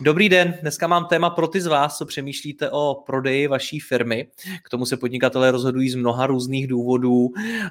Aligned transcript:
Dobrý 0.00 0.28
den, 0.28 0.58
dneska 0.60 0.86
mám 0.86 1.06
téma 1.06 1.30
pro 1.30 1.48
ty 1.48 1.60
z 1.60 1.66
vás, 1.66 1.98
co 1.98 2.06
přemýšlíte 2.06 2.70
o 2.70 3.02
prodeji 3.06 3.46
vaší 3.46 3.80
firmy. 3.80 4.28
K 4.62 4.68
tomu 4.68 4.86
se 4.86 4.96
podnikatelé 4.96 5.50
rozhodují 5.50 5.90
z 5.90 5.94
mnoha 5.94 6.26
různých 6.26 6.66
důvodů, 6.66 7.24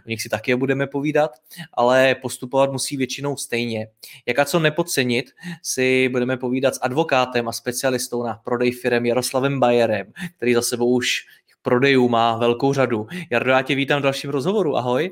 o 0.06 0.10
nich 0.10 0.22
si 0.22 0.30
taky 0.30 0.56
budeme 0.56 0.88
povídat, 0.88 1.32
ale 1.74 2.16
postupovat 2.16 2.72
musí 2.72 2.98
většinou 2.98 3.38
stejně. 3.38 3.88
Jak 4.26 4.40
a 4.40 4.46
co 4.46 4.60
nepodcenit, 4.60 5.32
si 5.64 6.10
budeme 6.10 6.38
povídat 6.38 6.76
s 6.76 6.80
advokátem 6.82 7.48
a 7.48 7.52
specialistou 7.52 8.24
na 8.24 8.34
prodej 8.34 8.72
firm 8.72 9.06
Jaroslavem 9.06 9.60
Bajerem, 9.60 10.14
který 10.38 10.54
za 10.54 10.62
sebou 10.62 10.96
už 10.96 11.26
prodejů 11.62 12.10
má 12.10 12.38
velkou 12.38 12.74
řadu. 12.74 13.08
Jardo, 13.30 13.52
já 13.52 13.62
tě 13.62 13.76
vítám 13.76 14.00
v 14.00 14.04
dalším 14.04 14.30
rozhovoru, 14.30 14.78
ahoj. 14.78 15.12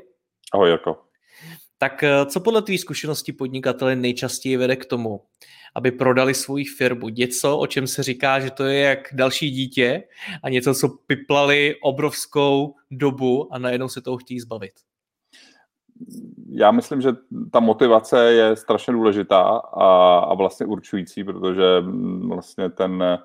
Ahoj, 0.52 0.70
Jarko. 0.70 0.98
Tak 1.78 2.02
eh, 2.02 2.26
co 2.26 2.40
podle 2.40 2.62
tvý 2.62 2.78
zkušenosti 2.78 3.32
podnikatele 3.32 3.96
nejčastěji 3.96 4.56
vede 4.56 4.76
k 4.76 4.84
tomu, 4.84 5.20
aby 5.74 5.90
prodali 5.90 6.34
svoji 6.34 6.64
firmu. 6.64 7.08
Něco, 7.08 7.58
o 7.58 7.66
čem 7.66 7.86
se 7.86 8.02
říká, 8.02 8.40
že 8.40 8.50
to 8.50 8.64
je 8.64 8.80
jak 8.80 8.98
další 9.12 9.50
dítě 9.50 10.02
a 10.42 10.48
něco, 10.48 10.74
co 10.74 10.88
piplali 11.06 11.76
obrovskou 11.82 12.74
dobu 12.90 13.54
a 13.54 13.58
najednou 13.58 13.88
se 13.88 14.00
toho 14.00 14.16
chtějí 14.16 14.40
zbavit. 14.40 14.72
Já 16.48 16.70
myslím, 16.70 17.00
že 17.00 17.10
ta 17.52 17.60
motivace 17.60 18.32
je 18.32 18.56
strašně 18.56 18.92
důležitá 18.92 19.42
a, 19.72 20.18
a 20.18 20.34
vlastně 20.34 20.66
určující, 20.66 21.24
protože 21.24 21.64
vlastně 22.28 22.70
ten 22.70 23.18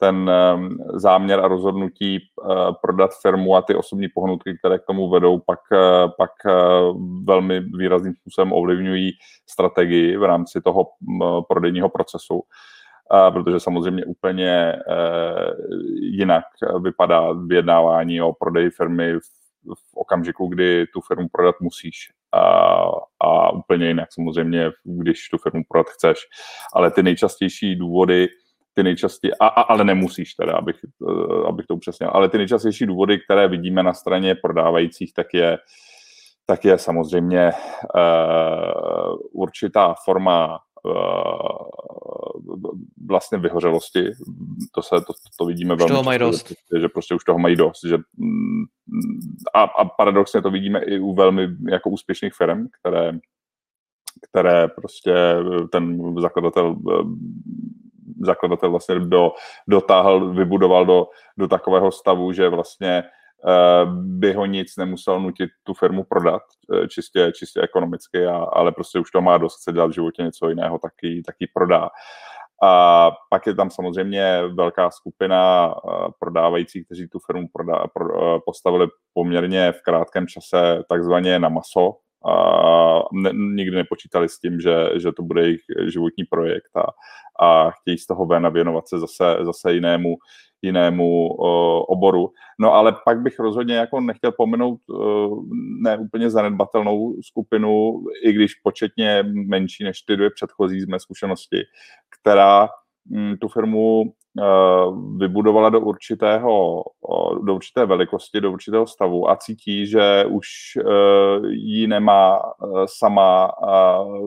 ten 0.00 0.30
ehm, 0.30 0.76
záměr 0.94 1.40
a 1.40 1.48
rozhodnutí 1.48 2.16
eh, 2.16 2.54
prodat 2.82 3.10
firmu 3.22 3.56
a 3.56 3.62
ty 3.62 3.74
osobní 3.74 4.08
pohnutky, 4.08 4.58
které 4.58 4.78
k 4.78 4.86
tomu 4.86 5.10
vedou, 5.10 5.38
pak, 5.38 5.60
eh, 5.72 6.08
pak 6.16 6.30
eh, 6.46 6.52
velmi 7.24 7.60
výrazným 7.60 8.14
způsobem 8.14 8.52
ovlivňují 8.52 9.10
strategii 9.50 10.16
v 10.16 10.22
rámci 10.22 10.60
toho 10.60 10.86
prodejního 11.48 11.88
procesu. 11.88 12.42
Protože 13.32 13.60
samozřejmě 13.60 14.04
úplně 14.04 14.76
jinak 16.00 16.44
vypadá 16.82 17.32
vyjednávání 17.32 18.22
o 18.22 18.32
prodeji 18.32 18.70
firmy 18.70 19.14
v 19.64 19.94
okamžiku, 19.94 20.46
kdy 20.46 20.86
tu 20.86 21.00
firmu 21.00 21.28
prodat 21.32 21.54
musíš. 21.60 21.94
A, 22.32 22.40
a 23.20 23.52
úplně 23.52 23.86
jinak 23.86 24.08
samozřejmě, 24.12 24.70
když 24.84 25.28
tu 25.28 25.38
firmu 25.38 25.62
prodat 25.68 25.86
chceš. 25.86 26.18
Ale 26.74 26.90
ty 26.90 27.02
nejčastější 27.02 27.76
důvody, 27.76 28.28
ty 28.78 28.82
nejčastější, 28.82 29.34
a, 29.40 29.46
a, 29.46 29.60
ale 29.60 29.84
nemusíš 29.84 30.34
teda, 30.34 30.52
abych, 30.52 30.76
eh, 30.84 31.48
abych 31.48 31.66
to 31.66 31.74
upřesnil, 31.74 32.10
ale 32.12 32.28
ty 32.28 32.38
nejčastější 32.38 32.86
důvody, 32.86 33.18
které 33.18 33.48
vidíme 33.48 33.82
na 33.82 33.94
straně 33.94 34.34
prodávajících, 34.34 35.12
tak 35.14 35.34
je, 35.34 35.58
tak 36.46 36.64
je 36.64 36.78
samozřejmě 36.78 37.50
uh, 37.94 39.16
určitá 39.32 39.94
forma 40.04 40.58
uh, 40.84 41.68
vlastně 43.06 43.38
vyhořelosti. 43.38 44.10
To, 44.74 44.82
se, 44.82 44.90
to, 44.90 45.12
to 45.38 45.44
vidíme 45.44 45.74
už 45.74 45.78
velmi 45.78 45.92
toho 45.92 46.02
mají 46.02 46.18
dost. 46.18 46.48
Že, 46.48 46.80
že 46.80 46.88
prostě 46.88 47.14
už 47.14 47.24
toho 47.24 47.38
mají 47.38 47.56
dost. 47.56 47.84
Že, 47.84 47.98
a, 49.54 49.62
a 49.62 49.84
paradoxně 49.84 50.42
to 50.42 50.50
vidíme 50.50 50.80
i 50.82 50.98
u 50.98 51.14
velmi 51.14 51.48
jako 51.70 51.90
úspěšných 51.90 52.34
firm, 52.34 52.66
které, 52.80 53.12
které 54.30 54.68
prostě 54.68 55.14
ten 55.72 56.14
zakladatel 56.20 56.76
zakladatel 58.20 58.70
vlastně 58.70 59.00
do, 59.00 59.32
dotáhl, 59.68 60.32
vybudoval 60.32 60.86
do, 60.86 61.06
do 61.38 61.48
takového 61.48 61.92
stavu, 61.92 62.32
že 62.32 62.48
vlastně 62.48 63.02
uh, 63.44 63.92
by 63.92 64.32
ho 64.32 64.46
nic 64.46 64.76
nemusel 64.76 65.20
nutit 65.20 65.50
tu 65.62 65.74
firmu 65.74 66.04
prodat, 66.04 66.42
uh, 66.68 66.86
čistě, 66.86 67.32
čistě 67.34 67.60
ekonomicky, 67.60 68.26
a, 68.26 68.36
ale 68.36 68.72
prostě 68.72 68.98
už 68.98 69.10
to 69.10 69.20
má 69.20 69.38
dost, 69.38 69.56
chce 69.56 69.72
dělat 69.72 69.86
v 69.86 69.94
životě 69.94 70.22
něco 70.22 70.48
jiného, 70.48 70.78
taky, 70.78 71.22
taky 71.26 71.50
prodá. 71.54 71.88
A 72.62 73.10
pak 73.30 73.46
je 73.46 73.54
tam 73.54 73.70
samozřejmě 73.70 74.42
velká 74.54 74.90
skupina 74.90 75.74
uh, 75.84 76.08
prodávajících, 76.18 76.84
kteří 76.84 77.08
tu 77.08 77.18
firmu 77.26 77.48
prodá, 77.52 77.84
pro, 77.94 78.40
postavili 78.40 78.86
poměrně 79.14 79.72
v 79.72 79.82
krátkém 79.82 80.26
čase 80.26 80.82
takzvaně 80.88 81.38
na 81.38 81.48
maso, 81.48 81.96
a 82.26 83.02
ne, 83.12 83.30
nikdy 83.32 83.76
nepočítali 83.76 84.28
s 84.28 84.38
tím, 84.38 84.60
že, 84.60 84.90
že 84.96 85.12
to 85.12 85.22
bude 85.22 85.42
jejich 85.42 85.60
životní 85.86 86.24
projekt 86.24 86.76
a, 86.76 86.84
a 87.46 87.70
chtějí 87.70 87.98
z 87.98 88.06
toho 88.06 88.26
ven 88.26 88.46
a 88.46 88.48
věnovat 88.48 88.88
se 88.88 88.98
zase, 88.98 89.36
zase 89.42 89.72
jinému, 89.72 90.16
jinému 90.62 91.28
o, 91.28 91.82
oboru. 91.84 92.30
No 92.60 92.74
ale 92.74 92.96
pak 93.04 93.20
bych 93.20 93.38
rozhodně 93.38 93.74
jako 93.74 94.00
nechtěl 94.00 94.32
pominout 94.32 94.80
o, 94.90 95.30
ne 95.82 95.98
úplně 95.98 96.30
zanedbatelnou 96.30 97.14
skupinu, 97.22 98.02
i 98.24 98.32
když 98.32 98.54
početně 98.54 99.22
menší 99.22 99.84
než 99.84 100.02
ty 100.02 100.16
dvě 100.16 100.30
předchozí 100.30 100.80
z 100.80 100.86
mé 100.86 101.00
zkušenosti, 101.00 101.62
která 102.20 102.68
tu 103.40 103.48
firmu 103.48 104.12
Eh, 104.38 104.90
vybudovala 105.16 105.68
do 105.70 105.80
určitého, 105.80 106.84
do 107.42 107.54
určité 107.54 107.86
velikosti, 107.86 108.40
do 108.40 108.52
určitého 108.52 108.86
stavu 108.86 109.30
a 109.30 109.36
cítí, 109.36 109.86
že 109.86 110.24
už 110.24 110.46
eh, 110.76 111.48
ji 111.48 111.86
nemá 111.86 112.38
eh, 112.38 112.66
sama 112.86 113.50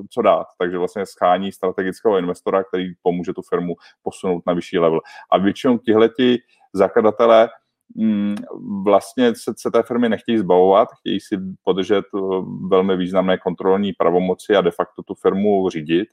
co 0.10 0.22
dát. 0.22 0.48
Takže 0.58 0.78
vlastně 0.78 1.06
schání 1.06 1.52
strategického 1.52 2.18
investora, 2.18 2.64
který 2.64 2.94
pomůže 3.02 3.34
tu 3.34 3.42
firmu 3.50 3.76
posunout 4.04 4.44
na 4.48 4.54
vyšší 4.54 4.80
level. 4.80 5.00
A 5.32 5.38
většinou 5.38 5.78
tihleti 5.78 6.40
zakladatelé 6.74 7.50
mm, 7.96 8.36
vlastně 8.84 9.36
se, 9.36 9.54
se 9.58 9.72
té 9.72 9.84
firmy 9.84 10.10
nechtějí 10.10 10.38
zbavovat, 10.38 10.88
chtějí 11.00 11.20
si 11.20 11.38
podržet 11.64 12.06
velmi 12.68 12.98
významné 12.98 13.38
kontrolní 13.38 13.94
pravomoci 13.94 14.56
a 14.56 14.62
de 14.62 14.72
facto 14.72 15.04
tu 15.04 15.16
firmu 15.16 15.70
řídit 15.70 16.08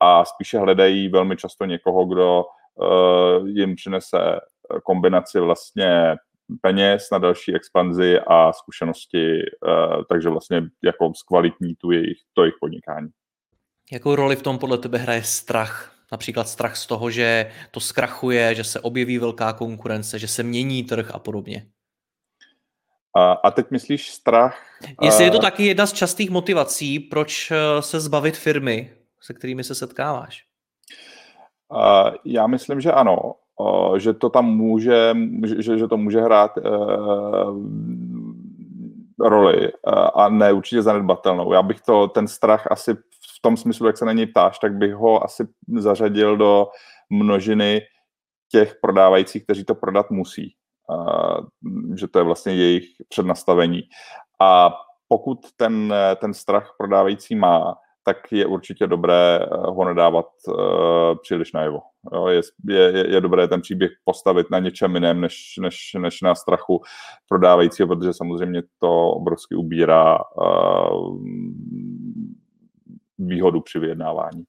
a 0.00 0.24
spíše 0.24 0.58
hledají 0.58 1.08
velmi 1.08 1.36
často 1.36 1.64
někoho, 1.64 2.04
kdo 2.04 2.44
Eh, 2.82 3.48
jim 3.48 3.76
přinese 3.76 4.18
eh, 4.18 4.80
kombinaci 4.82 5.40
vlastně 5.40 6.16
peněz 6.60 7.08
na 7.12 7.18
další 7.18 7.54
expanzi 7.54 8.18
a 8.26 8.52
zkušenosti, 8.52 9.40
eh, 9.40 10.04
takže 10.08 10.28
vlastně 10.28 10.62
jako 10.84 11.12
zkvalitní 11.16 11.74
tu 11.74 11.90
jejich, 11.90 12.18
to 12.32 12.42
jejich 12.42 12.54
podnikání. 12.60 13.08
Jakou 13.92 14.14
roli 14.14 14.36
v 14.36 14.42
tom 14.42 14.58
podle 14.58 14.78
tebe 14.78 14.98
hraje 14.98 15.22
strach? 15.22 15.92
Například 16.12 16.48
strach 16.48 16.76
z 16.76 16.86
toho, 16.86 17.10
že 17.10 17.50
to 17.70 17.80
zkrachuje, 17.80 18.54
že 18.54 18.64
se 18.64 18.80
objeví 18.80 19.18
velká 19.18 19.52
konkurence, 19.52 20.18
že 20.18 20.28
se 20.28 20.42
mění 20.42 20.84
trh 20.84 21.10
a 21.14 21.18
podobně. 21.18 21.66
A, 23.16 23.32
a 23.32 23.50
teď 23.50 23.66
myslíš 23.70 24.10
strach? 24.10 24.80
Jestli 25.02 25.24
je 25.24 25.30
to 25.30 25.38
taky 25.38 25.66
jedna 25.66 25.86
z 25.86 25.92
častých 25.92 26.30
motivací, 26.30 27.00
proč 27.00 27.52
se 27.80 28.00
zbavit 28.00 28.36
firmy, 28.36 28.96
se 29.26 29.34
kterými 29.34 29.64
se 29.64 29.74
setkáváš? 29.74 30.44
Já 32.24 32.46
myslím, 32.46 32.80
že 32.80 32.92
ano, 32.92 33.34
že 33.96 34.12
to 34.12 34.30
tam 34.30 34.44
může, 34.44 35.16
že, 35.58 35.78
že 35.78 35.88
to 35.88 35.96
může 35.96 36.20
hrát 36.20 36.56
uh, 36.56 36.64
roli 39.20 39.72
a 40.14 40.28
ne 40.28 40.52
určitě 40.52 40.82
zanedbatelnou. 40.82 41.52
Já 41.52 41.62
bych 41.62 41.80
to, 41.80 42.08
ten 42.08 42.28
strach 42.28 42.70
asi 42.70 42.94
v 42.94 43.42
tom 43.42 43.56
smyslu, 43.56 43.86
jak 43.86 43.98
se 43.98 44.04
na 44.04 44.12
něj 44.12 44.26
ptáš, 44.26 44.58
tak 44.58 44.74
bych 44.74 44.94
ho 44.94 45.24
asi 45.24 45.48
zařadil 45.76 46.36
do 46.36 46.68
množiny 47.10 47.82
těch 48.50 48.76
prodávajících, 48.82 49.44
kteří 49.44 49.64
to 49.64 49.74
prodat 49.74 50.10
musí. 50.10 50.54
Že 51.94 52.08
to 52.08 52.18
je 52.18 52.24
vlastně 52.24 52.54
jejich 52.54 52.84
přednastavení. 53.08 53.82
A 54.40 54.74
pokud 55.08 55.38
ten, 55.56 55.94
ten 56.16 56.34
strach 56.34 56.74
prodávající 56.78 57.34
má, 57.34 57.76
tak 58.06 58.32
je 58.32 58.46
určitě 58.46 58.86
dobré 58.86 59.38
eh, 59.42 59.46
ho 59.52 59.84
nedávat 59.84 60.26
uh, 60.48 60.54
příliš 61.22 61.52
najevo. 61.52 61.80
Jo, 62.14 62.26
je, 62.26 62.40
je, 62.68 63.14
je 63.14 63.20
dobré 63.20 63.48
ten 63.48 63.60
příběh 63.60 63.90
postavit 64.04 64.50
na 64.50 64.58
něčem 64.58 64.94
jiném, 64.94 65.20
než, 65.20 65.54
než, 65.60 65.76
než 65.98 66.20
na 66.22 66.34
strachu 66.34 66.80
prodávajícího, 67.28 67.88
protože 67.88 68.12
samozřejmě 68.12 68.62
to 68.78 69.10
obrovsky 69.10 69.54
ubírá 69.54 70.18
uh, 70.18 71.18
výhodu 73.18 73.60
při 73.60 73.78
vyjednávání. 73.78 74.44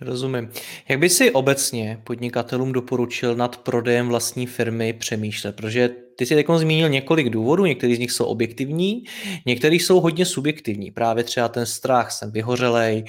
Rozumím. 0.00 0.50
Jak 0.88 0.98
by 0.98 1.08
si 1.08 1.30
obecně 1.30 2.00
podnikatelům 2.04 2.72
doporučil 2.72 3.36
nad 3.36 3.56
prodejem 3.56 4.08
vlastní 4.08 4.46
firmy 4.46 4.92
přemýšlet? 4.92 5.56
Protože 5.56 5.90
ty 6.16 6.26
si 6.26 6.34
teď 6.34 6.46
zmínil 6.56 6.88
několik 6.88 7.30
důvodů, 7.30 7.64
některý 7.64 7.96
z 7.96 7.98
nich 7.98 8.12
jsou 8.12 8.24
objektivní, 8.24 9.04
některý 9.46 9.78
jsou 9.78 10.00
hodně 10.00 10.26
subjektivní. 10.26 10.90
Právě 10.90 11.24
třeba 11.24 11.48
ten 11.48 11.66
strach, 11.66 12.10
jsem 12.10 12.30
vyhořelej, 12.30 13.04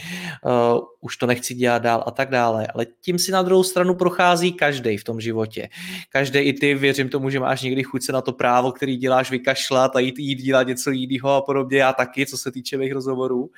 uh, 0.45 0.79
už 1.01 1.17
to 1.17 1.25
nechci 1.25 1.53
dělat 1.53 1.81
dál 1.81 2.03
a 2.07 2.11
tak 2.11 2.29
dále. 2.29 2.67
Ale 2.67 2.85
tím 3.01 3.19
si 3.19 3.31
na 3.31 3.41
druhou 3.41 3.63
stranu 3.63 3.95
prochází 3.95 4.53
každý 4.53 4.97
v 4.97 5.03
tom 5.03 5.21
životě. 5.21 5.69
Každý 6.09 6.39
i 6.39 6.53
ty, 6.53 6.75
věřím 6.75 7.09
tomu, 7.09 7.29
že 7.29 7.39
máš 7.39 7.61
někdy 7.61 7.83
chuť 7.83 8.03
se 8.03 8.11
na 8.11 8.21
to 8.21 8.31
právo, 8.31 8.71
který 8.71 8.97
děláš, 8.97 9.31
vykašlat 9.31 9.95
a 9.95 9.99
jít, 9.99 10.19
jít 10.19 10.41
dělat 10.41 10.67
něco 10.67 10.91
jiného 10.91 11.29
a 11.29 11.41
podobně. 11.41 11.77
Já 11.77 11.93
taky, 11.93 12.25
co 12.25 12.37
se 12.37 12.51
týče 12.51 12.77
mých 12.77 12.91
rozhovorů. 12.91 13.49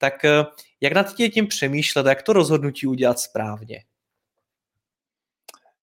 Tak 0.00 0.14
uh, 0.24 0.46
jak 0.80 0.92
nad 0.92 1.14
tím 1.14 1.46
přemýšlet, 1.46 2.06
jak 2.06 2.22
to 2.22 2.32
rozhodnutí 2.32 2.86
udělat 2.86 3.18
správně? 3.18 3.84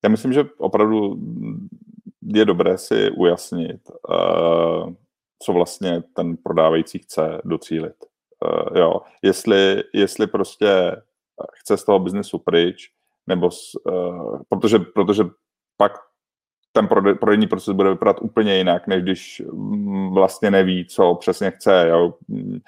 Já 0.03 0.09
myslím, 0.09 0.33
že 0.33 0.43
opravdu 0.57 1.17
je 2.21 2.45
dobré 2.45 2.77
si 2.77 3.11
ujasnit, 3.11 3.81
uh, 4.09 4.93
co 5.43 5.53
vlastně 5.53 6.03
ten 6.13 6.37
prodávající 6.37 6.99
chce 6.99 7.41
docílit. 7.45 7.95
Uh, 8.45 8.77
jo. 8.77 9.01
Jestli, 9.21 9.83
jestli 9.93 10.27
prostě 10.27 10.95
chce 11.53 11.77
z 11.77 11.83
toho 11.83 11.99
biznesu 11.99 12.39
pryč, 12.39 12.91
nebo 13.27 13.51
s, 13.51 13.71
protože, 14.49 14.79
protože 14.79 15.23
pak 15.77 16.06
ten 16.71 16.87
prodejní 17.19 17.47
proces 17.47 17.73
bude 17.75 17.89
vypadat 17.89 18.17
úplně 18.21 18.57
jinak, 18.57 18.87
než 18.87 19.03
když 19.03 19.41
mm, 19.53 20.13
vlastně 20.13 20.51
neví, 20.51 20.85
co 20.85 21.15
přesně 21.15 21.51
chce. 21.51 21.87
Jo. 21.89 22.13
Mm, 22.27 22.59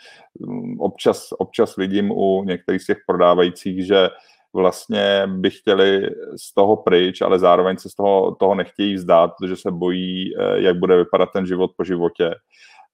občas, 0.80 1.28
občas 1.32 1.76
vidím 1.76 2.12
u 2.12 2.44
některých 2.44 2.82
z 2.82 2.86
těch 2.86 2.98
prodávajících, 3.08 3.86
že 3.86 4.10
vlastně 4.54 5.24
by 5.28 5.50
chtěli 5.50 6.10
z 6.38 6.54
toho 6.54 6.76
pryč, 6.76 7.22
ale 7.22 7.40
zároveň 7.40 7.78
se 7.78 7.90
z 7.90 7.96
toho, 7.96 8.36
toho 8.36 8.56
nechtějí 8.56 8.96
vzdát, 8.96 9.32
protože 9.40 9.56
se 9.56 9.72
bojí, 9.72 10.34
eh, 10.38 10.62
jak 10.62 10.80
bude 10.80 10.98
vypadat 10.98 11.30
ten 11.34 11.46
život 11.46 11.72
po 11.78 11.84
životě. 11.84 12.36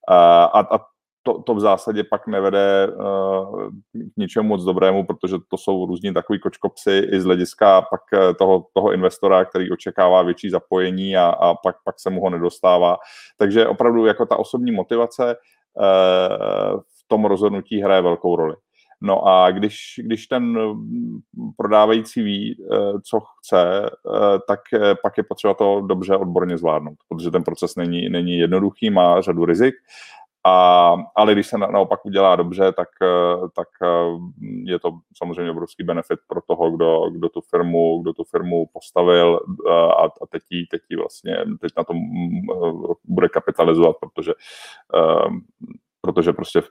A, 0.08 0.44
a 0.44 0.78
to, 1.26 1.42
to 1.42 1.54
v 1.54 1.60
zásadě 1.60 2.04
pak 2.04 2.26
nevede 2.26 2.88
uh, 2.88 3.70
k 3.92 4.16
ničemu 4.16 4.48
moc 4.48 4.64
dobrému, 4.64 5.06
protože 5.06 5.36
to 5.48 5.56
jsou 5.58 5.86
různí 5.86 6.14
takový 6.14 6.40
kočkopsy 6.40 7.08
i 7.12 7.20
z 7.20 7.24
hlediska 7.24 7.82
pak 7.82 8.00
eh, 8.14 8.34
toho, 8.34 8.66
toho 8.74 8.92
investora, 8.92 9.44
který 9.44 9.70
očekává 9.70 10.22
větší 10.22 10.50
zapojení 10.50 11.16
a, 11.16 11.26
a 11.26 11.54
pak, 11.54 11.76
pak 11.84 12.00
se 12.00 12.10
mu 12.10 12.20
ho 12.20 12.30
nedostává. 12.30 12.96
Takže 13.38 13.66
opravdu 13.66 14.06
jako 14.06 14.26
ta 14.26 14.36
osobní 14.36 14.72
motivace 14.72 15.36
uh, 15.36 16.80
v 16.80 17.08
tom 17.08 17.24
rozhodnutí 17.24 17.82
hraje 17.82 18.02
velkou 18.02 18.36
roli. 18.36 18.54
No 19.00 19.26
a 19.26 19.50
když, 19.50 20.00
když 20.02 20.26
ten 20.26 20.58
prodávající 21.56 22.22
ví, 22.22 22.56
co 23.10 23.20
chce, 23.20 23.90
tak 24.48 24.60
pak 25.02 25.18
je 25.18 25.24
potřeba 25.24 25.54
to 25.54 25.80
dobře 25.80 26.16
odborně 26.16 26.58
zvládnout, 26.58 26.96
protože 27.08 27.30
ten 27.30 27.42
proces 27.42 27.76
není, 27.76 28.08
není 28.08 28.38
jednoduchý, 28.38 28.90
má 28.90 29.20
řadu 29.20 29.44
rizik 29.44 29.74
a, 30.46 30.96
ale 31.14 31.32
když 31.32 31.46
se 31.46 31.58
na, 31.58 31.66
naopak 31.66 32.04
udělá 32.04 32.36
dobře, 32.36 32.72
tak, 32.72 32.88
eh, 33.02 33.48
tak 33.56 33.68
eh, 33.82 33.88
je 34.64 34.78
to 34.78 34.90
samozřejmě 35.16 35.50
obrovský 35.50 35.84
benefit 35.84 36.18
pro 36.26 36.40
toho, 36.42 36.70
kdo, 36.70 37.10
kdo 37.10 37.28
tu 37.28 37.40
firmu, 37.40 38.02
kdo 38.02 38.12
tu 38.12 38.24
firmu 38.24 38.66
postavil 38.72 39.40
eh, 39.68 39.72
a, 39.72 40.04
a 40.04 40.26
teď, 40.30 40.42
jí, 40.50 40.66
teď 40.66 40.80
jí 40.90 40.96
vlastně 40.96 41.36
teď 41.60 41.72
na 41.76 41.84
tom 41.84 41.96
bude 43.04 43.28
kapitalizovat, 43.28 43.96
protože 44.00 44.32
protože 46.00 46.32
prostě 46.32 46.62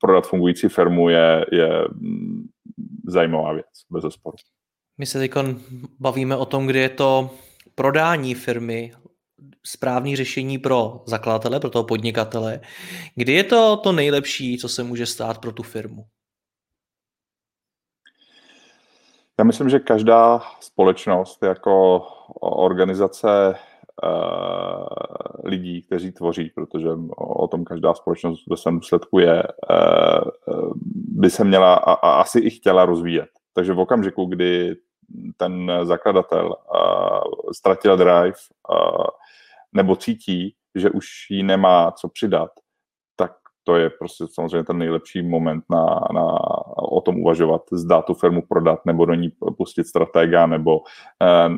prodat 0.00 0.26
fungující 0.26 0.68
firmu 0.68 1.08
je, 1.08 1.46
je 1.52 1.88
zajímavá 3.06 3.52
věc, 3.52 3.66
bez 3.90 4.02
zesporu. 4.02 4.36
My 4.98 5.06
se 5.06 5.18
teď 5.18 5.32
bavíme 6.00 6.36
o 6.36 6.46
tom, 6.46 6.66
kdy 6.66 6.78
je 6.78 6.88
to 6.88 7.30
prodání 7.74 8.34
firmy 8.34 8.92
správný 9.66 10.16
řešení 10.16 10.58
pro 10.58 11.02
zakladatele, 11.06 11.60
pro 11.60 11.70
toho 11.70 11.84
podnikatele. 11.84 12.60
Kdy 13.14 13.32
je 13.32 13.44
to 13.44 13.76
to 13.76 13.92
nejlepší, 13.92 14.58
co 14.58 14.68
se 14.68 14.82
může 14.82 15.06
stát 15.06 15.38
pro 15.38 15.52
tu 15.52 15.62
firmu? 15.62 16.04
Já 19.38 19.44
myslím, 19.44 19.68
že 19.68 19.78
každá 19.78 20.42
společnost 20.60 21.42
jako 21.42 22.06
organizace 22.40 23.54
uh, 24.04 24.86
lidí, 25.44 25.82
kteří 25.82 26.12
tvoří, 26.12 26.52
protože 26.54 26.88
o 27.16 27.48
tom 27.48 27.64
každá 27.64 27.94
společnost 27.94 28.46
ve 28.50 28.56
svém 28.56 28.74
důsledku 28.74 29.18
je, 29.18 29.42
uh, 29.42 30.72
by 30.94 31.30
se 31.30 31.44
měla 31.44 31.74
a, 31.74 32.20
asi 32.20 32.38
i 32.38 32.50
chtěla 32.50 32.86
rozvíjet. 32.86 33.28
Takže 33.54 33.72
v 33.72 33.80
okamžiku, 33.80 34.24
kdy 34.24 34.76
ten 35.36 35.72
zakladatel 35.82 36.46
uh, 36.46 37.52
ztratil 37.52 37.96
drive, 37.96 38.36
nebo 39.76 39.96
cítí, 39.96 40.54
že 40.74 40.90
už 40.90 41.06
jí 41.30 41.42
nemá 41.42 41.92
co 41.92 42.08
přidat, 42.08 42.50
tak 43.16 43.32
to 43.64 43.76
je 43.76 43.90
prostě 43.90 44.24
samozřejmě 44.34 44.64
ten 44.64 44.78
nejlepší 44.78 45.22
moment 45.22 45.64
na, 45.70 45.84
na 46.12 46.38
o 46.78 47.00
tom 47.00 47.20
uvažovat, 47.20 47.62
zda 47.72 48.02
tu 48.02 48.14
firmu 48.14 48.42
prodat, 48.48 48.86
nebo 48.86 49.04
do 49.04 49.14
ní 49.14 49.32
pustit 49.56 49.84
stratega, 49.84 50.46
nebo, 50.46 50.80
eh, 51.22 51.48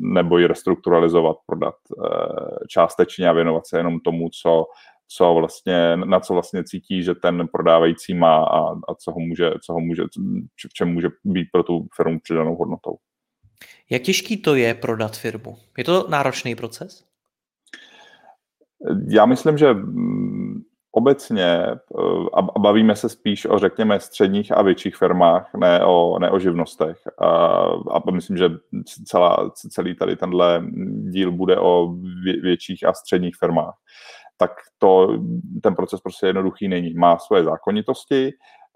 nebo 0.00 0.38
ji 0.38 0.46
restrukturalizovat, 0.46 1.36
prodat 1.46 1.74
eh, 1.74 2.66
částečně 2.68 3.28
a 3.28 3.32
věnovat 3.32 3.66
se 3.66 3.78
jenom 3.78 4.00
tomu, 4.00 4.28
co, 4.42 4.64
co 5.08 5.34
vlastně, 5.34 5.96
na 5.96 6.20
co 6.20 6.34
vlastně 6.34 6.64
cítí, 6.64 7.02
že 7.02 7.14
ten 7.14 7.48
prodávající 7.52 8.14
má 8.14 8.36
a, 8.36 8.60
a 8.70 8.94
co 8.98 9.12
ho 9.12 9.20
může, 9.20 9.50
co 9.66 9.72
ho 9.72 9.80
může, 9.80 10.02
v 10.70 10.74
čem 10.74 10.88
může 10.88 11.08
být 11.24 11.48
pro 11.52 11.62
tu 11.62 11.86
firmu 11.96 12.20
přidanou 12.20 12.56
hodnotou. 12.56 12.96
Jak 13.90 14.02
těžký 14.02 14.36
to 14.36 14.54
je 14.54 14.74
prodat 14.74 15.16
firmu? 15.16 15.58
Je 15.78 15.84
to 15.84 16.06
náročný 16.08 16.54
proces? 16.54 17.05
Já 19.08 19.26
myslím, 19.26 19.58
že 19.58 19.74
mm, 19.74 20.62
obecně 20.96 21.44
eh, 21.44 21.76
a 22.34 22.58
bavíme 22.58 22.96
se 22.96 23.08
spíš 23.08 23.46
o, 23.46 23.58
řekněme, 23.58 24.00
středních 24.00 24.56
a 24.56 24.62
větších 24.62 24.96
firmách, 24.96 25.50
ne 25.56 25.84
o, 25.84 26.18
ne 26.18 26.30
o 26.30 26.38
živnostech. 26.38 26.98
A, 27.18 27.28
a 27.90 28.10
myslím, 28.10 28.36
že 28.36 28.50
celá, 29.06 29.50
celý 29.54 29.94
tady 29.94 30.16
tenhle 30.16 30.62
díl 31.10 31.32
bude 31.32 31.58
o 31.58 31.94
větších 32.42 32.84
a 32.86 32.92
středních 32.92 33.36
firmách. 33.36 33.74
Tak 34.36 34.50
to, 34.78 35.18
ten 35.62 35.74
proces 35.74 36.00
prostě 36.00 36.26
jednoduchý 36.26 36.68
není. 36.68 36.94
Má 36.94 37.18
svoje 37.18 37.44
zákonitosti, 37.44 38.32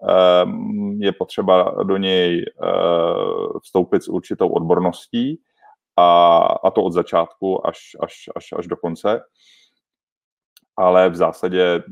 ehm, 0.09 0.97
je 1.01 1.11
potřeba 1.11 1.75
do 1.83 1.97
něj 1.97 2.45
eh, 2.45 2.67
vstoupit 3.63 4.03
s 4.03 4.07
určitou 4.07 4.47
odborností 4.47 5.39
a, 5.97 6.37
a 6.63 6.71
to 6.71 6.83
od 6.83 6.93
začátku 6.93 7.67
až, 7.67 7.77
až, 7.99 8.13
až, 8.35 8.53
až 8.57 8.67
do 8.67 8.77
konce 8.77 9.21
ale 10.81 11.09
v 11.09 11.15
zásadě 11.15 11.83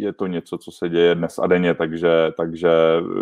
je 0.00 0.12
to 0.12 0.26
něco, 0.26 0.58
co 0.58 0.72
se 0.72 0.88
děje 0.88 1.14
dnes 1.14 1.38
a 1.38 1.46
denně, 1.46 1.74
takže, 1.74 2.32
takže 2.36 2.70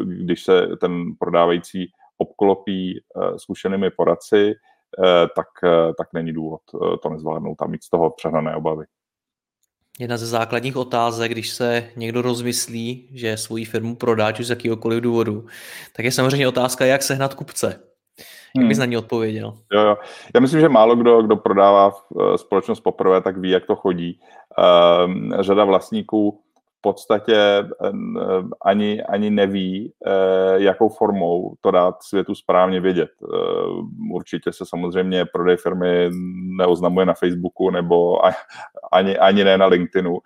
když 0.05 0.45
se 0.45 0.69
ten 0.81 1.15
prodávající 1.19 1.93
obklopí 2.19 2.99
eh, 2.99 3.39
zkušenými 3.39 3.91
poradci, 3.91 4.51
eh, 4.51 5.27
tak, 5.37 5.47
eh, 5.65 5.93
tak 5.99 6.09
není 6.13 6.33
důvod 6.33 6.61
to 7.03 7.11
nezvládnout 7.11 7.63
a 7.63 7.67
mít 7.67 7.85
z 7.85 7.91
toho 7.91 8.11
přehnané 8.11 8.57
obavy. 8.57 8.85
Jedna 10.01 10.17
ze 10.17 10.27
základních 10.27 10.77
otázek, 10.77 11.33
když 11.33 11.51
se 11.51 11.91
někdo 11.97 12.23
rozmyslí, 12.23 13.09
že 13.13 13.37
svoji 13.37 13.65
firmu 13.65 13.97
prodá, 13.97 14.33
či 14.33 14.45
z 14.45 14.51
jakýhokoliv 14.51 15.01
důvodu, 15.01 15.47
tak 15.97 16.05
je 16.05 16.13
samozřejmě 16.13 16.49
otázka, 16.49 16.85
jak 16.85 17.03
sehnat 17.03 17.35
kupce. 17.35 17.88
Jak 18.59 18.69
bys 18.69 18.79
hmm. 18.79 18.83
na 18.83 18.91
ní 18.91 18.97
odpověděl? 18.97 19.55
Jo, 19.73 19.81
jo. 19.81 19.97
Já 20.35 20.41
myslím, 20.41 20.61
že 20.61 20.69
málo 20.69 20.97
kdo, 20.97 21.23
kdo 21.23 21.37
prodává 21.37 21.93
eh, 21.93 22.39
společnost 22.39 22.81
poprvé, 22.81 23.21
tak 23.21 23.37
ví, 23.39 23.51
jak 23.51 23.67
to 23.67 23.77
chodí. 23.77 24.21
Um, 25.05 25.35
řada 25.41 25.65
vlastníků 25.65 26.41
v 26.79 26.81
podstatě 26.81 27.37
eh, 27.37 27.93
ani, 28.65 29.03
ani 29.03 29.31
neví, 29.31 29.93
eh, 30.07 30.11
jakou 30.57 30.89
formou 30.89 31.55
to 31.61 31.71
dát 31.71 32.03
světu 32.03 32.35
správně 32.35 32.81
vědět. 32.81 33.11
Určitě 34.13 34.53
se 34.53 34.65
samozřejmě 34.67 35.25
prodej 35.25 35.57
firmy 35.57 36.11
neoznamuje 36.59 37.07
na 37.07 37.15
Facebooku 37.15 37.71
nebo 37.71 38.27
ani, 38.93 39.19
ani 39.19 39.45
ne 39.45 39.59
na 39.59 39.67
LinkedInu. 39.67 40.19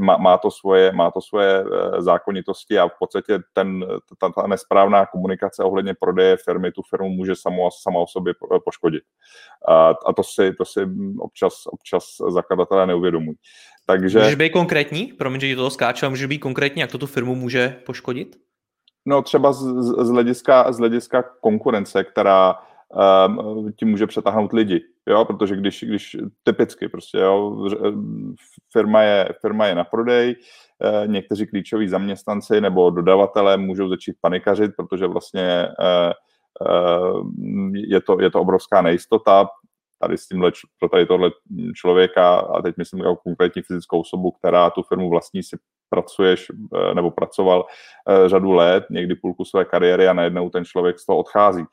Má, 0.00 0.16
má, 0.16 0.38
to 0.38 0.50
svoje, 0.50 0.92
má 0.92 1.10
to 1.10 1.20
svoje 1.20 1.64
zákonitosti 1.98 2.78
a 2.78 2.88
v 2.88 2.92
podstatě 2.98 3.38
ten, 3.52 3.86
ta, 4.18 4.28
ta 4.28 4.46
nesprávná 4.46 5.06
komunikace 5.06 5.62
ohledně 5.62 5.94
prodeje 6.00 6.36
firmy 6.36 6.72
tu 6.72 6.82
firmu 6.90 7.08
může 7.08 7.36
samo, 7.36 7.68
sama 7.82 8.00
o 8.00 8.06
sobě 8.06 8.34
poškodit. 8.64 9.02
A, 9.68 9.88
a 10.06 10.12
to, 10.12 10.22
si, 10.22 10.52
to 10.52 10.64
si 10.64 10.80
občas, 11.18 11.54
občas 11.66 12.04
zakladatelé 12.28 12.86
neuvědomují. 12.86 13.36
Takže... 13.86 14.18
Můžeš 14.18 14.34
být 14.34 14.50
konkrétní? 14.50 15.06
Promiň, 15.06 15.40
že 15.40 15.46
ti 15.46 15.56
to 15.56 15.70
skáče, 15.70 16.06
ale 16.06 16.10
můžeš 16.10 16.26
být 16.26 16.38
konkrétní, 16.38 16.80
jak 16.80 16.90
to 16.90 16.98
tu 16.98 17.06
firmu 17.06 17.34
může 17.34 17.76
poškodit? 17.86 18.36
No 19.06 19.22
třeba 19.22 19.52
z, 19.52 19.62
z, 19.82 20.10
hlediska, 20.10 20.72
z 20.72 20.78
hlediska 20.78 21.22
konkurence, 21.40 22.04
která 22.04 22.58
um, 23.28 23.72
ti 23.72 23.84
může 23.84 24.06
přetáhnout 24.06 24.52
lidi, 24.52 24.80
jo, 25.08 25.24
protože 25.24 25.56
když, 25.56 25.84
když 25.84 26.16
typicky 26.42 26.88
prostě, 26.88 27.18
jo, 27.18 27.68
firma 28.72 29.02
je, 29.02 29.28
firma 29.40 29.66
je 29.66 29.74
na 29.74 29.84
prodej, 29.84 30.36
někteří 31.06 31.46
klíčoví 31.46 31.88
zaměstnanci 31.88 32.60
nebo 32.60 32.90
dodavatelé 32.90 33.56
můžou 33.56 33.88
začít 33.88 34.16
panikařit, 34.20 34.70
protože 34.76 35.06
vlastně 35.06 35.68
je 37.74 38.00
to, 38.00 38.20
je 38.20 38.30
to 38.30 38.40
obrovská 38.40 38.82
nejistota 38.82 39.48
tady 40.00 40.18
s 40.18 40.28
tímhle, 40.28 40.52
pro 40.80 40.88
tady 40.88 41.06
tohle 41.06 41.30
člověka, 41.74 42.36
a 42.36 42.62
teď 42.62 42.76
myslím 42.76 43.00
jako 43.00 43.16
konkrétní 43.16 43.62
fyzickou 43.62 44.00
osobu, 44.00 44.30
která 44.30 44.70
tu 44.70 44.82
firmu 44.82 45.10
vlastní, 45.10 45.42
si 45.42 45.56
pracuješ 45.90 46.46
nebo 46.94 47.10
pracoval 47.10 47.64
řadu 48.26 48.52
let, 48.52 48.84
někdy 48.90 49.14
půlku 49.14 49.44
své 49.44 49.64
kariéry 49.64 50.08
a 50.08 50.12
najednou 50.12 50.50
ten 50.50 50.64
člověk 50.64 50.98
z 50.98 51.06
toho 51.06 51.18
odchází. 51.18 51.64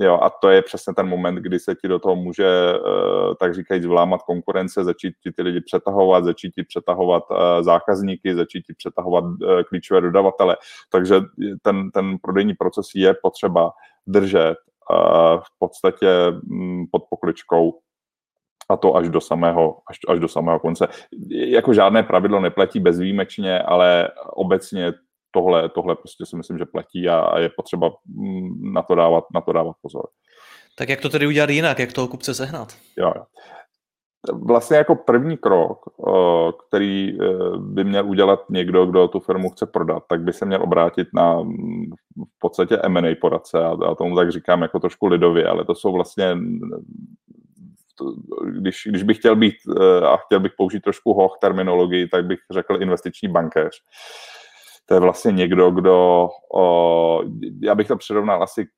Jo, 0.00 0.18
a 0.22 0.30
to 0.30 0.48
je 0.50 0.62
přesně 0.62 0.94
ten 0.94 1.08
moment, 1.08 1.34
kdy 1.34 1.58
se 1.58 1.74
ti 1.74 1.88
do 1.88 1.98
toho 1.98 2.16
může, 2.16 2.72
uh, 2.74 3.34
tak 3.40 3.54
říkajíc, 3.54 3.86
vlámat 3.86 4.22
konkurence, 4.22 4.84
začít 4.84 5.14
ti 5.22 5.32
ty 5.32 5.42
lidi 5.42 5.60
přetahovat, 5.60 6.24
začít 6.24 6.50
ti 6.54 6.62
přetahovat 6.62 7.24
uh, 7.30 7.36
zákazníky, 7.60 8.34
začít 8.34 8.62
ti 8.66 8.74
přetahovat 8.74 9.24
uh, 9.24 9.62
klíčové 9.68 10.00
dodavatele. 10.00 10.56
Takže 10.90 11.20
ten, 11.62 11.90
ten 11.90 12.16
prodejní 12.22 12.54
proces 12.54 12.86
je 12.94 13.14
potřeba 13.22 13.70
držet 14.06 14.56
v 15.38 15.58
podstatě 15.58 16.08
um, 16.50 16.86
pod 16.92 17.02
pokličkou 17.10 17.78
a 18.68 18.76
to 18.76 18.96
až 18.96 19.08
do 19.08 19.20
samého, 19.20 19.78
až, 19.90 19.98
až 20.08 20.20
do 20.20 20.28
samého 20.28 20.60
konce. 20.60 20.88
Jako 21.30 21.74
žádné 21.74 22.02
pravidlo 22.02 22.40
neplatí 22.40 22.80
bezvýjimečně, 22.80 23.62
ale 23.62 24.08
obecně 24.26 24.92
tohle, 25.36 25.68
tohle 25.68 25.96
prostě 25.96 26.26
si 26.26 26.36
myslím, 26.36 26.58
že 26.58 26.64
platí 26.64 27.08
a, 27.08 27.20
a 27.20 27.38
je 27.38 27.48
potřeba 27.56 27.90
mm, 28.06 28.72
na 28.72 28.82
to, 28.82 28.94
dávat, 28.94 29.24
na 29.34 29.40
to 29.40 29.52
dávat 29.52 29.76
pozor. 29.82 30.06
Tak 30.78 30.88
jak 30.88 31.00
to 31.00 31.08
tedy 31.08 31.26
udělat 31.26 31.50
jinak, 31.50 31.78
jak 31.78 31.92
toho 31.92 32.08
kupce 32.08 32.34
sehnat? 32.34 32.72
Jo. 32.98 33.12
Vlastně 34.32 34.76
jako 34.76 34.94
první 34.94 35.36
krok, 35.36 35.78
který 36.68 37.08
e, 37.08 37.16
by 37.58 37.84
měl 37.84 38.08
udělat 38.08 38.40
někdo, 38.50 38.86
kdo 38.86 39.08
tu 39.08 39.20
firmu 39.20 39.50
chce 39.50 39.66
prodat, 39.66 40.02
tak 40.08 40.20
by 40.20 40.32
se 40.32 40.44
měl 40.44 40.62
obrátit 40.62 41.08
na 41.14 41.42
v 42.16 42.38
podstatě 42.38 42.78
M&A 42.82 43.14
poradce 43.20 43.64
a, 43.64 43.76
a 43.90 43.94
tomu 43.94 44.16
tak 44.16 44.32
říkám 44.32 44.62
jako 44.62 44.80
trošku 44.80 45.06
lidově, 45.06 45.46
ale 45.46 45.64
to 45.64 45.74
jsou 45.74 45.92
vlastně 45.92 46.36
když, 48.50 48.82
když 48.86 49.02
bych 49.02 49.18
chtěl 49.18 49.36
být 49.36 49.54
e, 49.80 50.06
a 50.06 50.16
chtěl 50.16 50.40
bych 50.40 50.52
použít 50.56 50.80
trošku 50.80 51.12
hoch 51.12 51.38
terminologii, 51.40 52.08
tak 52.08 52.24
bych 52.24 52.38
řekl 52.50 52.82
investiční 52.82 53.28
bankéř 53.28 53.82
to 54.86 54.94
je 54.94 55.00
vlastně 55.00 55.32
někdo, 55.32 55.70
kdo, 55.70 56.28
o, 56.54 57.22
já 57.62 57.74
bych 57.74 57.88
to 57.88 57.96
přirovnal 57.96 58.42
asi 58.42 58.66
k, 58.66 58.70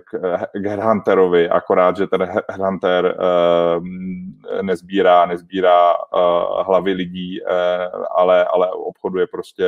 k, 0.00 0.20
k 0.52 0.66
headhunterovi, 0.66 1.48
akorát, 1.48 1.96
že 1.96 2.06
ten 2.06 2.22
headhunter 2.48 3.16
uh, 3.18 3.84
nezbírá, 4.62 5.26
nezbírá 5.26 5.94
uh, 5.94 6.66
hlavy 6.66 6.92
lidí, 6.92 7.40
uh, 7.42 8.04
ale, 8.10 8.44
ale 8.44 8.70
obchoduje 8.70 9.26
prostě 9.26 9.66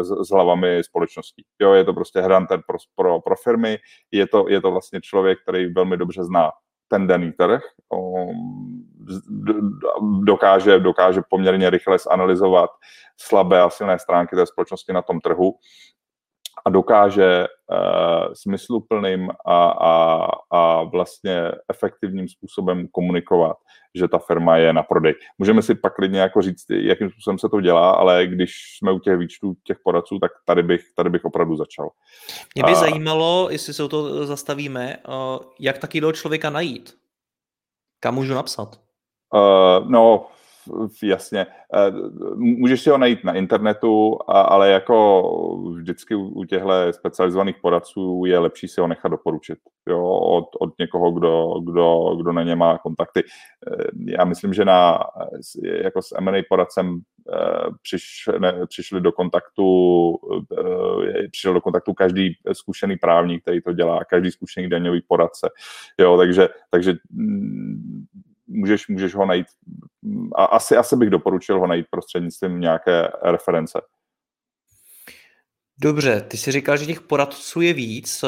s, 0.00 0.28
s 0.28 0.30
hlavami 0.30 0.84
společností. 0.84 1.44
Jo, 1.60 1.72
je 1.72 1.84
to 1.84 1.92
prostě 1.92 2.20
headhunter 2.20 2.60
pro, 2.66 2.78
pro, 2.96 3.20
pro 3.20 3.36
firmy, 3.36 3.78
je 4.12 4.26
to, 4.26 4.48
je 4.48 4.60
to 4.60 4.70
vlastně 4.70 5.00
člověk, 5.00 5.38
který 5.42 5.72
velmi 5.72 5.96
dobře 5.96 6.24
zná 6.24 6.50
ten 6.88 7.06
daný 7.06 7.32
trh, 7.32 7.62
dokáže, 10.22 10.78
dokáže 10.78 11.20
poměrně 11.30 11.70
rychle 11.70 11.98
zanalizovat 11.98 12.70
slabé 13.20 13.62
a 13.62 13.70
silné 13.70 13.98
stránky 13.98 14.36
té 14.36 14.46
společnosti 14.46 14.92
na 14.92 15.02
tom 15.02 15.20
trhu 15.20 15.54
a 16.66 16.70
dokáže 16.70 17.46
uh, 17.46 18.34
smysluplným 18.34 19.30
a, 19.46 19.68
a, 19.68 20.28
a 20.50 20.82
vlastně 20.82 21.52
efektivním 21.70 22.28
způsobem 22.28 22.88
komunikovat, 22.92 23.56
že 23.94 24.08
ta 24.08 24.18
firma 24.18 24.56
je 24.56 24.72
na 24.72 24.82
prodej. 24.82 25.14
Můžeme 25.38 25.62
si 25.62 25.74
pak 25.74 25.94
klidně 25.94 26.20
jako 26.20 26.42
říct, 26.42 26.64
jakým 26.70 27.10
způsobem 27.10 27.38
se 27.38 27.48
to 27.48 27.60
dělá, 27.60 27.90
ale 27.90 28.26
když 28.26 28.52
jsme 28.78 28.92
u 28.92 28.98
těch 28.98 29.18
výčtů 29.18 29.54
těch 29.64 29.78
poradců, 29.84 30.18
tak 30.18 30.32
tady 30.44 30.62
bych, 30.62 30.82
tady 30.96 31.10
bych 31.10 31.24
opravdu 31.24 31.56
začal. 31.56 31.90
Mě 32.54 32.64
by 32.64 32.72
a... 32.72 32.74
zajímalo, 32.74 33.48
jestli 33.50 33.74
se 33.74 33.82
o 33.82 33.88
to 33.88 34.26
zastavíme, 34.26 34.96
jak 35.60 35.78
taky 35.78 36.02
člověka 36.12 36.50
najít. 36.50 36.94
Kam 38.00 38.14
můžu 38.14 38.34
napsat? 38.34 38.80
Uh, 39.32 39.90
no, 39.90 40.26
jasně. 41.02 41.46
Uh, 41.90 42.36
můžeš 42.36 42.80
si 42.80 42.90
ho 42.90 42.98
najít 42.98 43.24
na 43.24 43.32
internetu, 43.32 44.18
ale 44.28 44.70
jako 44.70 45.22
vždycky 45.76 46.14
u 46.14 46.44
těchto 46.44 46.68
specializovaných 46.90 47.56
poradců 47.62 48.22
je 48.26 48.38
lepší 48.38 48.68
si 48.68 48.80
ho 48.80 48.86
nechat 48.86 49.08
doporučit 49.08 49.58
jo, 49.88 50.08
od, 50.08 50.48
od 50.60 50.78
někoho, 50.78 51.10
kdo, 51.10 51.60
kdo, 51.60 52.16
kdo 52.16 52.32
na 52.32 52.42
ně 52.42 52.56
má 52.56 52.78
kontakty. 52.78 53.22
Uh, 53.22 53.84
já 54.06 54.24
myslím, 54.24 54.54
že 54.54 54.64
na, 54.64 54.98
jako 55.82 56.02
s 56.02 56.14
M&A 56.18 56.42
poradcem 56.48 57.00
přišli 58.68 59.00
do 59.00 59.12
kontaktu, 59.12 60.16
přišel 61.30 61.54
do 61.54 61.60
kontaktu 61.60 61.94
každý 61.94 62.36
zkušený 62.52 62.96
právník, 62.96 63.42
který 63.42 63.60
to 63.60 63.72
dělá, 63.72 64.04
každý 64.04 64.30
zkušený 64.30 64.68
daňový 64.68 65.02
poradce. 65.08 65.50
Jo, 65.98 66.16
takže, 66.16 66.48
takže 66.70 66.94
mm, 67.10 68.04
můžeš, 68.46 68.88
můžeš 68.88 69.14
ho 69.14 69.26
najít, 69.26 69.46
a 70.34 70.44
asi, 70.44 70.76
asi 70.76 70.96
bych 70.96 71.10
doporučil 71.10 71.60
ho 71.60 71.66
najít 71.66 71.86
prostřednictvím 71.90 72.60
nějaké 72.60 73.08
reference. 73.22 73.80
Dobře, 75.80 76.20
ty 76.20 76.36
si 76.36 76.52
říkal, 76.52 76.76
že 76.76 76.86
těch 76.86 77.00
poradců 77.00 77.60
je 77.60 77.72
víc. 77.72 78.24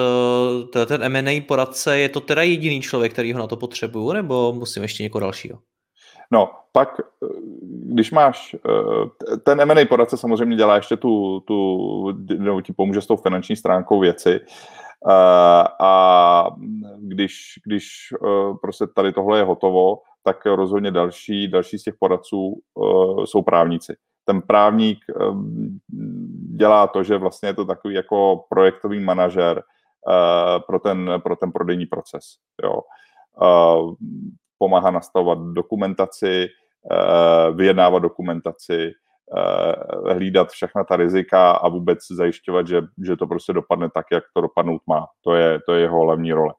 Ten 0.86 1.02
M&A 1.02 1.40
poradce, 1.48 1.98
je 1.98 2.08
to 2.08 2.20
teda 2.20 2.42
jediný 2.42 2.80
člověk, 2.82 3.12
který 3.12 3.32
ho 3.32 3.38
na 3.38 3.46
to 3.46 3.56
potřebuju, 3.56 4.12
nebo 4.12 4.52
musím 4.52 4.82
ještě 4.82 5.02
někoho 5.02 5.20
dalšího? 5.20 5.58
No, 6.30 6.50
pak, 6.72 7.00
když 7.66 8.10
máš, 8.10 8.56
ten 9.44 9.60
M&A 9.60 9.84
poradce 9.88 10.16
samozřejmě 10.16 10.56
dělá 10.56 10.76
ještě 10.76 10.96
tu, 10.96 11.40
tu 11.40 12.12
nebo 12.38 12.60
ti 12.60 12.72
pomůže 12.72 13.00
s 13.00 13.06
tou 13.06 13.16
finanční 13.16 13.56
stránkou 13.56 14.00
věci, 14.00 14.40
a 15.80 16.46
když, 16.98 17.52
když 17.64 18.14
prostě 18.62 18.86
tady 18.86 19.12
tohle 19.12 19.38
je 19.38 19.44
hotovo, 19.44 19.98
tak 20.26 20.46
rozhodně 20.46 20.90
další, 20.90 21.48
další 21.48 21.78
z 21.78 21.82
těch 21.82 21.94
poradců 22.00 22.60
jsou 23.24 23.42
právníci. 23.42 23.96
Ten 24.24 24.42
právník 24.42 24.98
dělá 26.56 26.86
to, 26.86 27.02
že 27.02 27.18
vlastně 27.18 27.48
je 27.48 27.54
to 27.54 27.64
takový 27.64 27.94
jako 27.94 28.44
projektový 28.48 29.00
manažer 29.00 29.62
pro 30.66 30.78
ten, 30.78 31.10
pro 31.22 31.36
ten 31.36 31.52
prodejní 31.52 31.86
proces. 31.86 32.22
Jo. 32.64 32.80
Pomáhá 34.58 34.90
nastavovat 34.90 35.38
dokumentaci, 35.38 36.48
vyjednávat 37.54 37.98
dokumentaci, 38.02 38.92
Eh, 39.34 40.14
hlídat 40.14 40.50
všechna 40.50 40.84
ta 40.84 40.96
rizika 40.96 41.50
a 41.50 41.68
vůbec 41.68 41.98
zajišťovat, 42.10 42.66
že, 42.66 42.82
že 43.04 43.16
to 43.16 43.26
prostě 43.26 43.52
dopadne 43.52 43.90
tak, 43.94 44.06
jak 44.12 44.24
to 44.34 44.40
dopadnout 44.40 44.80
má. 44.86 45.06
To 45.24 45.34
je, 45.34 45.60
to 45.66 45.74
je 45.74 45.80
jeho 45.80 46.00
hlavní 46.00 46.32
role. 46.32 46.54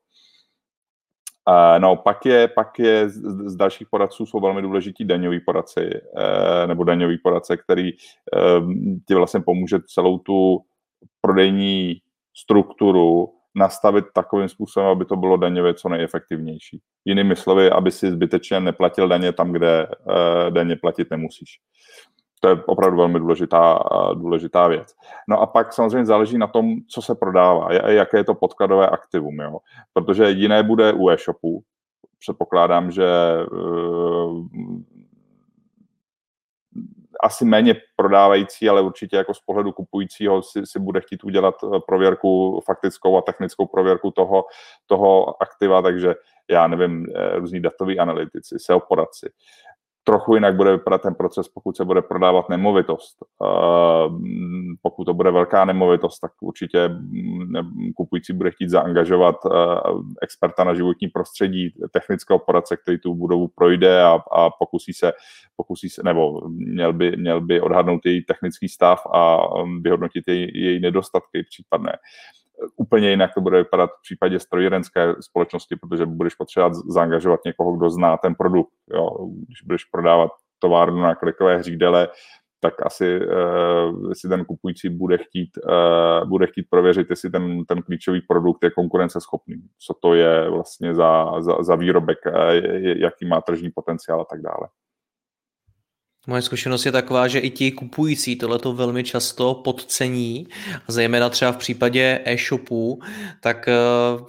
No, 1.78 1.96
pak 1.96 2.26
je, 2.26 2.48
pak 2.48 2.80
je 2.80 3.10
z, 3.10 3.56
dalších 3.56 3.88
poradců 3.90 4.26
jsou 4.26 4.40
velmi 4.40 4.62
důležití 4.62 5.06
daňoví 5.06 5.40
poradci, 5.40 5.90
uh, 6.14 6.68
nebo 6.68 6.84
daňoví 6.84 7.18
poradce, 7.18 7.58
který 7.58 7.92
uh, 7.94 8.74
ti 9.08 9.16
vlastně 9.16 9.40
pomůže 9.40 9.80
celou 9.88 10.18
tu 10.18 10.60
prodejní 11.22 11.96
strukturu 12.38 13.34
nastavit 13.56 14.06
takovým 14.14 14.50
způsobem, 14.50 14.90
aby 14.90 15.06
to 15.06 15.16
bylo 15.16 15.38
daňově 15.38 15.74
co 15.74 15.90
nejefektivnější. 15.90 16.82
Jinými 17.06 17.36
slovy, 17.36 17.72
aby 17.72 17.92
si 17.92 18.12
zbytečně 18.12 18.60
neplatil 18.60 19.08
daně 19.08 19.32
tam, 19.32 19.52
kde 19.52 19.88
uh, 19.88 20.52
daně 20.52 20.76
platit 20.76 21.12
nemusíš 21.12 21.60
to 22.40 22.50
je 22.50 22.64
opravdu 22.66 22.98
velmi 22.98 23.20
důležitá, 23.20 23.80
důležitá 24.14 24.68
věc. 24.68 24.96
No 25.30 25.42
a 25.42 25.46
pak 25.46 25.74
samozřejmě 25.74 26.06
záleží 26.06 26.38
na 26.38 26.48
tom, 26.48 26.76
co 26.90 27.02
se 27.02 27.16
prodává, 27.16 27.74
jaké 27.74 28.18
je 28.18 28.24
to 28.24 28.36
podkladové 28.36 28.90
aktivum, 28.90 29.40
jo? 29.40 29.58
protože 29.94 30.30
jiné 30.30 30.64
bude 30.64 30.94
u 30.94 31.10
e-shopu. 31.10 31.64
Předpokládám, 32.20 32.92
že 32.92 33.06
uh, 33.52 34.48
asi 37.24 37.46
méně 37.46 37.76
prodávající, 37.96 38.70
ale 38.70 38.82
určitě 38.82 39.18
jako 39.18 39.34
z 39.34 39.40
pohledu 39.40 39.72
kupujícího 39.72 40.44
si, 40.44 40.62
si 40.66 40.80
bude 40.80 41.02
chtít 41.02 41.24
udělat 41.24 41.56
eh, 41.64 41.80
prověrku, 41.88 42.62
faktickou 42.66 43.18
a 43.18 43.22
technickou 43.22 43.66
prověrku 43.66 44.12
toho, 44.12 44.46
toho 44.86 45.42
aktiva, 45.44 45.82
takže 45.82 46.16
já 46.50 46.68
nevím, 46.68 47.06
eh, 47.16 47.40
různí 47.40 47.60
datoví 47.60 48.00
analytici, 48.00 48.56
SEO 48.60 48.80
poradci, 48.80 49.30
trochu 50.08 50.36
jinak 50.36 50.56
bude 50.56 50.72
vypadat 50.72 51.02
ten 51.02 51.16
proces, 51.16 51.48
pokud 51.48 51.78
se 51.78 51.86
bude 51.86 52.02
prodávat 52.02 52.50
nemovitost. 52.50 53.18
Pokud 54.82 55.06
to 55.06 55.14
bude 55.14 55.32
velká 55.32 55.66
nemovitost, 55.66 56.20
tak 56.20 56.32
určitě 56.42 56.88
mm, 56.88 57.54
kupující 57.96 58.34
bude 58.34 58.52
chtít 58.52 58.70
zaangažovat 58.70 59.36
experta 60.22 60.64
na 60.64 60.74
životní 60.74 61.08
prostředí, 61.08 61.74
technického 61.92 62.40
poradce, 62.40 62.78
který 62.78 63.00
tu 63.00 63.16
budovu 63.16 63.48
projde 63.48 64.04
a, 64.04 64.20
a 64.32 64.50
pokusí, 64.60 64.94
se, 64.94 65.12
pokusí 65.56 65.90
se, 65.90 66.02
nebo 66.04 66.42
měl 66.50 66.94
by, 66.94 67.18
měl 67.18 67.42
by 67.42 67.62
odhadnout 67.62 68.06
její 68.06 68.24
technický 68.24 68.70
stav 68.70 69.06
a 69.14 69.38
vyhodnotit 69.82 70.24
její, 70.28 70.52
její 70.54 70.80
nedostatky 70.80 71.44
případné 71.44 71.98
úplně 72.76 73.10
jinak 73.10 73.34
to 73.34 73.42
bude 73.42 73.58
vypadat 73.58 73.90
v 73.90 74.02
případě 74.02 74.40
strojírenské 74.40 75.14
společnosti, 75.20 75.76
protože 75.76 76.06
budeš 76.06 76.36
potřebovat 76.36 76.74
zaangažovat 76.74 77.40
někoho, 77.46 77.78
kdo 77.78 77.90
zná 77.90 78.18
ten 78.18 78.36
produkt. 78.36 78.74
Jo. 78.94 79.10
Když 79.48 79.62
budeš 79.66 79.86
prodávat 79.86 80.32
továrnu 80.60 81.02
na 81.02 81.16
klikové 81.16 81.58
hřídele, 81.58 82.08
tak 82.60 82.74
asi 82.86 83.20
uh, 83.20 84.12
si 84.14 84.30
ten 84.30 84.46
kupující 84.46 84.90
bude 84.90 85.18
chtít, 85.18 85.50
uh, 85.64 86.30
bude 86.30 86.48
chtít 86.48 86.68
prověřit, 86.70 87.10
jestli 87.10 87.30
ten, 87.30 87.66
ten 87.66 87.82
klíčový 87.82 88.22
produkt 88.22 88.64
je 88.64 88.72
konkurenceschopný, 88.72 89.56
co 89.88 89.94
to 90.02 90.14
je 90.14 90.50
vlastně 90.50 90.96
za, 90.96 91.42
za, 91.42 91.64
za 91.64 91.76
výrobek, 91.76 92.18
uh, 92.26 92.34
jaký 92.82 93.26
má 93.26 93.42
tržní 93.42 93.70
potenciál 93.76 94.22
a 94.22 94.26
tak 94.26 94.42
dále. 94.42 94.68
Moje 96.30 96.42
zkušenost 96.42 96.86
je 96.86 96.92
taková, 96.92 97.28
že 97.28 97.40
i 97.40 97.50
ti 97.50 97.72
kupující 97.72 98.36
tohleto 98.36 98.74
velmi 98.74 99.04
často 99.04 99.54
podcení, 99.54 100.48
zejména 100.88 101.30
třeba 101.30 101.52
v 101.52 101.58
případě 101.58 102.22
e-shopů, 102.26 103.00
tak 103.42 103.70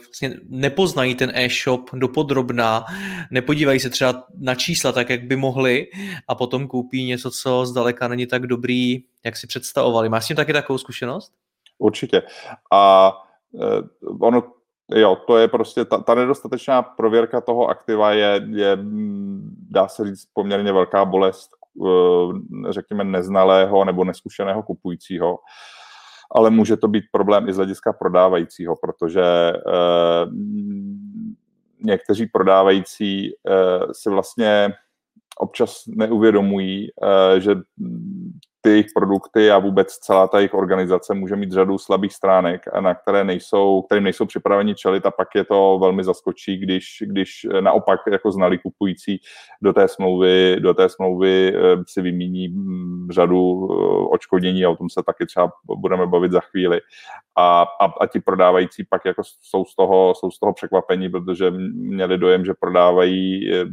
vlastně 0.06 0.34
nepoznají 0.48 1.14
ten 1.14 1.32
e-shop 1.34 1.90
dopodrobná, 1.92 2.84
nepodívají 3.30 3.80
se 3.80 3.90
třeba 3.90 4.24
na 4.38 4.54
čísla 4.54 4.92
tak, 4.92 5.10
jak 5.10 5.22
by 5.22 5.36
mohli 5.36 5.86
a 6.28 6.34
potom 6.34 6.68
koupí 6.68 7.04
něco, 7.04 7.30
co 7.30 7.66
zdaleka 7.66 8.08
není 8.08 8.26
tak 8.26 8.46
dobrý, 8.46 9.04
jak 9.24 9.36
si 9.36 9.46
představovali. 9.46 10.08
Máš 10.08 10.24
s 10.24 10.26
tím 10.26 10.36
taky 10.36 10.52
takovou 10.52 10.78
zkušenost? 10.78 11.32
Určitě. 11.78 12.22
A 12.72 13.12
uh, 13.52 14.26
ono 14.26 14.42
Jo, 14.94 15.16
to 15.26 15.36
je 15.36 15.48
prostě, 15.48 15.84
ta, 15.84 15.98
ta 15.98 16.14
nedostatečná 16.14 16.82
prověrka 16.82 17.40
toho 17.40 17.66
aktiva 17.66 18.12
je, 18.12 18.40
je, 18.48 18.78
dá 19.70 19.88
se 19.88 20.04
říct, 20.04 20.28
poměrně 20.34 20.72
velká 20.72 21.04
bolest 21.04 21.50
Eh, 21.52 21.57
řekněme, 22.70 23.04
neznalého 23.04 23.84
nebo 23.84 24.04
neskušeného 24.04 24.62
kupujícího, 24.62 25.38
ale 26.34 26.50
může 26.50 26.76
to 26.76 26.88
být 26.88 27.04
problém 27.12 27.48
i 27.48 27.52
z 27.52 27.56
hlediska 27.56 27.92
prodávajícího, 27.92 28.76
protože 28.76 29.22
eh, 29.22 30.26
někteří 31.82 32.26
prodávající 32.26 33.30
eh, 33.30 33.80
si 33.92 34.10
vlastně 34.10 34.74
občas 35.40 35.82
neuvědomují, 35.86 36.88
že 37.38 37.56
ty 38.60 38.70
jejich 38.70 38.86
produkty 38.94 39.50
a 39.50 39.58
vůbec 39.58 39.88
celá 39.88 40.28
ta 40.28 40.38
jejich 40.38 40.54
organizace 40.54 41.14
může 41.14 41.36
mít 41.36 41.52
řadu 41.52 41.78
slabých 41.78 42.14
stránek, 42.14 42.62
na 42.80 42.94
které 42.94 43.24
nejsou, 43.24 43.82
kterým 43.82 44.04
nejsou 44.04 44.26
připraveni 44.26 44.74
čelit 44.74 45.06
a 45.06 45.10
pak 45.10 45.28
je 45.34 45.44
to 45.44 45.78
velmi 45.80 46.04
zaskočí, 46.04 46.56
když, 46.56 46.84
když 47.06 47.46
naopak 47.60 48.00
jako 48.12 48.32
znali 48.32 48.58
kupující 48.58 49.20
do 49.62 49.72
té 49.72 49.88
smlouvy, 49.88 50.56
do 50.60 50.74
té 50.74 50.88
smlouvy 50.88 51.54
eh, 51.54 51.76
si 51.88 52.02
vymíní 52.02 52.48
mm, 52.48 53.08
řadu 53.10 53.68
eh, 53.70 53.74
očkodnění 54.10 54.64
a 54.64 54.70
o 54.70 54.76
tom 54.76 54.90
se 54.90 55.02
taky 55.06 55.26
třeba 55.26 55.50
budeme 55.76 56.06
bavit 56.06 56.32
za 56.32 56.40
chvíli. 56.40 56.80
A, 57.36 57.62
a, 57.62 57.84
a 58.00 58.06
ti 58.06 58.20
prodávající 58.20 58.84
pak 58.90 59.04
jako 59.04 59.22
jsou 59.42 59.64
z 59.64 59.74
toho, 59.76 60.14
jsou 60.16 60.30
z 60.30 60.38
toho 60.38 60.52
překvapení, 60.52 61.08
protože 61.08 61.50
měli 61.74 62.18
dojem, 62.18 62.44
že 62.44 62.52
prodávají 62.60 63.52
eh, 63.54 63.64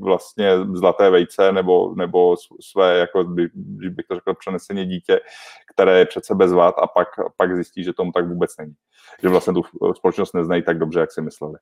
vlastně 0.00 0.50
zlaté 0.72 1.10
vejce 1.10 1.52
nebo, 1.52 1.94
nebo 1.94 2.36
své, 2.60 2.98
jako 2.98 3.24
by, 3.24 3.48
bych 3.90 4.06
to 4.06 4.14
řekl, 4.14 4.34
přeneseně 4.34 4.86
dítě, 4.86 5.20
které 5.74 5.98
je 5.98 6.06
přece 6.06 6.34
bez 6.34 6.52
vad 6.52 6.74
a 6.78 6.86
pak, 6.86 7.08
pak 7.36 7.54
zjistí, 7.54 7.84
že 7.84 7.92
tomu 7.92 8.12
tak 8.12 8.28
vůbec 8.28 8.56
není. 8.58 8.74
Že 9.22 9.28
vlastně 9.28 9.52
tu 9.52 9.62
společnost 9.96 10.34
neznají 10.34 10.62
tak 10.62 10.78
dobře, 10.78 11.00
jak 11.00 11.12
si 11.12 11.22
mysleli. 11.22 11.54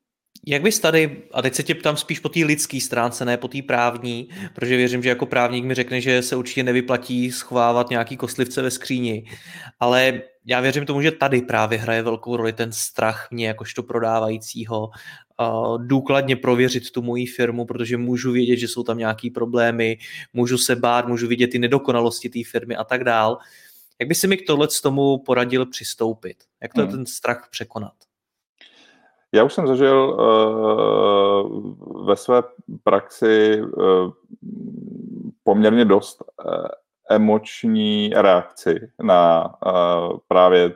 Jak 0.47 0.63
bys 0.63 0.81
tady, 0.81 1.23
a 1.33 1.43
teď 1.43 1.55
se 1.55 1.63
tě 1.63 1.75
ptám 1.75 1.97
spíš 1.97 2.19
po 2.19 2.29
té 2.29 2.41
lidské 2.41 2.81
stránce, 2.81 3.25
ne 3.25 3.37
po 3.37 3.49
té 3.49 3.63
právní, 3.63 4.29
protože 4.55 4.77
věřím, 4.77 5.03
že 5.03 5.09
jako 5.09 5.27
právník 5.27 5.65
mi 5.65 5.75
řekne, 5.75 6.01
že 6.01 6.23
se 6.23 6.37
určitě 6.37 6.63
nevyplatí 6.63 7.33
schovávat 7.33 7.91
nějaký 7.91 8.17
kostlivce 8.17 8.63
ve 8.63 8.71
skříni, 8.71 9.25
ale 9.81 10.23
já 10.47 10.61
věřím 10.61 10.87
tomu, 10.87 11.03
že 11.03 11.11
tady 11.11 11.43
právě 11.43 11.79
hraje 11.79 12.03
velkou 12.03 12.37
roli 12.37 12.53
ten 12.53 12.73
strach 12.73 13.29
mě 13.31 13.47
jakožto 13.47 13.83
prodávajícího 13.83 14.91
důkladně 15.77 16.37
prověřit 16.37 16.91
tu 16.91 17.03
moji 17.03 17.27
firmu, 17.27 17.65
protože 17.65 17.97
můžu 17.97 18.33
vědět, 18.33 18.57
že 18.57 18.69
jsou 18.69 18.83
tam 18.83 18.99
nějaký 18.99 19.31
problémy, 19.31 19.99
můžu 20.33 20.59
se 20.59 20.77
bát, 20.77 21.09
můžu 21.09 21.29
vidět 21.29 21.49
ty 21.49 21.59
nedokonalosti 21.59 22.29
té 22.29 22.39
firmy 22.51 22.77
a 22.77 22.85
tak 22.85 23.05
dál. 23.05 23.39
Jak 24.01 24.09
by 24.09 24.15
si 24.15 24.27
mi 24.27 24.37
k 24.37 24.47
tohle 24.47 24.69
z 24.71 24.81
tomu 24.81 25.19
poradil 25.19 25.67
přistoupit? 25.67 26.37
Jak 26.63 26.75
to 26.75 26.81
hmm. 26.81 26.91
ten 26.91 27.07
strach 27.07 27.49
překonat? 27.51 28.08
Já 29.35 29.45
už 29.45 29.53
jsem 29.53 29.67
zažil 29.67 30.17
uh, 30.19 32.07
ve 32.07 32.17
své 32.17 32.43
praxi 32.85 33.63
uh, 33.63 34.13
poměrně 35.43 35.85
dost 35.85 36.23
uh, 36.23 36.67
emoční 37.11 38.11
reakci 38.15 38.91
na 39.03 39.55
právě 40.29 40.75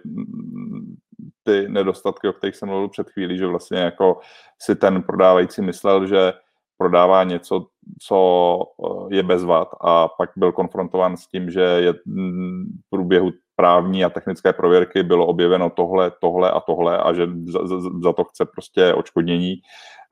ty 1.43 1.69
nedostatky, 1.69 2.29
o 2.29 2.33
kterých 2.33 2.57
jsem 2.57 2.69
mluvil 2.69 2.89
před 2.89 3.11
chvílí, 3.11 3.39
že 3.39 3.47
vlastně 3.47 3.79
jako 3.79 4.21
si 4.59 4.77
ten 4.77 5.03
prodávající 5.03 5.63
myslel, 5.63 6.07
že 6.07 6.33
prodává 6.77 7.25
něco, 7.25 7.67
co 8.03 8.19
eh, 8.59 9.17
je 9.17 9.23
bez 9.23 9.45
vad 9.45 9.69
a 9.81 10.09
pak 10.09 10.31
byl 10.37 10.53
konfrontován 10.53 11.17
s 11.17 11.27
tím, 11.27 11.51
že 11.51 11.61
je 11.61 11.95
mm, 12.07 12.65
v 12.87 12.91
průběhu 12.91 13.31
právní 13.63 14.05
a 14.05 14.11
technické 14.11 14.53
prověrky 14.53 15.03
bylo 15.03 15.27
objeveno 15.27 15.71
tohle, 15.71 16.13
tohle 16.21 16.51
a 16.51 16.61
tohle 16.61 16.99
a 16.99 17.13
že 17.13 17.27
za, 17.47 17.67
za, 17.67 17.77
za 18.03 18.13
to 18.13 18.25
chce 18.25 18.45
prostě 18.45 18.95
očkodnění 18.95 19.55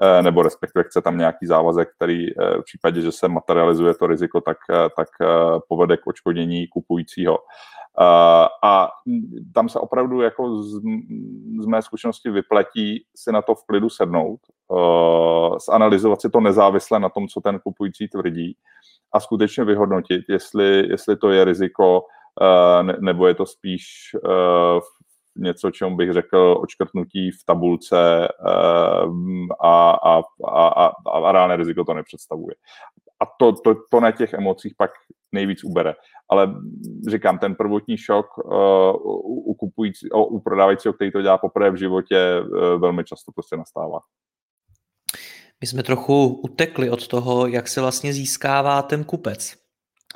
eh, 0.02 0.22
nebo 0.22 0.42
respektive 0.42 0.84
chce 0.84 1.02
tam 1.02 1.18
nějaký 1.18 1.46
závazek, 1.46 1.88
který 1.96 2.30
eh, 2.30 2.58
v 2.60 2.64
případě, 2.64 3.00
že 3.00 3.12
se 3.12 3.28
materializuje 3.28 3.94
to 3.94 4.06
riziko, 4.06 4.40
tak, 4.40 4.58
tak 4.96 5.08
povede 5.68 5.96
k 5.96 6.06
očkodnění 6.06 6.66
kupujícího. 6.66 7.38
A 8.62 8.88
tam 9.54 9.68
se 9.68 9.78
opravdu 9.78 10.20
jako 10.20 10.62
z, 10.62 10.80
z 11.60 11.66
mé 11.66 11.82
zkušenosti 11.82 12.30
vyplatí 12.30 13.04
si 13.16 13.32
na 13.32 13.42
to 13.42 13.54
v 13.54 13.66
klidu 13.66 13.88
sednout, 13.88 14.40
zanalizovat 15.68 16.20
si 16.20 16.30
to 16.30 16.40
nezávisle 16.40 17.00
na 17.00 17.08
tom, 17.08 17.28
co 17.28 17.40
ten 17.40 17.58
kupující 17.58 18.08
tvrdí 18.08 18.56
a 19.12 19.20
skutečně 19.20 19.64
vyhodnotit, 19.64 20.24
jestli, 20.28 20.88
jestli 20.88 21.16
to 21.16 21.30
je 21.30 21.44
riziko, 21.44 22.02
nebo 23.00 23.26
je 23.26 23.34
to 23.34 23.46
spíš 23.46 23.82
něco, 25.36 25.70
čemu 25.70 25.96
bych 25.96 26.12
řekl 26.12 26.58
očkrtnutí 26.62 27.30
v 27.30 27.44
tabulce 27.46 28.28
a, 29.60 29.90
a, 29.90 30.22
a, 30.46 30.68
a, 30.68 30.92
a 31.10 31.32
reálné 31.32 31.56
riziko 31.56 31.84
to 31.84 31.94
nepředstavuje. 31.94 32.54
A 33.22 33.26
to, 33.38 33.52
to, 33.52 33.74
to 33.90 34.00
na 34.00 34.10
těch 34.10 34.32
emocích 34.32 34.74
pak 34.78 34.90
nejvíc 35.32 35.64
ubere. 35.64 35.94
Ale 36.30 36.54
říkám, 37.08 37.38
ten 37.38 37.54
prvotní 37.54 37.96
šok 37.96 38.26
uh, 38.38 38.52
u, 39.50 39.54
kupující, 39.54 40.10
uh, 40.10 40.34
u 40.34 40.40
prodávajícího, 40.40 40.94
který 40.94 41.12
to 41.12 41.22
dělá 41.22 41.38
poprvé 41.38 41.70
v 41.70 41.76
životě, 41.76 42.40
uh, 42.40 42.80
velmi 42.80 43.04
často 43.04 43.32
prostě 43.32 43.56
nastává. 43.56 43.98
My 45.60 45.66
jsme 45.66 45.82
trochu 45.82 46.40
utekli 46.44 46.90
od 46.90 47.08
toho, 47.08 47.46
jak 47.46 47.68
se 47.68 47.80
vlastně 47.80 48.12
získává 48.12 48.82
ten 48.82 49.04
kupec. 49.04 49.59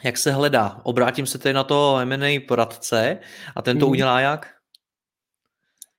Jak 0.03 0.19
se 0.19 0.33
hledá? 0.33 0.81
Obrátím 0.83 1.27
se 1.27 1.39
tedy 1.39 1.53
na 1.53 1.65
to 1.65 1.99
M&A 1.99 2.41
poradce 2.49 3.19
a 3.57 3.63
ten 3.63 3.79
to 3.79 3.85
hmm. 3.85 3.91
udělá 3.91 4.21
jak? 4.21 4.55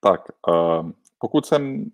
Tak, 0.00 0.20
uh, 0.48 0.90
pokud 1.18 1.46
jsem 1.46 1.90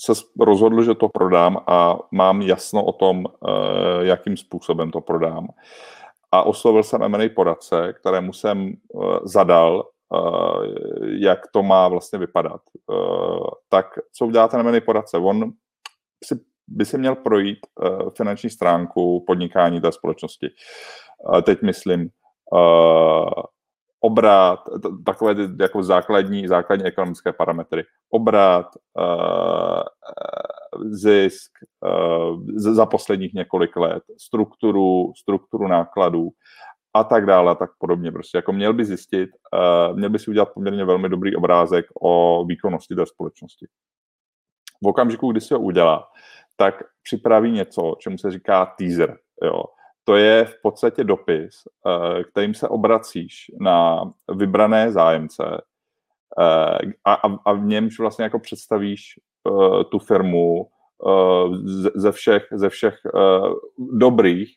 se 0.00 0.12
rozhodl, 0.40 0.82
že 0.82 0.94
to 0.94 1.08
prodám 1.08 1.58
a 1.66 1.98
mám 2.10 2.42
jasno 2.42 2.84
o 2.84 2.92
tom, 2.92 3.24
uh, 3.24 4.00
jakým 4.00 4.36
způsobem 4.36 4.90
to 4.90 5.00
prodám, 5.00 5.48
a 6.32 6.42
oslovil 6.42 6.82
jsem 6.82 7.02
M&A 7.02 7.28
poradce, 7.34 7.92
kterému 7.92 8.32
jsem 8.32 8.72
uh, 8.88 9.18
zadal, 9.24 9.88
uh, 10.08 10.64
jak 11.04 11.40
to 11.52 11.62
má 11.62 11.88
vlastně 11.88 12.18
vypadat. 12.18 12.60
Uh, 12.86 13.46
tak 13.68 13.86
co 14.12 14.26
udělá 14.26 14.48
ten 14.48 14.68
M&A 14.68 14.80
poradce? 14.80 15.18
On 15.18 15.52
si, 16.24 16.40
by 16.76 16.84
si 16.84 16.98
měl 16.98 17.14
projít 17.14 17.58
uh, 17.80 18.10
finanční 18.10 18.50
stránku 18.50 19.24
podnikání 19.26 19.80
té 19.80 19.92
společnosti. 19.92 20.50
Uh, 21.28 21.40
teď 21.40 21.62
myslím 21.62 22.08
uh, 22.52 23.42
obrat, 24.00 24.60
takové 25.06 25.34
jako 25.60 25.82
základní, 25.82 26.48
základní 26.48 26.84
ekonomické 26.84 27.32
parametry. 27.32 27.84
Obrat, 28.10 28.66
uh, 28.98 29.82
zisk 30.90 31.52
uh, 31.80 32.40
za 32.56 32.86
posledních 32.86 33.34
několik 33.34 33.76
let, 33.76 34.02
strukturu, 34.18 35.12
strukturu 35.16 35.68
nákladů 35.68 36.30
a 36.94 37.04
tak 37.04 37.26
dále 37.26 37.52
a 37.52 37.54
tak 37.54 37.70
podobně. 37.78 38.12
Prostě 38.12 38.38
jako 38.38 38.52
měl 38.52 38.72
by 38.72 38.84
zjistit, 38.84 39.30
uh, 39.30 39.96
měl 39.96 40.10
by 40.10 40.18
si 40.18 40.30
udělat 40.30 40.52
poměrně 40.54 40.84
velmi 40.84 41.08
dobrý 41.08 41.36
obrázek 41.36 41.86
o 42.00 42.44
výkonnosti 42.44 42.94
té 42.94 43.06
společnosti. 43.06 43.66
V 44.84 44.88
okamžiku, 44.88 45.32
kdy 45.32 45.40
si 45.40 45.54
ho 45.54 45.60
udělá, 45.60 46.08
tak 46.62 46.74
připraví 47.02 47.50
něco, 47.50 47.94
čemu 47.98 48.18
se 48.18 48.30
říká 48.30 48.66
teaser. 48.66 49.18
Jo 49.42 49.62
to 50.04 50.16
je 50.16 50.44
v 50.44 50.54
podstatě 50.62 51.04
dopis, 51.04 51.54
eh, 51.86 52.24
kterým 52.24 52.54
se 52.54 52.68
obracíš 52.68 53.50
na 53.60 54.04
vybrané 54.34 54.92
zájemce 54.92 55.44
eh, 56.40 56.78
a, 57.04 57.14
a 57.44 57.52
v 57.52 57.64
němž 57.64 57.98
vlastně 57.98 58.22
jako 58.22 58.38
představíš 58.38 59.02
eh, 59.48 59.84
tu 59.84 59.98
firmu 59.98 60.68
ze 61.94 62.12
všech, 62.12 62.46
ze 62.52 62.68
všech 62.68 62.94
dobrých, 63.78 64.54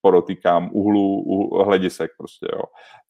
podotýkám, 0.00 0.70
uhlů, 0.72 1.24
hledisek 1.64 2.10
prostě, 2.18 2.46
jo. 2.52 2.62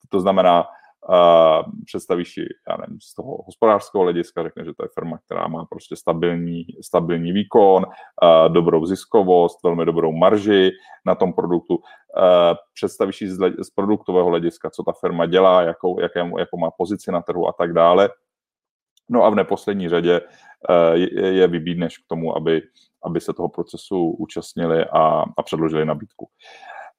To 0.08 0.20
znamená, 0.20 0.64
Uh, 1.08 1.72
představíš 1.86 2.32
si, 2.32 2.40
já 2.68 2.76
nevím, 2.76 3.00
z 3.00 3.14
toho 3.14 3.42
hospodářského 3.46 4.02
hlediska, 4.02 4.42
řekne, 4.42 4.64
že 4.64 4.74
to 4.74 4.84
je 4.84 4.88
firma, 4.94 5.18
která 5.18 5.48
má 5.48 5.64
prostě 5.64 5.96
stabilní, 5.96 6.66
stabilní 6.82 7.32
výkon, 7.32 7.84
uh, 7.86 8.52
dobrou 8.52 8.86
ziskovost, 8.86 9.62
velmi 9.64 9.84
dobrou 9.84 10.12
marži 10.12 10.70
na 11.06 11.14
tom 11.14 11.32
produktu. 11.32 11.78
představíš 12.74 13.22
z, 13.22 13.64
z 13.64 13.70
produktového 13.70 14.28
hlediska, 14.28 14.70
co 14.70 14.82
ta 14.82 14.92
firma 14.92 15.26
dělá, 15.26 15.62
jakou, 15.62 16.00
jaké, 16.00 16.30
jakou 16.38 16.58
má 16.58 16.70
pozici 16.70 17.12
na 17.12 17.22
trhu 17.22 17.48
a 17.48 17.52
tak 17.52 17.72
dále. 17.72 18.08
No 19.10 19.24
a 19.24 19.30
v 19.30 19.34
neposlední 19.34 19.88
řadě 19.88 20.20
je, 20.92 21.34
je 21.34 21.48
vybídneš 21.48 21.98
k 21.98 22.06
tomu, 22.06 22.36
aby, 22.36 22.62
aby 23.04 23.20
se 23.20 23.32
toho 23.32 23.48
procesu 23.48 24.10
účastnili 24.10 24.84
a, 24.84 25.24
a 25.36 25.42
předložili 25.42 25.84
nabídku. 25.84 26.28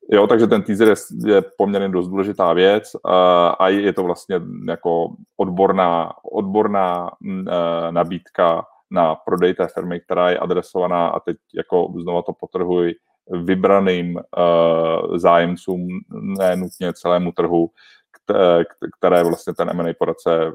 Jo, 0.09 0.27
takže 0.27 0.47
ten 0.47 0.63
teaser 0.63 0.87
je, 0.87 0.95
je 1.25 1.41
poměrně 1.57 1.89
dost 1.89 2.07
důležitá 2.07 2.53
věc 2.53 2.91
a, 3.05 3.47
a 3.49 3.67
je 3.67 3.93
to 3.93 4.03
vlastně 4.03 4.41
jako 4.67 5.15
odborná, 5.37 6.13
odborná 6.23 7.11
e, 7.25 7.91
nabídka 7.91 8.65
na 8.91 9.15
prodej 9.15 9.53
té 9.53 9.67
firmy, 9.67 9.99
která 9.99 10.29
je 10.29 10.39
adresovaná 10.39 11.07
a 11.07 11.19
teď 11.19 11.37
jako 11.55 11.93
znova 12.01 12.21
to 12.21 12.33
potrhuji 12.33 12.95
vybraným 13.31 14.15
uh, 14.15 15.17
zájemcům, 15.17 15.87
ne 16.11 16.55
nutně 16.55 16.93
celému 16.93 17.31
trhu, 17.31 17.69
které, 18.11 18.63
které 18.97 19.23
vlastně 19.23 19.53
ten 19.53 19.69
M&A 19.69 19.93
poradce 19.99 20.45
e, 20.45 20.51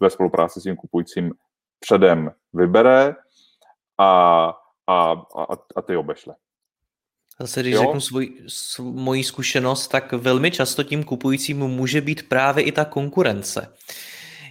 ve 0.00 0.10
spolupráci 0.10 0.60
s 0.60 0.62
tím 0.62 0.76
kupujícím 0.76 1.32
předem 1.80 2.30
vybere 2.52 3.14
a, 3.98 4.44
a, 4.86 5.12
a, 5.38 5.46
a 5.76 5.82
ty 5.82 5.96
obešle. 5.96 6.34
Zase, 7.40 7.60
když 7.60 7.74
jo? 7.74 7.80
řeknu 7.80 8.00
svůj, 8.00 8.32
svůj, 8.46 8.92
moji 8.92 9.24
zkušenost, 9.24 9.88
tak 9.88 10.12
velmi 10.12 10.50
často 10.50 10.82
tím 10.82 11.04
kupujícím 11.04 11.58
může 11.58 12.00
být 12.00 12.28
právě 12.28 12.64
i 12.64 12.72
ta 12.72 12.84
konkurence. 12.84 13.72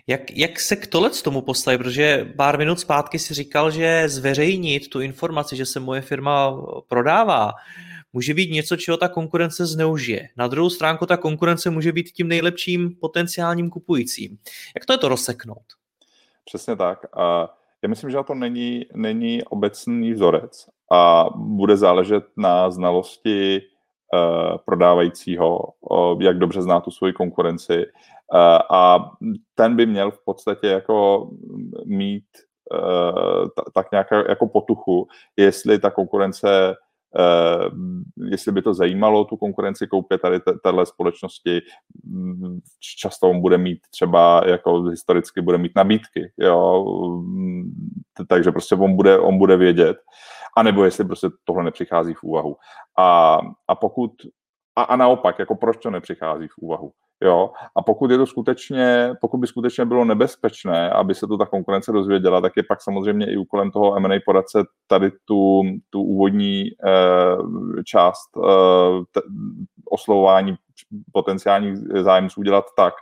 Jak, 0.07 0.37
jak 0.37 0.59
se 0.59 0.75
k 0.75 0.87
tohle 0.87 1.09
tomu 1.09 1.41
postavit? 1.41 1.77
Protože 1.77 2.33
pár 2.37 2.57
minut 2.57 2.79
zpátky 2.79 3.19
si 3.19 3.33
říkal, 3.33 3.71
že 3.71 4.09
zveřejnit 4.09 4.89
tu 4.89 5.01
informaci, 5.01 5.55
že 5.55 5.65
se 5.65 5.79
moje 5.79 6.01
firma 6.01 6.61
prodává, 6.87 7.51
může 8.13 8.33
být 8.33 8.51
něco, 8.51 8.77
čeho 8.77 8.97
ta 8.97 9.09
konkurence 9.09 9.65
zneužije. 9.65 10.29
Na 10.37 10.47
druhou 10.47 10.69
stránku 10.69 11.05
ta 11.05 11.17
konkurence 11.17 11.69
může 11.69 11.91
být 11.91 12.11
tím 12.11 12.27
nejlepším 12.27 12.95
potenciálním 12.95 13.69
kupujícím. 13.69 14.37
Jak 14.75 14.85
to 14.85 14.93
je 14.93 14.97
to 14.97 15.09
rozseknout? 15.09 15.65
Přesně 16.45 16.75
tak. 16.75 16.99
A 17.17 17.57
já 17.81 17.89
myslím, 17.89 18.09
že 18.09 18.17
to 18.27 18.35
není, 18.35 18.85
není 18.93 19.43
obecný 19.43 20.13
vzorec 20.13 20.74
a 20.91 21.25
bude 21.35 21.77
záležet 21.77 22.23
na 22.37 22.71
znalosti 22.71 23.61
uh, 23.61 24.57
prodávajícího, 24.65 25.59
jak 26.19 26.37
dobře 26.37 26.61
zná 26.61 26.79
tu 26.79 26.91
svoji 26.91 27.13
konkurenci. 27.13 27.77
Uh, 27.77 28.39
a 28.71 29.11
ten 29.55 29.75
by 29.75 29.85
měl 29.85 30.11
v 30.11 30.23
podstatě 30.25 30.67
jako 30.67 31.29
mít 31.85 32.25
uh, 32.71 33.47
tak 33.73 33.91
nějak 33.91 34.07
jako 34.29 34.47
potuchu, 34.47 35.07
jestli 35.37 35.79
ta 35.79 35.89
konkurence 35.89 36.75
jestli 38.17 38.51
by 38.51 38.61
to 38.61 38.73
zajímalo 38.73 39.25
tu 39.25 39.37
konkurenci 39.37 39.87
koupit 39.87 40.21
tady 40.21 40.39
téhle 40.63 40.85
společnosti, 40.85 41.61
mm, 42.03 42.59
často 42.97 43.29
on 43.29 43.41
bude 43.41 43.57
mít 43.57 43.79
třeba, 43.89 44.41
jako 44.45 44.81
historicky 44.81 45.41
bude 45.41 45.57
mít 45.57 45.71
nabídky, 45.75 46.31
jo, 46.37 46.85
takže 48.27 48.51
prostě 48.51 48.75
on 48.75 48.95
bude, 48.95 49.19
on 49.19 49.37
bude 49.37 49.57
vědět, 49.57 49.97
anebo 50.57 50.85
jestli 50.85 51.05
prostě 51.05 51.27
tohle 51.43 51.63
nepřichází 51.63 52.13
v 52.13 52.23
úvahu. 52.23 52.57
A, 52.97 53.39
a 53.67 53.75
pokud, 53.75 54.11
a, 54.75 54.83
a 54.83 54.95
naopak, 54.95 55.39
jako 55.39 55.55
proč 55.55 55.77
to 55.77 55.91
nepřichází 55.91 56.47
v 56.47 56.57
úvahu. 56.57 56.91
Jo? 57.23 57.51
A 57.75 57.81
pokud 57.81 58.11
je 58.11 58.17
to 58.17 58.25
skutečně, 58.25 59.13
pokud 59.21 59.37
by 59.37 59.47
skutečně 59.47 59.85
bylo 59.85 60.05
nebezpečné, 60.05 60.89
aby 60.89 61.15
se 61.15 61.27
to 61.27 61.37
ta 61.37 61.45
konkurence 61.45 61.91
dozvěděla, 61.91 62.41
tak 62.41 62.53
je 62.57 62.63
pak 62.63 62.81
samozřejmě 62.81 63.31
i 63.31 63.37
úkolem 63.37 63.71
toho 63.71 63.95
M&A 63.95 64.19
poradce 64.25 64.63
tady 64.87 65.11
tu, 65.25 65.61
tu 65.89 66.01
úvodní 66.01 66.63
eh, 66.67 67.83
část 67.83 68.29
eh, 68.37 69.03
te, 69.11 69.21
oslovování 69.91 70.55
potenciálních 71.11 71.77
zájemců 72.01 72.39
udělat 72.39 72.65
tak, 72.77 72.93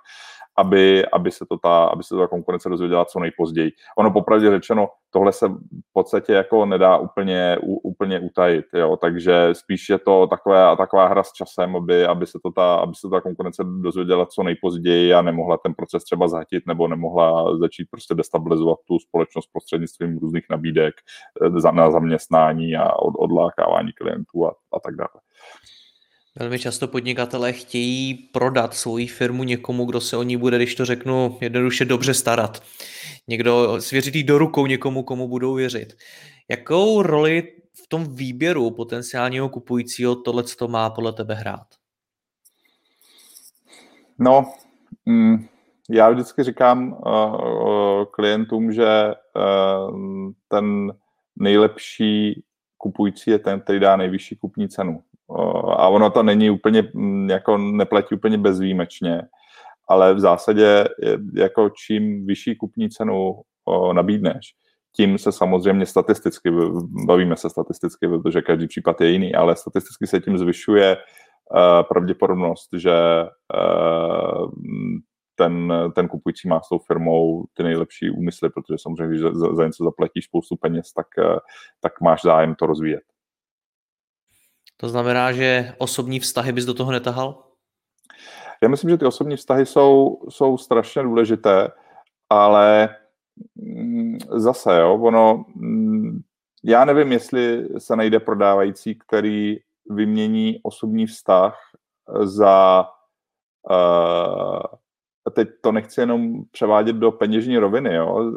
aby, 0.58 1.06
aby, 1.06 1.32
se 1.32 1.46
to 1.46 1.58
ta, 1.58 1.86
aby 1.86 2.04
se 2.04 2.10
to 2.10 2.22
ta 2.22 2.28
konkurence 2.28 2.70
dozvěděla 2.70 3.06
co 3.06 3.20
nejpozději. 3.20 3.72
Ono 3.98 4.12
popravdě 4.12 4.50
řečeno, 4.50 4.90
tohle 5.12 5.34
se 5.34 5.48
v 5.48 5.94
podstatě 5.94 6.34
jako 6.34 6.66
nedá 6.66 6.98
úplně, 6.98 7.58
úplně 7.62 8.20
utajit, 8.20 8.66
jo? 8.74 8.98
takže 8.98 9.50
spíš 9.54 9.90
je 9.90 9.98
to 9.98 10.28
takové, 10.28 10.78
taková 10.78 11.08
hra 11.08 11.24
s 11.24 11.32
časem, 11.32 11.76
aby, 11.76 12.06
aby, 12.06 12.28
se 12.28 12.40
to 12.44 12.52
ta, 12.52 12.76
aby 12.76 12.96
se 12.96 13.10
ta 13.10 13.22
konkurence 13.22 13.64
dozvěděla 13.64 14.26
co 14.26 14.44
nejpozději 14.44 15.14
a 15.14 15.22
nemohla 15.22 15.58
ten 15.58 15.74
proces 15.74 16.04
třeba 16.04 16.28
zhatit 16.28 16.64
nebo 16.68 16.88
nemohla 16.88 17.58
začít 17.58 17.88
prostě 17.92 18.16
destabilizovat 18.16 18.80
tu 18.88 19.00
společnost 19.00 19.50
prostřednictvím 19.52 20.18
různých 20.18 20.46
nabídek 20.50 20.94
eh, 21.46 21.72
na 21.72 21.92
zaměstnání 21.92 22.76
a 22.76 22.96
od, 22.96 23.14
odlákávání 23.18 23.92
klientů 23.94 24.48
a, 24.48 24.56
a 24.74 24.80
tak 24.80 24.96
dále. 24.96 25.24
Velmi 26.40 26.60
často 26.60 26.88
podnikatelé 26.88 27.54
chtějí 27.54 28.14
prodat 28.14 28.74
svoji 28.74 29.08
firmu 29.08 29.44
někomu, 29.44 29.86
kdo 29.86 30.02
se 30.02 30.18
o 30.18 30.24
ní 30.24 30.38
bude, 30.38 30.58
když 30.58 30.76
to 30.76 30.86
řeknu, 30.86 31.38
jednoduše 31.42 31.86
dobře 31.86 32.14
starat. 32.14 32.64
Někdo 33.28 33.82
svěřit 33.82 34.26
do 34.26 34.38
rukou 34.38 34.66
někomu, 34.66 35.04
komu 35.04 35.28
budou 35.28 35.54
věřit. 35.54 35.94
Jakou 36.50 37.02
roli 37.02 37.54
v 37.84 37.88
tom 37.88 38.16
výběru 38.16 38.72
potenciálního 38.72 39.50
kupujícího 39.50 40.16
tohle 40.16 40.44
to 40.44 40.68
má 40.68 40.90
podle 40.90 41.14
tebe 41.14 41.36
hrát? 41.36 41.68
No, 44.20 44.54
mm, 45.06 45.48
já 45.90 46.10
vždycky 46.10 46.44
říkám 46.44 46.94
uh, 46.94 48.06
klientům, 48.12 48.74
že 48.74 49.14
uh, 49.36 50.32
ten 50.48 50.94
nejlepší 51.36 52.44
kupující 52.78 53.32
je 53.32 53.40
ten, 53.40 53.62
který 53.62 53.80
dá 53.80 53.98
nejvyšší 53.98 54.36
kupní 54.36 54.70
cenu 54.70 55.04
a 55.78 55.88
ono 55.88 56.10
to 56.10 56.24
není 56.24 56.50
úplně, 56.50 56.90
mm, 56.94 57.30
jako 57.30 57.58
neplatí 57.58 58.16
úplně 58.16 58.38
bezvýjimečně, 58.38 59.22
ale 59.88 60.14
v 60.14 60.20
zásadě 60.20 60.88
jako 61.36 61.70
čím 61.70 62.26
vyšší 62.26 62.56
kupní 62.56 62.90
cenu 62.90 63.42
nabídneš, 63.94 64.54
tím 64.96 65.18
se 65.18 65.32
samozřejmě 65.32 65.86
statisticky, 65.86 66.52
bavíme 67.06 67.36
se 67.36 67.50
statisticky, 67.50 68.08
protože 68.08 68.42
každý 68.42 68.68
případ 68.68 69.02
je 69.02 69.10
jiný, 69.10 69.36
ale 69.36 69.56
statisticky 69.56 70.08
se 70.08 70.20
tím 70.20 70.38
zvyšuje 70.38 70.98
pravděpodobnost, 71.88 72.70
že 72.78 72.94
ten, 75.36 75.74
ten 75.96 76.08
kupující 76.08 76.48
má 76.48 76.62
s 76.62 76.70
tou 76.70 76.80
firmou 76.80 77.46
ty 77.54 77.64
nejlepší 77.64 78.10
úmysly, 78.10 78.50
protože 78.50 78.78
samozřejmě, 78.82 79.08
když 79.08 79.22
za, 79.22 79.56
za 79.56 79.66
něco 79.66 79.84
zaplatíš 79.84 80.26
spoustu 80.26 80.56
peněz, 80.56 80.94
tak, 80.94 81.08
tak 81.80 82.02
máš 82.02 82.22
zájem 82.22 82.56
to 82.56 82.66
rozvíjet. 82.66 83.04
To 84.78 84.90
znamená, 84.90 85.32
že 85.32 85.74
osobní 85.78 86.20
vztahy 86.20 86.52
bys 86.52 86.66
do 86.66 86.74
toho 86.74 86.92
netahal? 86.92 87.44
Já 88.64 88.70
myslím, 88.70 88.90
že 88.90 88.98
ty 88.98 89.06
osobní 89.06 89.36
vztahy 89.36 89.66
jsou, 89.66 90.20
jsou 90.30 90.58
strašně 90.58 91.04
důležité, 91.04 91.72
ale 92.30 92.96
mm, 93.56 94.18
zase, 94.32 94.80
jo, 94.80 94.94
ono, 95.02 95.46
mm, 95.56 96.22
já 96.64 96.86
nevím, 96.86 97.12
jestli 97.12 97.68
se 97.78 97.96
najde 97.96 98.20
prodávající, 98.20 98.96
který 98.96 99.58
vymění 99.90 100.60
osobní 100.64 101.08
vztah 101.08 101.58
za 102.24 102.86
uh, 103.70 104.80
teď 105.32 105.50
to 105.62 105.72
nechci 105.72 106.02
jenom 106.02 106.44
převádět 106.52 106.96
do 106.96 107.12
peněžní 107.12 107.58
roviny, 107.58 107.96
jo? 107.96 108.34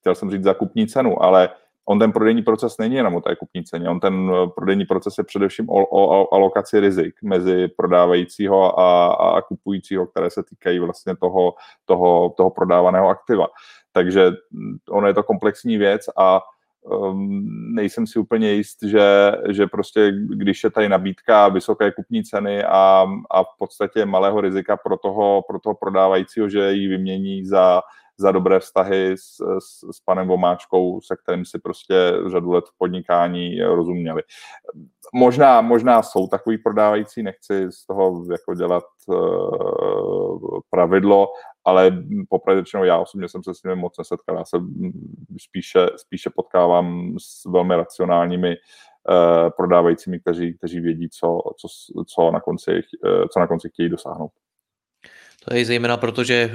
chtěl 0.00 0.14
jsem 0.14 0.30
říct 0.30 0.44
zakupní 0.44 0.86
cenu, 0.86 1.22
ale 1.22 1.48
on 1.90 1.98
ten 1.98 2.12
prodejní 2.12 2.42
proces 2.42 2.78
není 2.78 2.94
jenom 2.94 3.14
o 3.14 3.20
té 3.20 3.36
kupní 3.36 3.64
ceně, 3.64 3.88
on 3.88 4.00
ten 4.00 4.32
eh, 4.34 4.48
prodejní 4.54 4.84
proces 4.84 5.18
je 5.18 5.24
především 5.24 5.70
o, 5.70 5.86
o, 5.86 6.20
o 6.22 6.34
alokaci 6.34 6.80
rizik 6.80 7.14
mezi 7.22 7.68
prodávajícího 7.68 8.80
a, 8.80 9.14
a 9.14 9.42
kupujícího, 9.42 10.06
které 10.06 10.30
se 10.30 10.42
týkají 10.42 10.78
vlastně 10.78 11.16
toho, 11.16 11.54
toho, 11.84 12.34
toho 12.36 12.50
prodávaného 12.50 13.08
aktiva. 13.08 13.46
Takže 13.92 14.30
mm, 14.50 14.76
ono 14.90 15.06
je 15.06 15.14
to 15.14 15.22
komplexní 15.22 15.76
věc 15.76 16.02
a 16.16 16.40
um, 16.82 17.74
nejsem 17.74 18.06
si 18.06 18.18
úplně 18.18 18.52
jist, 18.52 18.82
že, 18.82 19.32
že 19.48 19.66
prostě 19.66 20.12
když 20.12 20.64
je 20.64 20.70
tady 20.70 20.88
nabídka 20.88 21.48
vysoké 21.48 21.92
kupní 21.92 22.24
ceny 22.24 22.64
a, 22.64 23.06
a 23.30 23.42
v 23.42 23.58
podstatě 23.58 24.06
malého 24.06 24.40
rizika 24.40 24.76
pro 24.76 24.96
toho, 24.96 25.42
pro 25.48 25.58
toho 25.58 25.74
prodávajícího, 25.74 26.48
že 26.48 26.72
ji 26.72 26.88
vymění 26.88 27.44
za 27.44 27.82
za 28.20 28.32
dobré 28.32 28.60
vztahy 28.60 29.12
s, 29.12 29.36
s, 29.58 29.96
s 29.96 30.00
panem 30.04 30.28
Vomáčkou, 30.28 31.00
se 31.00 31.16
kterým 31.16 31.44
si 31.44 31.58
prostě 31.58 31.94
řadu 32.26 32.52
let 32.52 32.64
v 32.64 32.78
podnikání 32.78 33.62
rozuměli. 33.62 34.22
Možná, 35.14 35.60
možná 35.60 36.02
jsou 36.02 36.28
takový 36.28 36.58
prodávající, 36.58 37.22
nechci 37.22 37.72
z 37.72 37.86
toho 37.86 38.24
jako 38.30 38.54
dělat 38.54 38.84
uh, 39.06 40.60
pravidlo, 40.70 41.28
ale 41.64 42.02
popravdě 42.28 42.62
já 42.84 42.98
osobně 42.98 43.28
jsem 43.28 43.42
se 43.42 43.54
s 43.54 43.62
nimi 43.62 43.76
moc 43.76 43.98
nesetkal. 43.98 44.36
Já 44.36 44.44
se 44.44 44.56
spíše, 45.40 45.86
spíše 45.96 46.30
potkávám 46.36 47.14
s 47.18 47.44
velmi 47.44 47.76
racionálními 47.76 48.56
uh, 48.56 49.50
prodávajícími, 49.56 50.20
kteří, 50.20 50.54
kteří 50.58 50.80
vědí, 50.80 51.08
co, 51.08 51.38
co, 51.56 51.68
co, 52.06 52.30
na 52.30 52.40
konci, 52.40 52.72
uh, 52.72 53.24
co 53.32 53.40
na 53.40 53.46
konci 53.46 53.68
chtějí 53.68 53.88
dosáhnout. 53.88 54.30
To 55.44 55.54
je 55.54 55.64
zejména 55.64 55.96
proto, 55.96 56.24
že 56.24 56.34
eh, 56.34 56.54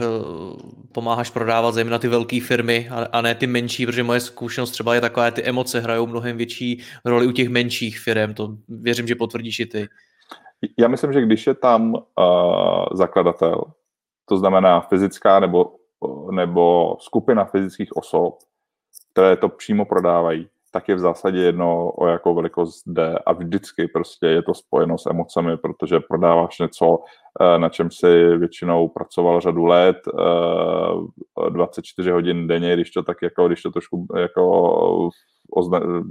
pomáháš 0.91 1.29
prodávat 1.29 1.73
zejména 1.73 1.99
ty 1.99 2.07
velké 2.07 2.41
firmy 2.41 2.89
a 3.11 3.21
ne 3.21 3.35
ty 3.35 3.47
menší, 3.47 3.85
protože 3.85 4.03
moje 4.03 4.19
zkušenost 4.19 4.71
třeba 4.71 4.95
je 4.95 5.01
taková, 5.01 5.31
ty 5.31 5.43
emoce 5.43 5.79
hrajou 5.79 6.07
mnohem 6.07 6.37
větší 6.37 6.83
roli 7.05 7.27
u 7.27 7.31
těch 7.31 7.49
menších 7.49 7.99
firm. 7.99 8.33
To 8.33 8.57
věřím, 8.69 9.07
že 9.07 9.15
potvrdíš 9.15 9.59
i 9.59 9.65
ty. 9.65 9.87
Já 10.79 10.87
myslím, 10.87 11.13
že 11.13 11.21
když 11.21 11.47
je 11.47 11.53
tam 11.53 11.93
uh, 11.93 12.01
zakladatel, 12.93 13.63
to 14.25 14.37
znamená 14.37 14.79
fyzická 14.79 15.39
nebo, 15.39 15.75
nebo 16.31 16.95
skupina 16.99 17.45
fyzických 17.45 17.97
osob, 17.97 18.37
které 19.11 19.37
to 19.37 19.49
přímo 19.49 19.85
prodávají, 19.85 20.47
tak 20.73 20.89
je 20.89 20.95
v 20.95 20.99
zásadě 20.99 21.39
jedno, 21.39 21.91
o 21.91 22.07
jakou 22.07 22.35
velikost 22.35 22.83
jde 22.87 23.19
a 23.25 23.33
vždycky 23.33 23.87
prostě 23.87 24.25
je 24.27 24.41
to 24.41 24.53
spojeno 24.53 24.97
s 24.97 25.05
emocemi, 25.05 25.57
protože 25.57 25.99
prodáváš 25.99 26.59
něco, 26.59 26.99
eh, 27.41 27.59
na 27.59 27.69
čem 27.69 27.91
si 27.91 28.37
většinou 28.37 28.87
pracoval 28.87 29.41
řadu 29.41 29.65
let, 29.65 29.97
24 31.49 32.09
eh, 32.09 32.13
hodin 32.13 32.47
denně, 32.47 32.73
když 32.73 32.91
to 32.91 33.03
tak 33.03 33.21
jako, 33.21 33.47
když 33.47 33.61
to 33.61 33.71
trošku 33.71 34.07
jako, 34.15 35.09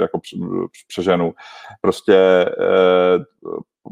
jako 0.01 0.20
přeženu. 0.88 1.35
Prostě 1.81 2.16
eh, 2.16 3.18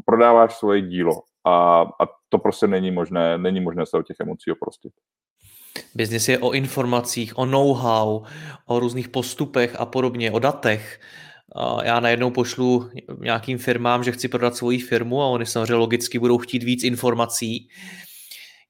prodáváš 0.05 0.55
svoje 0.55 0.81
dílo 0.81 1.21
a, 1.45 1.81
a 1.81 2.07
to 2.29 2.37
prostě 2.37 2.67
není 2.67 2.91
možné, 2.91 3.37
není 3.37 3.59
možné 3.59 3.85
se 3.85 3.97
od 3.97 4.07
těch 4.07 4.17
emocí 4.19 4.51
oprostit. 4.51 4.93
Biznis 5.95 6.29
je 6.29 6.39
o 6.39 6.51
informacích, 6.51 7.37
o 7.37 7.45
know-how, 7.45 8.23
o 8.65 8.79
různých 8.79 9.09
postupech 9.09 9.75
a 9.79 9.85
podobně, 9.85 10.31
o 10.31 10.39
datech. 10.39 10.99
Já 11.83 11.99
najednou 11.99 12.31
pošlu 12.31 12.89
nějakým 13.19 13.57
firmám, 13.57 14.03
že 14.03 14.11
chci 14.11 14.27
prodat 14.27 14.55
svoji 14.55 14.79
firmu 14.79 15.21
a 15.21 15.25
oni 15.25 15.45
samozřejmě 15.45 15.73
logicky 15.73 16.19
budou 16.19 16.37
chtít 16.37 16.63
víc 16.63 16.83
informací. 16.83 17.69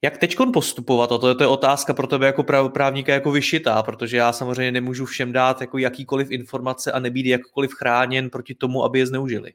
Jak 0.02 0.18
teď 0.18 0.36
postupovat? 0.52 1.12
A 1.12 1.18
to 1.18 1.28
je, 1.28 1.34
to 1.34 1.42
je 1.42 1.48
otázka 1.48 1.94
pro 1.94 2.06
tebe 2.06 2.26
jako 2.26 2.44
právníka 2.68 3.12
jako 3.12 3.30
vyšitá, 3.30 3.82
protože 3.82 4.16
já 4.16 4.32
samozřejmě 4.32 4.72
nemůžu 4.72 5.06
všem 5.06 5.32
dát 5.32 5.60
jako 5.60 5.78
jakýkoliv 5.78 6.30
informace 6.30 6.92
a 6.92 6.98
nebýt 6.98 7.26
jakkoliv 7.26 7.70
chráněn 7.72 8.30
proti 8.30 8.54
tomu, 8.54 8.84
aby 8.84 8.98
je 8.98 9.06
zneužili. 9.06 9.52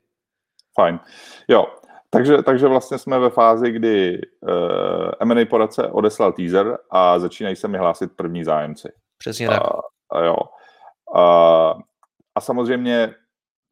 Fajn. 0.76 1.00
Jo, 1.48 1.66
takže, 2.10 2.44
takže 2.44 2.68
vlastně 2.68 2.98
jsme 2.98 3.20
ve 3.20 3.30
fázi, 3.30 3.72
kdy 3.72 4.22
uh, 4.42 4.52
eh, 4.52 5.12
M&A 5.20 5.46
poradce 5.46 5.88
odeslal 5.88 6.32
teaser 6.32 6.78
a 6.92 7.20
začínají 7.20 7.56
se 7.56 7.68
mi 7.68 7.78
hlásit 7.78 8.12
první 8.16 8.44
zájemci. 8.44 8.90
Přesně 9.18 9.48
tak. 9.48 9.62
A, 9.62 9.80
a 10.12 10.24
jo. 10.24 10.36
A, 11.16 11.74
a 12.36 12.42
samozřejmě, 12.42 13.14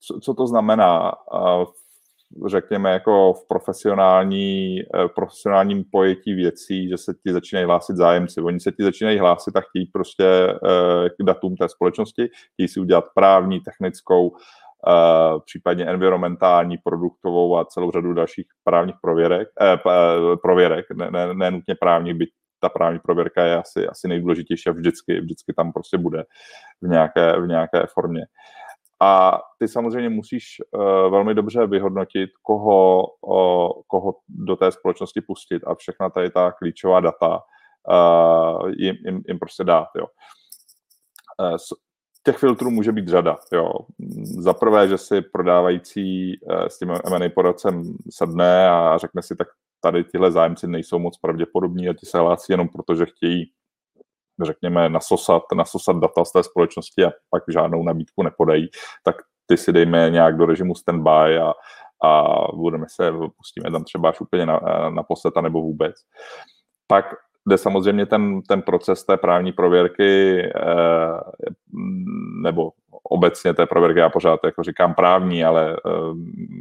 co, 0.07 0.19
co 0.19 0.33
to 0.33 0.47
znamená, 0.47 1.09
a, 1.09 1.65
řekněme, 2.47 2.91
jako 2.91 3.33
v 3.33 3.47
profesionální, 3.47 4.79
eh, 4.79 5.07
profesionálním 5.15 5.83
pojetí 5.91 6.33
věcí, 6.33 6.89
že 6.89 6.97
se 6.97 7.13
ti 7.13 7.33
začínají 7.33 7.65
hlásit 7.65 7.95
zájemci. 7.95 8.41
Oni 8.41 8.59
se 8.59 8.71
ti 8.71 8.83
začínají 8.83 9.19
hlásit 9.19 9.55
a 9.55 9.61
chtějí 9.61 9.85
prostě 9.85 10.47
uh, 10.47 11.07
k 11.07 11.23
datům 11.23 11.55
té 11.55 11.69
společnosti, 11.69 12.29
chtějí 12.53 12.67
si 12.67 12.79
udělat 12.79 13.05
právní, 13.15 13.61
technickou 13.61 14.29
Uh, 14.29 14.37
případně 15.45 15.85
environmentální, 15.85 16.77
produktovou 16.77 17.57
a 17.57 17.65
celou 17.65 17.91
řadu 17.91 18.13
dalších 18.13 18.45
právních 18.63 18.95
prověrek, 19.01 19.47
eh, 19.61 19.73
eh, 19.73 20.37
prověrek 20.41 20.85
ne, 20.93 21.11
ne, 21.11 21.33
ne 21.33 21.51
nutně 21.51 21.75
právních, 21.75 22.13
byť 22.13 22.29
ta 22.59 22.69
právní 22.69 22.99
prověrka 22.99 23.43
je 23.43 23.57
asi, 23.57 23.87
asi 23.87 24.07
nejdůležitější 24.07 24.69
a 24.69 24.73
vždycky, 24.73 25.21
vždycky 25.21 25.53
tam 25.53 25.73
prostě 25.73 25.97
bude 25.97 26.23
v 26.81 26.87
nějaké, 26.87 27.41
v 27.41 27.47
nějaké 27.47 27.85
formě. 27.93 28.25
A 29.01 29.41
ty 29.59 29.67
samozřejmě 29.67 30.09
musíš 30.09 30.45
uh, 30.71 30.81
velmi 31.11 31.33
dobře 31.33 31.67
vyhodnotit, 31.67 32.29
koho, 32.41 33.03
uh, 33.21 33.71
koho 33.87 34.15
do 34.29 34.55
té 34.55 34.71
společnosti 34.71 35.21
pustit 35.21 35.63
a 35.67 35.75
všechna 35.75 36.09
tady 36.09 36.29
ta 36.29 36.51
klíčová 36.51 36.99
data 36.99 37.39
uh, 37.89 38.69
jim, 38.69 38.95
jim, 39.05 39.21
jim 39.27 39.39
prostě 39.39 39.63
dát. 39.63 39.87
Jo. 39.97 40.05
Těch 42.25 42.37
filtrů 42.37 42.71
může 42.71 42.91
být 42.91 43.07
řada. 43.07 43.37
Jo. 43.53 43.71
Za 44.23 44.53
prvé, 44.53 44.87
že 44.87 44.97
si 44.97 45.21
prodávající 45.21 46.33
eh, 46.33 46.69
s 46.69 46.79
tím 46.79 46.91
M&A 46.91 47.29
poradcem 47.29 47.83
sedne 48.09 48.69
a 48.69 48.97
řekne 48.97 49.21
si, 49.21 49.35
tak 49.35 49.47
tady 49.81 50.03
tyhle 50.03 50.31
zájemci 50.31 50.67
nejsou 50.67 50.99
moc 50.99 51.17
pravděpodobní 51.17 51.89
a 51.89 51.93
ti 51.93 52.05
se 52.05 52.19
hlásí 52.19 52.53
jenom 52.53 52.69
proto, 52.69 52.95
že 52.95 53.05
chtějí 53.05 53.51
řekněme, 54.43 54.89
nasosat, 54.89 55.43
nasosat 55.55 55.97
data 55.97 56.25
z 56.25 56.31
té 56.31 56.43
společnosti 56.43 57.05
a 57.05 57.11
pak 57.29 57.43
žádnou 57.47 57.83
nabídku 57.83 58.23
nepodají, 58.23 58.69
tak 59.03 59.15
ty 59.45 59.57
si 59.57 59.73
dejme 59.73 60.09
nějak 60.09 60.37
do 60.37 60.45
režimu 60.45 60.75
standby 60.75 61.37
a, 61.37 61.53
a 62.07 62.37
budeme 62.53 62.85
se, 62.89 63.11
pustíme 63.11 63.71
tam 63.71 63.83
třeba 63.83 64.09
až 64.09 64.21
úplně 64.21 64.45
na, 64.45 64.59
na 64.89 65.03
posleta 65.03 65.41
nebo 65.41 65.61
vůbec. 65.61 65.95
Pak 66.87 67.05
kde 67.45 67.57
samozřejmě 67.57 68.05
ten, 68.05 68.41
ten 68.41 68.61
proces 68.61 69.03
té 69.03 69.17
právní 69.17 69.51
prověrky 69.51 70.39
eh, 70.41 71.19
nebo 72.43 72.71
obecně 73.03 73.53
té 73.53 73.65
prověrky, 73.65 73.99
já 73.99 74.09
pořád 74.09 74.39
jako 74.43 74.63
říkám 74.63 74.93
právní, 74.93 75.45
ale 75.45 75.73
eh, 75.73 75.89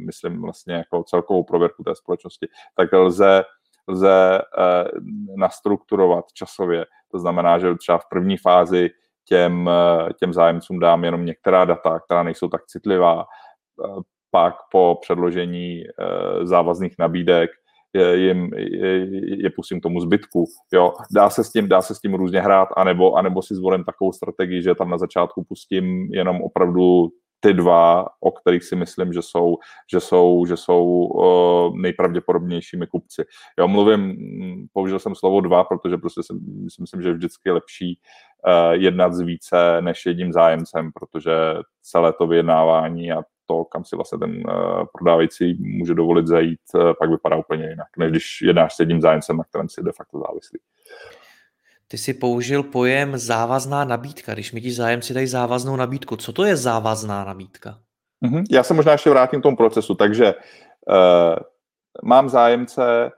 myslím 0.05 0.41
vlastně 0.41 0.73
jako 0.73 1.03
celkovou 1.03 1.43
prověrku 1.43 1.83
té 1.83 1.95
společnosti, 1.95 2.47
tak 2.75 2.93
lze, 2.93 3.43
lze 3.87 4.39
eh, 4.39 4.85
nastrukturovat 5.37 6.25
časově. 6.33 6.85
To 7.11 7.19
znamená, 7.19 7.59
že 7.59 7.75
třeba 7.75 7.97
v 7.97 8.09
první 8.09 8.37
fázi 8.37 8.89
těm, 9.27 9.69
těm 10.19 10.33
zájemcům 10.33 10.79
dám 10.79 11.03
jenom 11.03 11.25
některá 11.25 11.65
data, 11.65 11.99
která 11.99 12.23
nejsou 12.23 12.47
tak 12.47 12.65
citlivá, 12.65 13.25
pak 14.31 14.55
po 14.71 14.97
předložení 15.01 15.83
závazných 16.43 16.95
nabídek 16.99 17.49
jim, 17.95 18.49
je, 19.43 19.49
pustím 19.49 19.81
tomu 19.81 19.99
zbytku. 19.99 20.45
Jo. 20.73 20.93
Dá, 21.15 21.29
se 21.29 21.43
s 21.43 21.51
tím, 21.51 21.67
dá 21.67 21.81
se 21.81 21.95
s 21.95 21.99
tím 21.99 22.13
různě 22.13 22.41
hrát, 22.41 22.69
anebo, 22.77 23.15
anebo 23.15 23.41
si 23.41 23.55
zvolím 23.55 23.83
takovou 23.83 24.11
strategii, 24.11 24.61
že 24.61 24.75
tam 24.75 24.89
na 24.89 24.97
začátku 24.97 25.43
pustím 25.43 26.13
jenom 26.13 26.41
opravdu 26.41 27.09
ty 27.39 27.53
dva, 27.53 28.05
o 28.19 28.31
kterých 28.31 28.63
si 28.63 28.75
myslím, 28.75 29.13
že 29.13 29.21
jsou, 29.21 29.57
že 29.91 29.99
jsou, 29.99 30.45
že 30.45 30.57
jsou 30.57 30.85
uh, 30.85 31.77
nejpravděpodobnějšími 31.77 32.87
kupci. 32.87 33.23
Já 33.59 33.65
mluvím, 33.65 34.15
použil 34.73 34.99
jsem 34.99 35.15
slovo 35.15 35.41
dva, 35.41 35.63
protože 35.63 35.97
prostě 35.97 36.23
si 36.23 36.81
myslím, 36.81 37.01
že 37.01 37.09
je 37.09 37.13
vždycky 37.13 37.51
lepší 37.51 37.99
uh, 38.47 38.73
jednat 38.73 39.13
z 39.13 39.21
více 39.21 39.81
než 39.81 40.05
jedním 40.05 40.33
zájemcem, 40.33 40.89
protože 40.93 41.31
celé 41.81 42.13
to 42.13 42.27
vyjednávání 42.27 43.11
a 43.11 43.23
to, 43.45 43.65
kam 43.65 43.85
si 43.85 43.95
vlastně 43.95 44.17
ten 44.17 44.31
uh, 44.35 44.85
prodávající 44.93 45.53
může 45.53 45.93
dovolit 45.93 46.27
zajít, 46.27 46.59
uh, 46.75 46.93
pak 46.99 47.09
vypadá 47.09 47.35
úplně 47.35 47.69
jinak, 47.69 47.87
než 47.97 48.11
když 48.11 48.41
jednáš 48.41 48.75
s 48.75 48.79
jedním 48.79 49.01
zájemcem, 49.01 49.37
na 49.37 49.43
kterém 49.43 49.69
si 49.69 49.83
de 49.83 49.91
facto 49.91 50.19
závislí. 50.19 50.59
Ty 51.87 51.97
jsi 51.97 52.13
použil 52.13 52.63
pojem 52.63 53.17
závazná 53.17 53.85
nabídka. 53.85 54.33
Když 54.33 54.51
mi 54.51 54.61
ti 54.61 54.71
zájemci 54.71 55.13
dají 55.13 55.27
závaznou 55.27 55.75
nabídku, 55.75 56.15
co 56.15 56.33
to 56.33 56.43
je 56.43 56.55
závazná 56.55 57.25
nabídka? 57.25 57.79
Mm-hmm. 58.25 58.43
Já 58.51 58.63
se 58.63 58.73
možná 58.73 58.91
ještě 58.91 59.09
vrátím 59.09 59.39
k 59.39 59.43
tomu 59.43 59.57
procesu. 59.57 59.95
Takže 59.95 60.33
uh, 60.33 61.35
mám 62.03 62.29
zájemce, 62.29 63.11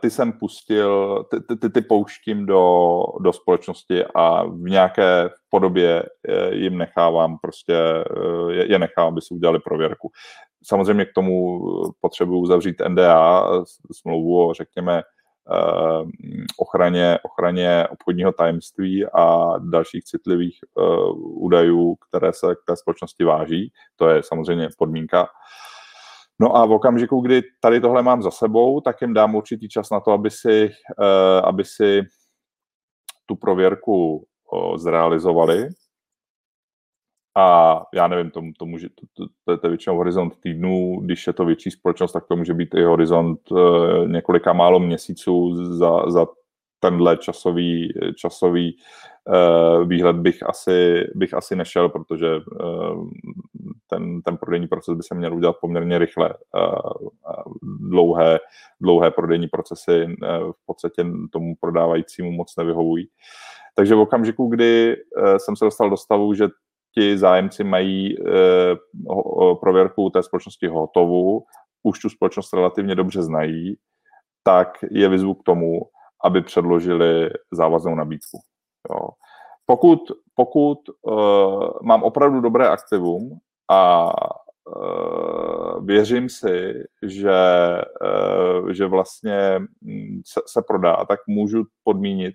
ty 0.00 0.10
jsem 0.10 0.32
pustil, 0.32 1.24
ty, 1.30 1.56
ty, 1.56 1.70
ty 1.70 1.80
pouštím 1.80 2.46
do, 2.46 3.02
do 3.20 3.32
společnosti 3.32 4.04
a 4.14 4.44
v 4.44 4.60
nějaké 4.60 5.30
podobě 5.48 6.02
jim 6.50 6.78
nechávám 6.78 7.38
prostě, 7.42 8.04
uh, 8.16 8.50
je, 8.50 8.72
je 8.72 8.78
nechávám, 8.78 9.12
aby 9.12 9.20
si 9.20 9.34
udělali 9.34 9.58
prověrku. 9.58 10.10
Samozřejmě 10.64 11.04
k 11.04 11.12
tomu 11.14 11.60
potřebuji 12.00 12.40
uzavřít 12.40 12.82
NDA, 12.88 13.44
smlouvu 13.92 14.48
o, 14.48 14.54
řekněme, 14.54 15.02
Eh, 15.52 16.04
ochraně, 16.58 17.18
ochraně 17.22 17.86
obchodního 17.90 18.32
tajemství 18.32 19.06
a 19.06 19.52
dalších 19.58 20.04
citlivých 20.04 20.58
údajů, 21.18 21.96
které 22.08 22.32
se 22.32 22.54
k 22.54 22.58
té 22.66 22.76
společnosti 22.76 23.24
váží. 23.24 23.72
To 23.96 24.08
je 24.08 24.22
samozřejmě 24.22 24.68
podmínka. 24.78 25.28
No 26.40 26.56
a 26.56 26.66
v 26.66 26.72
okamžiku, 26.72 27.20
kdy 27.20 27.42
tady 27.60 27.80
tohle 27.80 28.02
mám 28.02 28.22
za 28.22 28.30
sebou, 28.30 28.80
tak 28.80 29.00
jim 29.00 29.14
dám 29.14 29.34
určitý 29.34 29.68
čas 29.68 29.90
na 29.90 30.00
to, 30.00 30.12
aby 30.12 30.30
si, 30.30 30.70
uh, 30.98 31.48
aby 31.48 31.64
si 31.64 32.02
tu 33.26 33.36
prověrku 33.36 34.26
zrealizovali. 34.76 35.68
A 37.36 37.80
já 37.94 38.08
nevím, 38.08 38.30
to, 38.30 38.42
to, 38.58 38.66
může, 38.66 38.88
to, 38.88 39.26
to, 39.44 39.56
to 39.58 39.66
je 39.66 39.70
většinou 39.70 39.96
horizont 39.96 40.40
týdnů, 40.40 41.00
když 41.00 41.26
je 41.26 41.32
to 41.32 41.44
větší 41.44 41.70
společnost, 41.70 42.12
tak 42.12 42.26
to 42.26 42.36
může 42.36 42.54
být 42.54 42.74
i 42.74 42.82
horizont 42.82 43.50
uh, 43.50 44.08
několika 44.08 44.52
málo 44.52 44.80
měsíců 44.80 45.54
za, 45.76 46.10
za 46.10 46.26
tenhle 46.84 47.16
časový, 47.16 47.92
časový 48.16 48.76
uh, 48.76 49.88
výhled 49.88 50.16
bych 50.16 50.42
asi, 50.42 51.04
bych 51.14 51.34
asi 51.34 51.56
nešel, 51.56 51.88
protože 51.88 52.36
uh, 52.36 53.08
ten, 53.90 54.22
ten 54.22 54.36
prodejní 54.36 54.68
proces 54.68 54.96
by 54.96 55.02
se 55.02 55.14
měl 55.14 55.34
udělat 55.34 55.56
poměrně 55.60 55.98
rychle. 55.98 56.34
Uh, 56.54 57.08
dlouhé, 57.90 58.40
dlouhé 58.80 59.10
prodejní 59.10 59.48
procesy 59.48 60.06
v 60.52 60.66
podstatě 60.66 61.06
tomu 61.32 61.54
prodávajícímu 61.60 62.32
moc 62.32 62.56
nevyhovují. 62.56 63.08
Takže 63.76 63.94
v 63.94 63.98
okamžiku, 63.98 64.48
kdy 64.48 64.96
jsem 65.36 65.56
se 65.56 65.64
dostal 65.64 65.90
do 65.90 65.96
stavu, 65.96 66.34
že 66.34 66.48
ti 66.94 67.18
zájemci 67.18 67.64
mají 67.64 68.16
prověrku 69.60 70.10
té 70.10 70.22
společnosti 70.22 70.66
hotovou, 70.66 71.44
už 71.82 71.98
tu 71.98 72.10
společnost 72.10 72.52
relativně 72.52 72.94
dobře 72.94 73.22
znají, 73.22 73.76
tak 74.42 74.68
je 74.90 75.08
vyzvu 75.08 75.34
k 75.34 75.42
tomu, 75.42 75.80
aby 76.24 76.42
předložili 76.42 77.30
závaznou 77.52 77.94
nabídku. 77.94 78.38
Jo. 78.90 79.08
Pokud, 79.66 80.00
pokud 80.34 80.78
uh, 81.02 81.68
mám 81.82 82.02
opravdu 82.02 82.40
dobré 82.40 82.68
aktivum 82.68 83.38
a 83.70 84.10
uh, 84.76 85.86
věřím 85.86 86.28
si, 86.28 86.84
že, 87.02 87.38
uh, 88.60 88.68
že 88.68 88.86
vlastně 88.86 89.58
mm, 89.80 90.20
se, 90.26 90.40
se 90.46 90.62
prodá, 90.68 91.04
tak 91.04 91.20
můžu 91.28 91.64
podmínit 91.84 92.34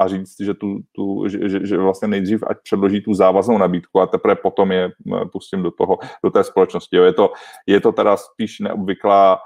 a 0.00 0.08
říct, 0.08 0.36
že, 0.40 0.54
tu, 0.54 0.80
tu, 0.92 1.28
že, 1.28 1.66
že 1.66 1.78
vlastně 1.78 2.08
nejdřív 2.08 2.44
ať 2.46 2.56
předloží 2.62 3.00
tu 3.00 3.14
závaznou 3.14 3.58
nabídku 3.58 4.00
a 4.00 4.06
teprve 4.06 4.34
potom 4.34 4.72
je 4.72 4.90
pustím 5.32 5.62
do 5.62 5.70
toho, 5.70 5.98
do 6.24 6.30
té 6.30 6.44
společnosti. 6.44 6.96
Jo. 6.96 7.04
Je, 7.04 7.12
to, 7.12 7.32
je 7.66 7.80
to 7.80 7.92
teda 7.92 8.16
spíš 8.16 8.60
neobvyklá 8.60 9.40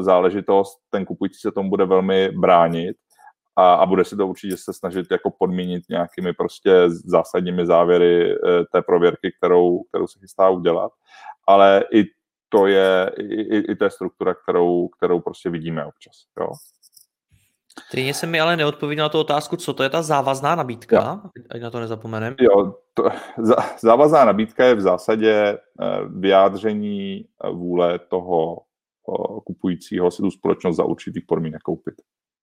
záležitost, 0.00 0.78
ten 0.90 1.04
kupující 1.04 1.40
se 1.40 1.52
tomu 1.52 1.70
bude 1.70 1.84
velmi 1.84 2.30
bránit 2.30 2.96
a, 3.56 3.74
a 3.74 3.86
bude 3.86 4.04
si 4.04 4.16
to 4.16 4.26
určitě 4.26 4.56
se 4.56 4.72
snažit 4.72 5.06
jako 5.10 5.30
podmínit 5.38 5.84
nějakými 5.88 6.32
prostě 6.32 6.70
zásadními 6.88 7.66
závěry 7.66 8.40
uh, 8.40 8.50
té 8.72 8.82
prověrky, 8.82 9.32
kterou, 9.38 9.82
kterou 9.82 10.06
se 10.06 10.18
chystá 10.18 10.48
udělat. 10.48 10.92
Ale 11.46 11.84
i 11.92 12.04
to 12.48 12.66
je, 12.66 13.10
i, 13.18 13.58
i 13.72 13.76
to 13.76 13.84
je 13.84 13.90
struktura, 13.90 14.34
kterou, 14.34 14.88
kterou 14.88 15.20
prostě 15.20 15.50
vidíme 15.50 15.84
občas. 15.84 16.14
Jo. 16.40 16.48
Stejně 17.86 18.14
se 18.14 18.26
mi 18.26 18.40
ale 18.40 18.56
neodpověděl 18.56 19.04
na 19.04 19.08
tu 19.08 19.18
otázku, 19.18 19.56
co 19.56 19.74
to 19.74 19.82
je 19.82 19.90
ta 19.90 20.02
závazná 20.02 20.54
nabídka, 20.54 20.96
jo. 20.96 21.30
ať 21.50 21.60
na 21.60 21.70
to 21.70 21.80
nezapomenem. 21.80 22.34
Jo, 22.40 22.74
to, 22.94 23.08
závazná 23.78 24.24
nabídka 24.24 24.64
je 24.64 24.74
v 24.74 24.80
zásadě 24.80 25.32
eh, 25.32 25.58
vyjádření 26.08 27.24
vůle 27.52 27.98
toho 27.98 28.56
kupujícího 29.44 30.10
si 30.10 30.22
tu 30.22 30.30
společnost 30.30 30.76
za 30.76 30.84
určitých 30.84 31.24
podmínek 31.26 31.62
koupit. 31.62 31.94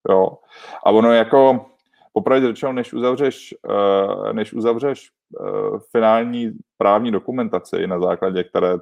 Jo. 0.09 0.37
A 0.85 0.91
ono 0.91 1.11
jako, 1.11 1.65
popravdě 2.13 2.47
řečeno, 2.47 2.73
než 2.73 2.93
uzavřeš, 2.93 3.55
než 4.31 4.53
uzavřeš 4.53 5.09
finální 5.91 6.51
právní 6.77 7.11
dokumentaci, 7.11 7.87
na 7.87 7.99
základě 7.99 8.43
které 8.43 8.77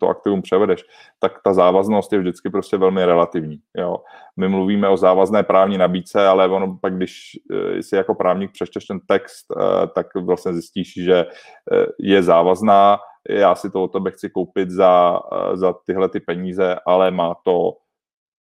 to 0.00 0.08
aktivum 0.08 0.42
převedeš, 0.42 0.84
tak 1.18 1.32
ta 1.44 1.54
závaznost 1.54 2.12
je 2.12 2.18
vždycky 2.18 2.50
prostě 2.50 2.76
velmi 2.76 3.04
relativní. 3.04 3.60
Jo. 3.76 3.96
My 4.36 4.48
mluvíme 4.48 4.88
o 4.88 4.96
závazné 4.96 5.42
právní 5.42 5.78
nabídce, 5.78 6.26
ale 6.26 6.48
ono 6.48 6.78
pak, 6.78 6.96
když 6.96 7.30
eh, 7.52 7.82
si 7.82 7.96
jako 7.96 8.14
právník 8.14 8.52
přečteš 8.52 8.84
ten 8.84 9.00
text, 9.00 9.46
eh, 9.50 9.86
tak 9.94 10.06
vlastně 10.14 10.52
zjistíš, 10.52 10.94
že 10.94 11.26
eh, 11.26 11.86
je 11.98 12.22
závazná, 12.22 12.98
já 13.28 13.54
si 13.54 13.70
to 13.70 13.82
o 13.82 13.88
tebe 13.88 14.10
chci 14.10 14.30
koupit 14.30 14.70
za, 14.70 15.20
za 15.54 15.72
tyhle 15.86 16.08
ty 16.08 16.20
peníze, 16.20 16.76
ale 16.86 17.10
má 17.10 17.34
to 17.44 17.76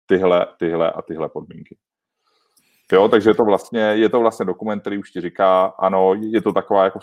tyhle, 0.05 0.47
tyhle 0.59 0.91
a 0.91 1.01
tyhle 1.01 1.29
podmínky. 1.29 1.77
Jo, 2.91 3.07
takže 3.07 3.29
je 3.29 3.35
to 3.35 3.43
vlastně, 3.43 3.79
je 3.79 4.09
to 4.09 4.19
vlastně 4.19 4.45
dokument, 4.45 4.79
který 4.79 4.97
už 4.97 5.11
ti 5.11 5.21
říká, 5.21 5.65
ano, 5.65 6.13
je 6.19 6.41
to 6.41 6.53
taková 6.53 6.83
jako 6.83 6.99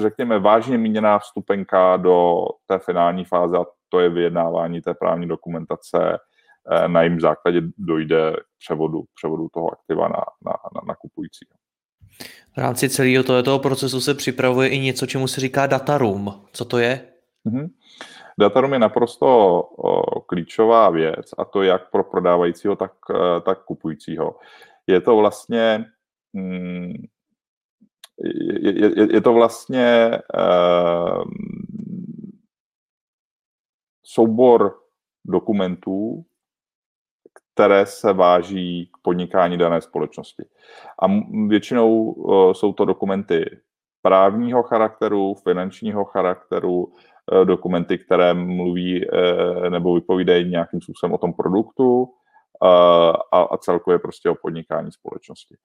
řekněme, 0.00 0.38
vážně 0.38 0.78
míněná 0.78 1.18
vstupenka 1.18 1.96
do 1.96 2.44
té 2.66 2.78
finální 2.78 3.24
fáze 3.24 3.58
a 3.58 3.64
to 3.88 4.00
je 4.00 4.08
vyjednávání 4.08 4.80
té 4.80 4.94
právní 4.94 5.28
dokumentace, 5.28 6.18
eh, 6.72 6.88
na 6.88 7.02
jejím 7.02 7.20
základě 7.20 7.62
dojde 7.78 8.32
k 8.32 8.58
převodu, 8.58 9.02
převodu 9.14 9.48
toho 9.52 9.72
aktiva 9.72 10.08
na, 10.08 10.22
na, 10.44 10.52
na, 10.74 10.80
na 10.88 10.94
kupujícího. 10.94 11.50
V 12.54 12.58
rámci 12.58 12.88
celého 12.88 13.24
tohoto 13.24 13.58
procesu 13.58 14.00
se 14.00 14.14
připravuje 14.14 14.68
i 14.68 14.78
něco, 14.78 15.06
čemu 15.06 15.28
se 15.28 15.40
říká 15.40 15.66
data 15.66 15.98
room. 15.98 16.42
Co 16.52 16.64
to 16.64 16.78
je? 16.78 17.00
Mm-hmm. 17.46 17.68
Data 18.38 18.60
room 18.60 18.72
je 18.72 18.78
naprosto 18.78 19.62
klíčová 20.26 20.90
věc 20.90 21.30
a 21.38 21.44
to 21.44 21.62
jak 21.62 21.90
pro 21.90 22.04
prodávajícího, 22.04 22.76
tak, 22.76 22.92
eh, 23.10 23.40
tak 23.40 23.64
kupujícího. 23.64 24.36
Je 24.86 25.00
to 25.00 25.16
vlastně 25.16 25.84
mm, 26.32 26.92
je, 28.60 28.78
je, 28.80 29.14
je 29.14 29.20
to 29.20 29.32
vlastně 29.32 30.10
uh, 30.34 31.24
soubor 34.04 34.78
dokumentů, 35.24 36.24
které 37.54 37.86
se 37.86 38.12
váží 38.12 38.86
k 38.86 38.98
podnikání 39.02 39.58
dané 39.58 39.80
společnosti. 39.80 40.44
A 41.02 41.06
většinou 41.48 42.02
uh, 42.02 42.52
jsou 42.52 42.72
to 42.72 42.84
dokumenty 42.84 43.60
právního 44.02 44.62
charakteru, 44.62 45.34
finančního 45.34 46.04
charakteru, 46.04 46.92
dokumenty, 47.44 47.98
které 47.98 48.34
mluví 48.34 49.06
uh, 49.06 49.68
nebo 49.68 49.94
vypovídají 49.94 50.50
nějakým 50.50 50.80
způsobem 50.80 51.14
o 51.14 51.18
tom 51.18 51.32
produktu 51.32 52.08
a, 53.32 53.42
a 53.42 53.56
celkově 53.56 53.98
prostě 53.98 54.30
o 54.30 54.34
podnikání 54.34 54.92
společnosti. 54.92 55.56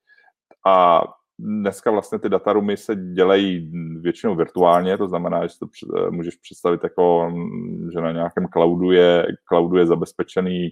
A 0.67 1.04
dneska 1.39 1.91
vlastně 1.91 2.19
ty 2.19 2.30
datarumy 2.30 2.78
se 2.78 2.95
dělají 2.95 3.71
většinou 4.02 4.36
virtuálně, 4.36 4.97
to 4.97 5.08
znamená, 5.08 5.47
že 5.47 5.60
to 5.60 5.67
eh, 5.97 6.12
můžeš 6.12 6.36
představit 6.36 6.80
jako, 6.84 7.30
mm, 7.30 7.89
že 7.93 8.02
na 8.02 8.12
nějakém 8.12 8.47
cloudu 8.54 8.91
je, 8.91 9.26
cloudu 9.47 9.78
je 9.78 9.86
zabezpečený, 9.86 10.69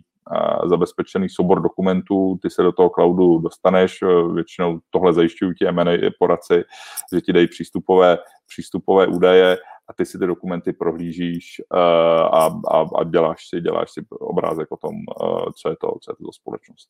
zabezpečený 0.69 1.29
soubor 1.29 1.61
dokumentů, 1.61 2.39
ty 2.41 2.49
se 2.49 2.63
do 2.63 2.71
toho 2.71 2.89
cloudu 2.89 3.39
dostaneš, 3.39 3.99
eh, 4.01 4.33
většinou 4.33 4.79
tohle 4.89 5.13
zajišťují 5.13 5.55
ti 5.55 5.67
M&A 5.67 6.11
poradci, 6.19 6.63
že 7.13 7.21
ti 7.21 7.33
dají 7.33 7.47
přístupové, 7.47 8.17
přístupové 8.47 9.07
údaje 9.07 9.57
a 9.91 9.93
ty 9.93 10.05
si 10.05 10.19
ty 10.19 10.27
dokumenty 10.27 10.73
prohlížíš 10.73 11.61
uh, 11.73 11.79
a, 11.79 12.45
a, 12.71 12.85
a 12.99 13.03
děláš 13.03 13.49
si, 13.49 13.61
děláš 13.61 13.91
si 13.91 14.05
obrázek 14.09 14.71
o 14.71 14.77
tom, 14.77 14.95
uh, 15.21 15.45
co 15.61 15.69
je 15.69 15.75
to, 15.81 15.87
co 16.01 16.11
je 16.11 16.15
to 16.15 16.23
za 16.25 16.31
společnost. 16.31 16.89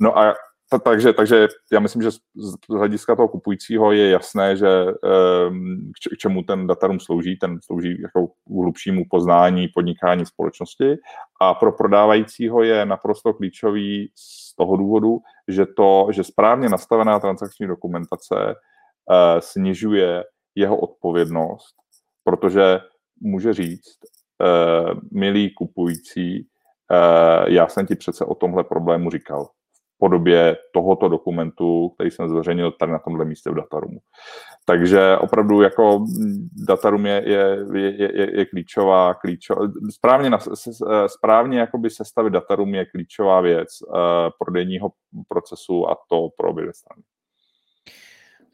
No 0.00 0.18
a 0.18 0.34
takže, 0.78 1.12
takže 1.12 1.48
já 1.72 1.80
myslím, 1.80 2.02
že 2.02 2.10
z 2.10 2.54
hlediska 2.68 3.16
toho 3.16 3.28
kupujícího 3.28 3.92
je 3.92 4.10
jasné, 4.10 4.56
že 4.56 4.68
ehm, 4.68 5.92
k 6.14 6.16
čemu 6.18 6.42
ten 6.42 6.66
datarum 6.66 7.00
slouží, 7.00 7.36
ten 7.36 7.58
slouží 7.64 8.02
jako 8.02 8.28
hlubšímu 8.50 9.04
poznání 9.10 9.68
podnikání 9.68 10.26
společnosti 10.26 10.96
a 11.40 11.54
pro 11.54 11.72
prodávajícího 11.72 12.62
je 12.62 12.86
naprosto 12.86 13.34
klíčový 13.34 14.12
z 14.14 14.56
toho 14.56 14.76
důvodu, 14.76 15.18
že 15.48 15.66
to, 15.66 16.08
že 16.10 16.24
správně 16.24 16.68
nastavená 16.68 17.20
transakční 17.20 17.66
dokumentace 17.66 18.34
eh, 18.44 19.40
snižuje 19.40 20.24
jeho 20.54 20.76
odpovědnost, 20.76 21.81
protože 22.24 22.80
může 23.20 23.54
říct, 23.54 23.98
eh, 24.42 24.94
milý 25.12 25.54
kupující, 25.54 26.46
eh, 26.92 27.52
já 27.52 27.68
jsem 27.68 27.86
ti 27.86 27.94
přece 27.94 28.24
o 28.24 28.34
tomhle 28.34 28.64
problému 28.64 29.10
říkal 29.10 29.48
podobě 30.02 30.56
tohoto 30.74 31.08
dokumentu, 31.08 31.88
který 31.88 32.10
jsem 32.10 32.28
zveřejnil 32.28 32.72
tady 32.72 32.92
na 32.92 32.98
tomhle 32.98 33.24
místě 33.24 33.50
v 33.50 33.54
datarumu. 33.54 33.98
Takže 34.64 35.16
opravdu 35.16 35.62
jako 35.62 36.04
datarum 36.68 37.06
je, 37.06 37.22
je, 37.26 37.58
je, 37.74 38.12
je, 38.18 38.38
je 38.38 38.46
klíčová, 38.46 39.14
klíčová 39.14 39.60
správně, 39.90 40.30
na, 40.30 40.38
správně 41.06 41.58
jakoby 41.58 41.90
sestavit 41.90 42.32
datarum 42.32 42.74
je 42.74 42.86
klíčová 42.86 43.40
věc 43.40 43.68
uh, 43.82 43.94
prodejního 44.38 44.90
procesu 45.28 45.90
a 45.90 45.96
to 46.08 46.28
pro 46.36 46.50
obě 46.50 46.72
strany. 46.72 47.02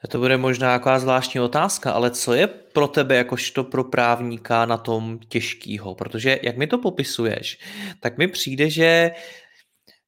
To 0.08 0.18
bude 0.18 0.36
možná 0.36 0.78
taková 0.78 0.98
zvláštní 0.98 1.40
otázka, 1.40 1.92
ale 1.92 2.10
co 2.10 2.34
je 2.34 2.46
pro 2.46 2.88
tebe 2.88 3.16
jakožto 3.16 3.64
pro 3.64 3.84
právníka 3.84 4.66
na 4.66 4.76
tom 4.76 5.18
těžkýho? 5.28 5.94
Protože 5.94 6.38
jak 6.42 6.56
mi 6.56 6.66
to 6.66 6.78
popisuješ, 6.78 7.58
tak 8.00 8.18
mi 8.18 8.28
přijde, 8.28 8.70
že 8.70 9.10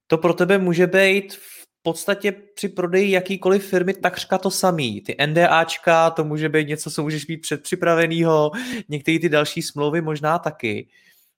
to 0.06 0.18
pro 0.18 0.34
tebe 0.34 0.58
může 0.58 0.86
být 0.86 1.34
v 1.34 1.66
podstatě 1.82 2.32
při 2.32 2.68
prodeji 2.68 3.10
jakýkoliv 3.10 3.66
firmy 3.66 3.94
takřka 3.94 4.38
to 4.38 4.50
samý. 4.50 5.00
Ty 5.00 5.16
NDAčka, 5.26 6.10
to 6.10 6.24
může 6.24 6.48
být 6.48 6.68
něco, 6.68 6.90
co 6.90 7.02
můžeš 7.02 7.26
mít 7.26 7.36
předpřipravenýho, 7.36 8.50
některé 8.88 9.18
ty 9.18 9.28
další 9.28 9.62
smlouvy 9.62 10.00
možná 10.00 10.38
taky. 10.38 10.88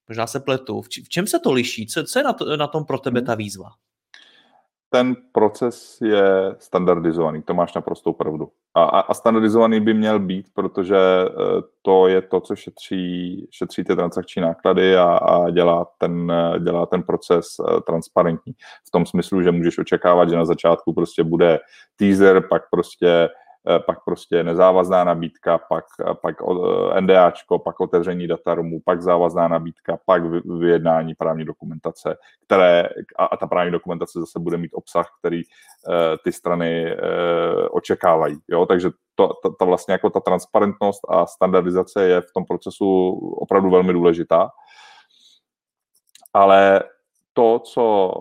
Možná 0.09 0.27
se 0.27 0.41
pletu. 0.41 0.83
V 0.83 1.09
čem 1.09 1.27
se 1.27 1.38
to 1.38 1.53
liší? 1.53 1.87
Co, 1.87 2.05
co 2.05 2.19
je 2.19 2.23
na, 2.23 2.33
to, 2.33 2.57
na 2.57 2.67
tom 2.67 2.85
pro 2.85 2.99
tebe 2.99 3.21
hmm. 3.21 3.27
ta 3.27 3.35
výzva? 3.35 3.69
Ten 4.93 5.17
proces 5.33 5.99
je 6.01 6.57
standardizovaný, 6.59 7.43
to 7.43 7.55
máš 7.55 7.75
naprostou 7.75 8.13
pravdu. 8.13 8.49
A, 8.75 8.83
a 8.85 9.15
standardizovaný 9.15 9.81
by 9.81 9.95
měl 9.95 10.19
být, 10.19 10.47
protože 10.55 10.97
eh, 10.97 11.33
to 11.83 12.09
je 12.09 12.23
to, 12.23 12.41
co 12.41 12.57
šetří, 12.57 13.49
šetří 13.51 13.85
ty 13.85 13.97
transakční 13.97 14.43
náklady 14.43 14.97
a, 14.97 15.05
a 15.05 15.51
dělá, 15.51 15.87
ten, 15.99 16.33
dělá 16.65 16.87
ten 16.87 17.03
proces 17.03 17.47
eh, 17.61 17.81
transparentní. 17.87 18.53
V 18.89 18.91
tom 18.91 19.07
smyslu, 19.07 19.43
že 19.43 19.51
můžeš 19.51 19.79
očekávat, 19.79 20.31
že 20.31 20.37
na 20.37 20.45
začátku 20.45 20.93
prostě 20.93 21.25
bude 21.25 21.59
teaser, 21.97 22.49
pak 22.49 22.63
prostě 22.71 23.29
pak 23.87 24.04
prostě 24.04 24.44
nezávazná 24.44 25.04
nabídka, 25.04 25.58
pak, 25.58 25.85
pak 26.21 26.37
eh, 26.42 27.00
NDAčko, 27.00 27.58
pak 27.58 27.81
otevření 27.81 28.27
datarumu, 28.27 28.81
pak 28.85 29.02
závazná 29.02 29.48
nabídka, 29.48 29.98
pak 30.06 30.23
vyjednání 30.44 31.15
právní 31.15 31.44
dokumentace, 31.44 32.17
které, 32.44 32.88
a, 33.19 33.25
a 33.25 33.37
ta 33.37 33.46
právní 33.46 33.73
dokumentace 33.73 34.21
zase 34.21 34.38
bude 34.38 34.56
mít 34.56 34.75
obsah, 34.75 35.08
který 35.19 35.42
uh, 35.44 35.94
ty 36.25 36.33
strany 36.33 36.96
očekávají. 37.71 38.38
Jo? 38.48 38.67
Takže 38.67 38.90
to, 39.15 39.29
ta, 39.42 39.48
ta 39.58 39.65
vlastně 39.65 39.92
jako 39.92 40.10
ta 40.10 40.21
transparentnost 40.21 41.00
a 41.08 41.27
standardizace 41.27 42.04
je 42.08 42.21
v 42.21 42.33
tom 42.35 42.44
procesu 42.44 43.10
opravdu 43.40 43.71
velmi 43.71 43.92
důležitá. 43.92 44.50
Ale 46.33 46.83
to, 47.33 47.59
co 47.59 48.13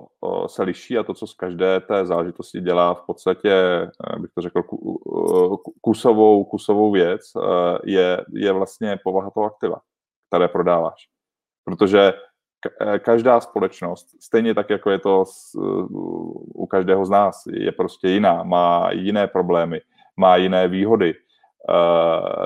se 0.47 0.63
liší 0.63 0.97
a 0.97 1.03
to, 1.03 1.13
co 1.13 1.27
z 1.27 1.33
každé 1.33 1.79
té 1.79 2.05
záležitosti 2.05 2.61
dělá 2.61 2.93
v 2.93 3.05
podstatě, 3.05 3.51
bych 4.19 4.31
to 4.35 4.41
řekl, 4.41 4.63
kusovou, 5.81 6.43
kusovou 6.43 6.91
věc, 6.91 7.21
je, 7.83 8.25
je 8.33 8.51
vlastně 8.51 8.99
povaha 9.03 9.29
toho 9.29 9.45
aktiva, 9.45 9.81
které 10.27 10.47
prodáváš. 10.47 11.07
Protože 11.63 12.13
každá 12.99 13.41
společnost, 13.41 14.07
stejně 14.21 14.55
tak, 14.55 14.69
jako 14.69 14.89
je 14.89 14.99
to 14.99 15.23
u 16.55 16.65
každého 16.65 17.05
z 17.05 17.09
nás, 17.09 17.43
je 17.51 17.71
prostě 17.71 18.07
jiná, 18.07 18.43
má 18.43 18.91
jiné 18.91 19.27
problémy, 19.27 19.81
má 20.17 20.35
jiné 20.35 20.67
výhody, 20.67 21.13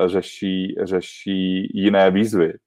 řeší, 0.05 0.75
řeší 0.83 1.71
jiné 1.73 2.11
výzvy, 2.11 2.53
Eh, 2.53 2.64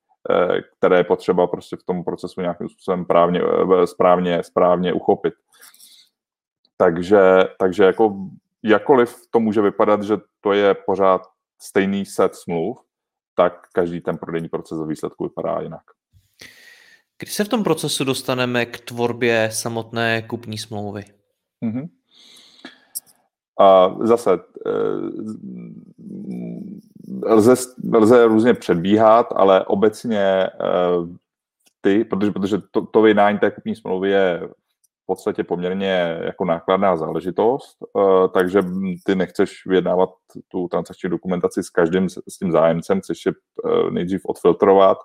které 0.79 0.97
je 0.97 1.05
potřeba 1.05 1.47
prostě 1.47 1.77
v 1.77 1.83
tom 1.83 2.05
procesu 2.05 2.41
nějakým 2.41 2.69
způsobem 2.69 3.05
právně, 3.05 3.41
eh, 3.83 3.87
správně, 3.87 4.43
správně 4.43 4.93
uchopit. 4.93 5.35
Takže, 6.77 7.21
takže 7.59 7.85
jako 7.85 8.17
jakkoliv 8.63 9.17
to 9.31 9.41
může 9.41 9.61
vypadat, 9.61 10.03
že 10.03 10.17
to 10.41 10.53
je 10.53 10.75
pořád 10.75 11.23
stejný 11.61 12.07
set 12.07 12.35
smluv, 12.35 12.79
tak 13.35 13.53
každý 13.73 14.01
ten 14.01 14.19
prodejní 14.19 14.49
proces 14.49 14.79
ve 14.79 14.87
výsledku 14.87 15.25
vypadá 15.25 15.61
jinak. 15.61 15.83
Kdy 17.19 17.31
se 17.31 17.45
v 17.45 17.49
tom 17.49 17.65
procesu 17.65 18.05
dostaneme 18.05 18.67
k 18.67 18.81
tvorbě 18.81 19.51
samotné 19.53 20.23
kupní 20.23 20.59
smlouvy? 20.59 21.05
Mm-hmm. 21.65 21.89
A 23.59 23.97
zase 24.01 24.39
eh, 24.67 24.71
lze, 27.35 27.55
lze 27.95 28.27
různě 28.27 28.55
předbíhat, 28.55 29.27
ale 29.37 29.65
obecně 29.65 30.23
eh, 30.23 30.51
ty, 31.81 32.05
protože, 32.05 32.31
protože 32.31 32.59
to, 32.71 32.87
to 32.87 33.03
vydání 33.03 33.39
té 33.39 33.51
kupní 33.51 33.77
smlouvy 33.77 34.11
je 34.11 34.49
v 35.03 35.07
podstatě 35.07 35.45
poměrně 35.45 36.19
jako 36.23 36.45
nákladná 36.45 36.97
záležitost, 36.97 37.77
eh, 37.83 38.29
takže 38.29 38.63
ty 39.05 39.15
nechceš 39.15 39.67
vyjednávat 39.67 40.11
tu 40.49 40.69
transakční 40.69 41.11
dokumentaci 41.11 41.63
s 41.63 41.71
každým, 41.71 42.09
s 42.09 42.39
tím 42.39 42.53
zájemcem, 42.53 43.01
chceš 43.01 43.27
je 43.27 43.33
nejdřív 43.91 44.21
odfiltrovat 44.25 44.99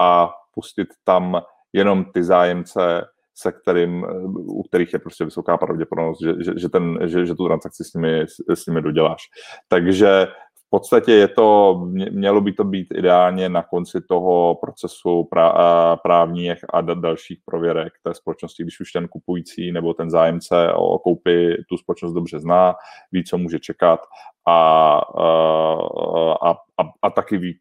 a 0.00 0.30
pustit 0.54 0.88
tam 1.04 1.42
jenom 1.72 2.04
ty 2.04 2.24
zájemce, 2.24 3.04
se 3.34 3.52
kterým, 3.52 4.06
u 4.34 4.62
kterých 4.62 4.92
je 4.92 4.98
prostě 4.98 5.24
vysoká 5.24 5.56
pravděpodobnost, 5.56 6.18
že, 6.22 6.34
že, 6.44 6.52
že, 6.56 6.68
ten, 6.68 6.98
že, 7.04 7.26
že 7.26 7.34
tu 7.34 7.46
transakci 7.46 7.84
s 7.84 7.94
nimi, 7.94 8.24
s 8.54 8.66
nimi 8.66 8.82
doděláš. 8.82 9.22
Takže 9.68 10.26
v 10.66 10.70
podstatě 10.70 11.12
je 11.12 11.28
to, 11.28 11.80
mělo 12.10 12.40
by 12.40 12.52
to 12.52 12.64
být 12.64 12.86
ideálně 12.94 13.48
na 13.48 13.62
konci 13.62 14.00
toho 14.08 14.54
procesu 14.54 15.28
právních 16.02 16.64
a 16.72 16.80
dalších 16.80 17.38
prověrek 17.44 17.92
té 18.02 18.14
společnosti, 18.14 18.62
když 18.62 18.80
už 18.80 18.92
ten 18.92 19.08
kupující 19.08 19.72
nebo 19.72 19.94
ten 19.94 20.10
zájemce 20.10 20.72
o 20.74 20.98
koupy 20.98 21.64
tu 21.68 21.76
společnost 21.76 22.12
dobře 22.12 22.40
zná, 22.40 22.74
ví, 23.12 23.24
co 23.24 23.38
může 23.38 23.58
čekat 23.58 24.00
a, 24.48 24.98
a, 26.42 26.50
a, 26.50 26.84
a 27.02 27.10
taky 27.10 27.38
ví, 27.38 27.58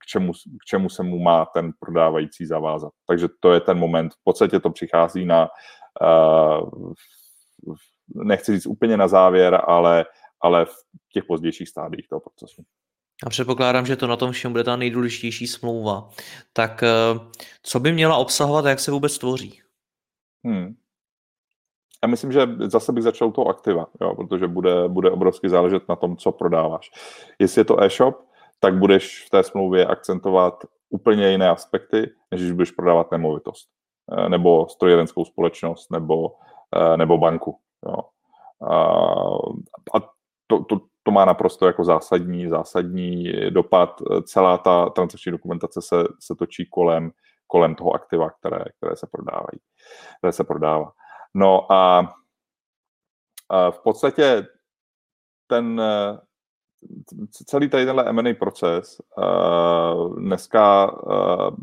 k 0.00 0.06
čemu, 0.06 0.32
k 0.32 0.64
čemu 0.66 0.88
se 0.88 1.02
mu 1.02 1.18
má 1.18 1.46
ten 1.46 1.72
prodávající 1.80 2.46
zavázat. 2.46 2.92
Takže 3.06 3.28
to 3.40 3.52
je 3.52 3.60
ten 3.60 3.78
moment. 3.78 4.14
V 4.14 4.24
podstatě 4.24 4.60
to 4.60 4.70
přichází 4.70 5.24
na, 5.24 5.48
uh, 6.00 6.92
nechci 8.14 8.52
říct 8.52 8.66
úplně 8.66 8.96
na 8.96 9.08
závěr, 9.08 9.60
ale, 9.66 10.04
ale 10.40 10.64
v 10.64 10.74
těch 11.12 11.24
pozdějších 11.24 11.68
stádiích 11.68 12.08
toho 12.08 12.20
procesu. 12.20 12.62
A 13.26 13.30
předpokládám, 13.30 13.86
že 13.86 13.96
to 13.96 14.06
na 14.06 14.16
tom 14.16 14.32
všem 14.32 14.52
bude 14.52 14.64
ta 14.64 14.76
nejdůležitější 14.76 15.46
smlouva. 15.46 16.08
Tak 16.52 16.82
eh, 16.82 16.88
co 17.62 17.80
by 17.80 17.92
měla 17.92 18.16
obsahovat 18.16 18.66
a 18.66 18.68
jak 18.68 18.80
se 18.80 18.90
vůbec 18.90 19.18
tvoří? 19.18 19.60
Hmm. 20.44 20.74
Já 22.02 22.08
myslím, 22.08 22.32
že 22.32 22.48
zase 22.58 22.92
bych 22.92 23.04
začal 23.04 23.30
toho 23.30 23.48
aktiva, 23.48 23.86
jo, 24.00 24.14
protože 24.14 24.46
bude, 24.46 24.88
bude 24.88 25.10
obrovsky 25.10 25.48
záležet 25.48 25.88
na 25.88 25.96
tom, 25.96 26.16
co 26.16 26.32
prodáváš. 26.32 26.90
Jestli 27.38 27.60
je 27.60 27.64
to 27.64 27.82
e-shop, 27.82 28.29
tak 28.60 28.78
budeš 28.78 29.26
v 29.26 29.30
té 29.30 29.42
smlouvě 29.42 29.86
akcentovat 29.86 30.64
úplně 30.90 31.30
jiné 31.30 31.50
aspekty, 31.50 32.10
než 32.30 32.40
když 32.40 32.52
budeš 32.52 32.70
prodávat 32.70 33.10
nemovitost, 33.10 33.68
eh, 34.12 34.28
nebo 34.28 34.68
strojírenskou 34.68 35.24
společnost, 35.24 35.90
nebo, 35.90 36.36
eh, 36.76 36.96
nebo 36.96 37.18
banku. 37.18 37.58
Jo. 37.86 37.96
A 39.94 40.00
to, 40.46 40.64
to, 40.64 40.80
to 41.02 41.10
má 41.10 41.24
naprosto 41.24 41.66
jako 41.66 41.84
zásadní, 41.84 42.48
zásadní 42.48 43.32
dopad. 43.50 44.02
Celá 44.24 44.58
ta 44.58 44.90
transakční 44.90 45.32
dokumentace 45.32 45.82
se, 45.82 45.96
se 46.20 46.34
točí 46.34 46.66
kolem, 46.66 47.10
kolem 47.46 47.74
toho 47.74 47.92
aktiva, 47.92 48.30
které, 48.30 48.64
které 48.76 48.96
se 48.96 49.06
prodávají, 49.06 49.60
které 50.18 50.32
se 50.32 50.44
prodává. 50.44 50.92
No 51.34 51.72
a, 51.72 52.14
a 53.48 53.70
v 53.70 53.78
podstatě 53.78 54.46
ten, 55.46 55.82
celý 57.46 57.68
tady 57.68 57.86
tenhle 57.86 58.08
M&A 58.08 58.34
proces 58.34 59.00
uh, 59.16 60.18
dneska, 60.20 60.92
uh, 60.92 61.56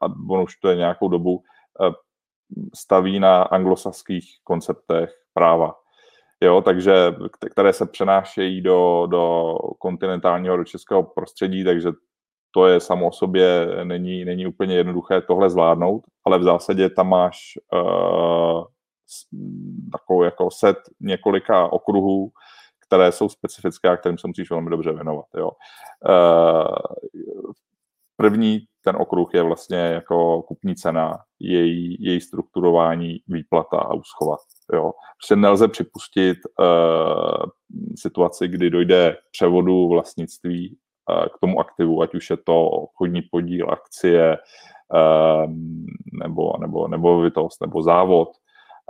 a 0.00 0.06
on 0.30 0.42
už 0.42 0.56
to 0.56 0.68
je 0.68 0.76
nějakou 0.76 1.08
dobu, 1.08 1.34
uh, 1.34 1.94
staví 2.74 3.20
na 3.20 3.42
anglosaských 3.42 4.38
konceptech 4.44 5.10
práva. 5.32 5.74
Jo, 6.40 6.62
takže, 6.62 7.14
které 7.50 7.72
se 7.72 7.86
přenášejí 7.86 8.60
do, 8.60 9.06
do 9.10 9.54
kontinentálního, 9.78 10.56
do 10.56 10.64
českého 10.64 11.02
prostředí, 11.02 11.64
takže 11.64 11.92
to 12.50 12.66
je 12.66 12.80
samo 12.80 13.08
o 13.08 13.12
sobě, 13.12 13.68
není, 13.84 14.24
není 14.24 14.46
úplně 14.46 14.76
jednoduché 14.76 15.20
tohle 15.20 15.50
zvládnout, 15.50 16.04
ale 16.24 16.38
v 16.38 16.42
zásadě 16.42 16.90
tam 16.90 17.08
máš 17.08 17.58
uh, 17.72 18.64
takovou 19.92 20.22
jako 20.22 20.50
set 20.50 20.76
několika 21.00 21.72
okruhů, 21.72 22.30
které 22.94 23.12
jsou 23.12 23.28
specifické 23.28 23.88
a 23.88 23.96
kterým 23.96 24.18
se 24.18 24.28
musíš 24.28 24.50
velmi 24.50 24.70
dobře 24.70 24.92
věnovat. 24.92 25.26
Jo. 25.36 25.50
Eh, 26.08 26.78
první 28.16 28.60
ten 28.84 28.96
okruh 28.96 29.34
je 29.34 29.42
vlastně 29.42 29.76
jako 29.76 30.42
kupní 30.42 30.74
cena, 30.74 31.18
její, 31.40 31.96
její 32.00 32.20
strukturování, 32.20 33.20
výplata 33.28 33.76
a 33.76 33.94
úschova. 33.94 34.36
Jo. 34.72 34.92
Prostě 35.18 35.36
nelze 35.36 35.68
připustit 35.68 36.38
uh, 36.58 37.46
situaci, 37.96 38.48
kdy 38.48 38.70
dojde 38.70 39.16
k 39.28 39.30
převodu 39.30 39.88
vlastnictví 39.88 40.76
uh, 41.10 41.24
k 41.26 41.38
tomu 41.40 41.60
aktivu, 41.60 42.02
ať 42.02 42.14
už 42.14 42.30
je 42.30 42.36
to 42.36 42.66
obchodní 42.66 43.22
podíl, 43.22 43.70
akcie, 43.70 44.38
uh, 44.94 45.52
nebo, 46.22 46.52
nebo, 46.60 46.88
nebo 46.88 47.20
vytost, 47.20 47.60
nebo 47.60 47.82
závod, 47.82 48.28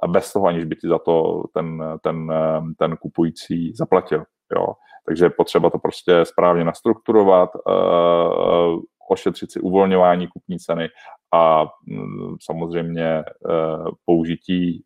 a 0.02 0.06
bez 0.06 0.32
toho, 0.32 0.46
aniž 0.46 0.64
by 0.64 0.76
ti 0.76 0.88
za 0.88 0.98
to 0.98 1.44
ten, 1.54 1.84
ten, 2.02 2.32
ten 2.78 2.96
kupující 2.96 3.72
zaplatil. 3.74 4.24
Jo. 4.56 4.66
Takže 5.06 5.24
je 5.24 5.30
potřeba 5.30 5.70
to 5.70 5.78
prostě 5.78 6.24
správně 6.24 6.64
nastrukturovat, 6.64 7.50
uh, 7.66 8.80
ošetřit 9.10 9.52
si 9.52 9.60
uvolňování 9.60 10.26
kupní 10.26 10.58
ceny 10.58 10.88
a 11.34 11.64
mm, 11.86 12.36
samozřejmě 12.42 13.24
uh, 13.48 13.88
použití 14.04 14.84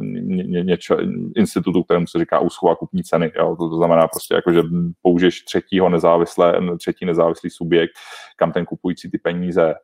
ně, 0.00 0.62
něčo, 0.62 0.96
institutu, 1.36 1.82
kterému 1.82 2.06
se 2.06 2.18
říká 2.18 2.38
úschova 2.38 2.76
kupní 2.76 3.02
ceny. 3.02 3.32
Jo. 3.36 3.56
To, 3.56 3.68
to 3.68 3.76
znamená 3.76 4.08
prostě, 4.08 4.34
jako, 4.34 4.52
že 4.52 4.62
použiješ 5.02 5.42
třetího 5.42 5.88
nezávislé, 5.88 6.60
třetí 6.78 7.06
nezávislý 7.06 7.50
subjekt, 7.50 7.92
kam 8.36 8.52
ten 8.52 8.64
kupující 8.64 9.10
ty 9.10 9.18
peníze 9.18 9.74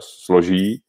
složí, 0.00 0.82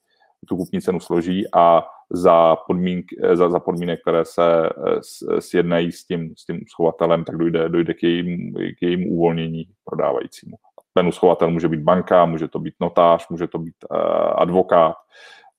tu 0.47 0.57
kupní 0.57 0.81
cenu 0.81 0.99
složí 0.99 1.45
a 1.53 1.83
za, 2.13 2.55
podmínk, 2.55 3.05
za, 3.33 3.49
za 3.49 3.59
podmínek, 3.59 4.01
které 4.01 4.25
se 4.25 4.69
eh, 4.69 5.41
sjednají 5.41 5.91
s 5.91 6.05
tím, 6.05 6.33
s 6.37 6.45
tím 6.45 6.61
schovatelem, 6.69 7.23
tak 7.23 7.37
dojde, 7.37 7.69
dojde 7.69 7.93
k, 7.93 8.03
jejím, 8.03 8.53
k 8.53 8.81
jejímu 8.81 9.09
uvolnění 9.09 9.65
prodávajícímu. 9.85 10.57
Ten 10.93 11.07
uschovatel 11.07 11.49
může 11.51 11.67
být 11.67 11.79
banka, 11.79 12.25
může 12.25 12.47
to 12.47 12.59
být 12.59 12.73
notář, 12.79 13.29
může 13.29 13.47
to 13.47 13.59
být 13.59 13.75
uh, 13.91 13.97
advokát, 14.35 14.95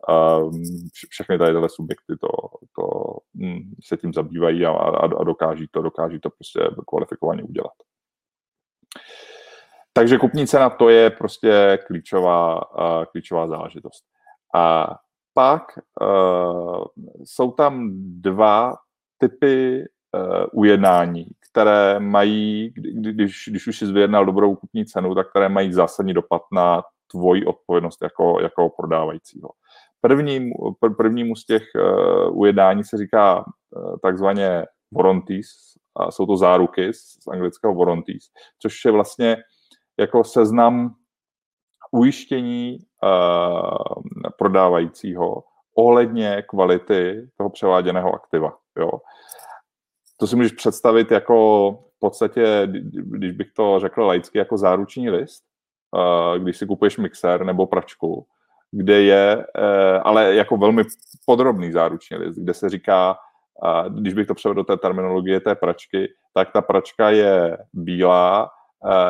uh, 0.09 0.53
všechny 1.09 1.39
tady 1.39 1.53
tyhle 1.53 1.69
subjekty 1.69 2.17
to, 2.21 2.29
to 2.77 2.87
um, 3.35 3.75
se 3.85 3.97
tím 3.97 4.13
zabývají 4.13 4.67
a, 4.67 4.71
a, 4.71 5.05
a 5.05 5.25
dokáží 5.25 5.69
to, 5.71 5.83
dokáží 5.83 6.21
to 6.21 6.31
prostě 6.31 6.61
kvalifikovaně 6.89 7.43
udělat. 7.43 7.73
Takže 9.93 10.19
kupní 10.19 10.47
cena 10.47 10.71
to 10.71 10.89
je 10.89 11.11
prostě 11.11 11.79
klíčová, 11.87 12.73
uh, 12.75 13.05
klíčová 13.05 13.49
záležitost. 13.49 14.05
A 14.55 14.97
pak 15.35 15.63
uh, 16.01 16.85
jsou 17.25 17.51
tam 17.51 17.91
dva 18.21 18.75
typy 19.19 19.85
uh, 20.15 20.45
ujednání, 20.53 21.27
které 21.51 22.01
mají, 22.01 22.73
když, 22.95 23.49
když 23.49 23.67
už 23.67 23.79
jsi 23.79 23.93
vyjednal 23.93 24.27
dobrou 24.27 24.57
kupní 24.57 24.87
cenu, 24.87 25.15
tak 25.15 25.31
které 25.31 25.49
mají 25.49 25.73
zásadní 25.73 26.15
dopad 26.15 26.43
na 26.53 26.83
tvoji 27.11 27.45
odpovědnost 27.45 28.03
jako, 28.03 28.41
jako 28.41 28.69
prodávajícího. 28.69 29.49
Prvním, 30.01 30.53
pr, 30.81 30.95
prvnímu 30.95 31.37
z 31.37 31.47
těch 31.47 31.63
uh, 31.75 32.39
ujednání 32.39 32.85
se 32.85 32.99
říká 32.99 33.45
uh, 33.45 33.97
takzvaně 34.03 34.65
warranties, 34.97 35.49
a 35.97 36.11
jsou 36.11 36.27
to 36.27 36.37
záruky 36.37 36.93
z, 36.93 36.99
z 36.99 37.29
anglického 37.29 37.75
warranties, 37.75 38.25
což 38.59 38.85
je 38.85 38.93
vlastně 38.93 39.37
jako 40.01 40.25
seznam 40.25 40.95
ujištění 41.93 42.79
uh, 43.03 44.03
prodávajícího 44.39 45.45
ohledně 45.77 46.43
kvality 46.49 47.29
toho 47.37 47.51
převáděného 47.51 48.15
aktiva. 48.15 48.57
Jo. 48.79 48.91
To 50.17 50.27
si 50.27 50.37
můžeš 50.37 50.53
představit 50.53 51.11
jako 51.11 51.73
v 51.97 51.99
podstatě, 51.99 52.69
když 52.93 53.33
bych 53.33 53.53
to 53.53 53.81
řekl 53.81 54.03
laicky, 54.03 54.39
jako 54.39 54.59
záruční 54.59 55.11
list, 55.11 55.43
když 56.39 56.57
si 56.57 56.67
kupuješ 56.67 56.99
mixer 56.99 57.45
nebo 57.45 57.67
pračku, 57.67 58.27
kde 58.71 59.03
je, 59.03 59.47
eh, 59.59 59.99
ale 59.99 60.35
jako 60.35 60.57
velmi 60.57 60.83
podrobný 61.27 61.73
záruční 61.73 62.17
list, 62.17 62.37
kde 62.37 62.55
se 62.55 62.69
říká, 62.69 63.17
když 63.89 64.15
bych 64.15 64.27
to 64.27 64.35
převedl 64.35 64.63
do 64.63 64.65
té 64.65 64.77
terminologie 64.77 65.41
té 65.41 65.55
pračky, 65.55 66.09
tak 66.35 66.53
ta 66.53 66.63
pračka 66.63 67.11
je 67.11 67.59
bílá, 67.73 68.51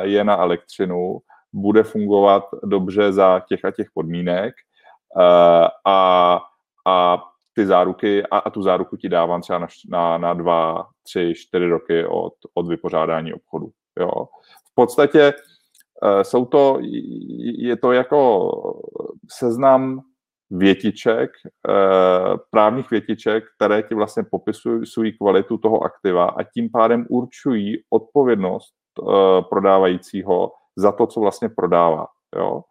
je 0.01 0.25
na 0.25 0.37
elektřinu, 0.37 1.19
bude 1.53 1.83
fungovat 1.83 2.45
dobře 2.65 3.13
za 3.13 3.41
těch 3.49 3.65
a 3.65 3.71
těch 3.71 3.87
podmínek 3.95 4.55
eh, 5.21 5.69
a, 5.87 6.41
a 6.87 7.23
ty 7.55 7.67
záruky 7.67 8.23
a, 8.27 8.39
a 8.39 8.51
tu 8.51 8.63
záruku 8.63 8.97
ti 8.97 9.09
dávám 9.09 9.41
třeba 9.41 9.59
na, 9.59 9.67
na, 9.89 10.19
na 10.19 10.35
dva, 10.35 10.87
tři, 11.03 11.35
čtyři 11.37 11.67
roky 11.67 12.07
od, 12.07 12.33
od 12.55 12.69
vypořádání 12.69 13.35
obchodu. 13.35 13.71
Jo. 14.01 14.11
V 14.71 14.75
podstatě 14.75 15.33
uh, 16.03 16.21
jsou 16.23 16.45
to, 16.45 16.79
je 17.59 17.77
to 17.77 17.93
jako 17.93 18.51
seznam 19.31 20.01
větiček, 20.51 21.31
uh, 21.69 22.37
právních 22.51 22.91
větiček, 22.91 23.45
které 23.57 23.83
ti 23.83 23.95
vlastně 23.95 24.23
popisují 24.31 25.13
kvalitu 25.19 25.59
toho 25.59 25.83
aktiva 25.83 26.25
a 26.25 26.43
tím 26.43 26.71
pádem 26.71 27.07
určují 27.11 27.77
odpovědnost 27.91 28.75
prodávajícího 29.49 30.51
za 30.77 30.93
to, 30.93 31.07
co 31.07 31.21
vlastně 31.21 31.49
prodává. 31.49 32.07
Jo? 32.37 32.63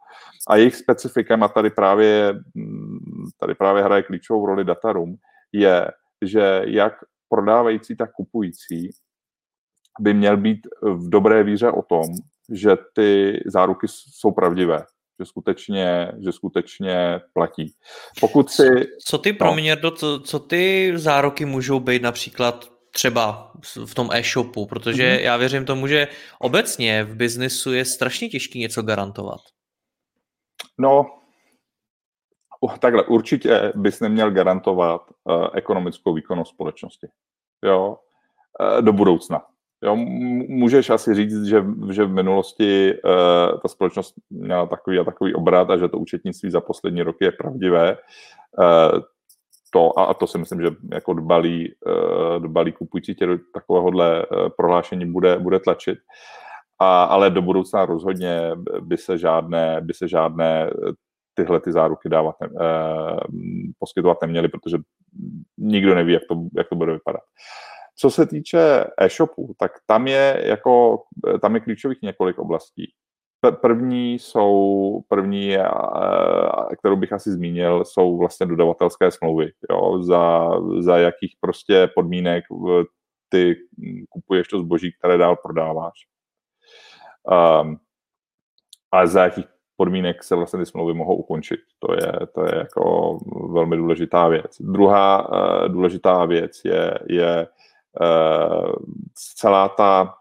A 0.47 0.55
jejich 0.55 0.75
specifikem, 0.75 1.43
a 1.43 1.47
tady 1.47 1.69
právě, 1.69 2.33
mm, 2.55 2.99
tady 3.39 3.55
právě 3.55 3.83
hraje 3.83 4.03
klíčovou 4.03 4.45
roli 4.45 4.63
datarum, 4.63 5.15
je, 5.51 5.91
že 6.25 6.61
jak 6.65 6.93
prodávající, 7.29 7.95
tak 7.95 8.11
kupující 8.11 8.89
by 9.99 10.13
měl 10.13 10.37
být 10.37 10.67
v 10.81 11.09
dobré 11.09 11.43
víře 11.43 11.71
o 11.71 11.81
tom, 11.81 12.05
že 12.53 12.77
ty 12.93 13.39
záruky 13.45 13.87
jsou 13.87 14.31
pravdivé, 14.31 14.85
že 15.19 15.25
skutečně, 15.25 16.11
že 16.23 16.31
skutečně 16.31 17.21
platí. 17.33 17.73
Pokud 18.19 18.49
si... 18.49 18.67
Co 19.05 19.17
ty, 19.17 19.37
no, 19.41 19.53
mě, 19.53 19.77
co, 19.95 20.19
co 20.19 20.39
ty 20.39 20.93
záruky 20.95 21.45
můžou 21.45 21.79
být 21.79 22.01
například 22.01 22.70
třeba 22.91 23.51
v 23.85 23.95
tom 23.95 24.09
e-shopu, 24.11 24.65
protože 24.65 25.03
mm-hmm. 25.03 25.21
já 25.21 25.37
věřím 25.37 25.65
tomu, 25.65 25.87
že 25.87 26.07
obecně 26.39 27.03
v 27.03 27.15
biznesu 27.15 27.73
je 27.73 27.85
strašně 27.85 28.29
těžké 28.29 28.59
něco 28.59 28.81
garantovat. 28.81 29.41
No, 30.79 31.05
takhle, 32.79 33.03
určitě 33.03 33.73
bys 33.75 33.99
neměl 33.99 34.31
garantovat 34.31 35.01
uh, 35.23 35.47
ekonomickou 35.53 36.13
výkonnost 36.13 36.51
společnosti. 36.51 37.07
Jo, 37.65 37.97
uh, 38.59 38.81
do 38.81 38.93
budoucna. 38.93 39.45
Jo, 39.83 39.95
můžeš 39.95 40.89
asi 40.89 41.15
říct, 41.15 41.45
že, 41.45 41.63
že 41.91 42.03
v 42.03 42.09
minulosti 42.09 42.93
uh, 42.93 43.59
ta 43.59 43.67
společnost 43.67 44.13
měla 44.29 44.65
takový 44.65 44.99
a 44.99 45.03
takový 45.03 45.33
obrat 45.33 45.69
a 45.69 45.77
že 45.77 45.87
to 45.87 45.97
účetnictví 45.97 46.51
za 46.51 46.61
poslední 46.61 47.01
roky 47.01 47.25
je 47.25 47.31
pravdivé. 47.31 47.97
Uh, 48.57 48.99
to, 49.73 49.99
a, 49.99 50.13
to 50.13 50.27
si 50.27 50.37
myslím, 50.37 50.61
že 50.61 50.67
jako 50.91 51.13
dbalí, 51.13 51.73
uh, 51.85 52.39
dbalí 52.39 52.71
kupující 52.71 53.15
tě 53.15 53.25
do 53.25 53.37
takovéhohle 53.53 54.25
uh, 54.25 54.49
prohlášení 54.57 55.11
bude, 55.11 55.39
bude 55.39 55.59
tlačit. 55.59 55.99
A, 56.79 57.03
ale 57.03 57.29
do 57.29 57.41
budoucna 57.41 57.85
rozhodně 57.85 58.51
by 58.79 58.97
se 58.97 59.17
žádné, 59.17 59.81
by 59.81 59.93
se 59.93 60.07
žádné 60.07 60.69
tyhle 61.33 61.59
ty 61.59 61.71
záruky 61.71 62.09
dávat, 62.09 62.35
ne, 62.41 62.49
poskytovat 63.79 64.17
neměly, 64.21 64.47
protože 64.47 64.77
nikdo 65.57 65.95
neví, 65.95 66.13
jak 66.13 66.23
to, 66.29 66.35
jak 66.57 66.69
to 66.69 66.75
bude 66.75 66.93
vypadat. 66.93 67.21
Co 67.95 68.11
se 68.11 68.25
týče 68.25 68.85
e-shopu, 68.97 69.55
tak 69.59 69.71
tam 69.87 70.07
je, 70.07 70.43
jako, 70.45 71.03
tam 71.41 71.55
je 71.55 71.61
klíčových 71.61 72.01
několik 72.01 72.39
oblastí. 72.39 72.93
První 73.61 74.13
jsou, 74.13 75.01
první, 75.07 75.57
kterou 76.79 76.95
bych 76.95 77.13
asi 77.13 77.31
zmínil, 77.31 77.85
jsou 77.85 78.17
vlastně 78.17 78.45
dodavatelské 78.45 79.11
smlouvy. 79.11 79.51
Jo, 79.71 80.03
za, 80.03 80.51
za 80.79 80.97
jakých 80.97 81.35
prostě 81.39 81.89
podmínek 81.95 82.43
ty 83.29 83.55
kupuješ 84.09 84.47
to 84.47 84.59
zboží, 84.59 84.91
které 84.99 85.17
dál 85.17 85.35
prodáváš. 85.35 85.93
Um, 87.61 87.77
a 88.91 89.05
za 89.05 89.23
jakých 89.23 89.45
podmínek 89.75 90.23
se 90.23 90.35
vlastně 90.35 90.59
ty 90.59 90.65
smlouvy 90.65 90.93
mohou 90.93 91.15
ukončit. 91.15 91.59
To 91.79 91.93
je, 91.93 92.27
to 92.33 92.45
je 92.45 92.55
jako 92.55 93.17
velmi 93.53 93.77
důležitá 93.77 94.27
věc. 94.27 94.57
Druhá 94.59 95.29
uh, 95.29 95.73
důležitá 95.73 96.25
věc 96.25 96.61
je, 96.65 96.99
je 97.09 97.47
uh, 98.01 98.71
celá 99.13 99.69
ta 99.69 100.13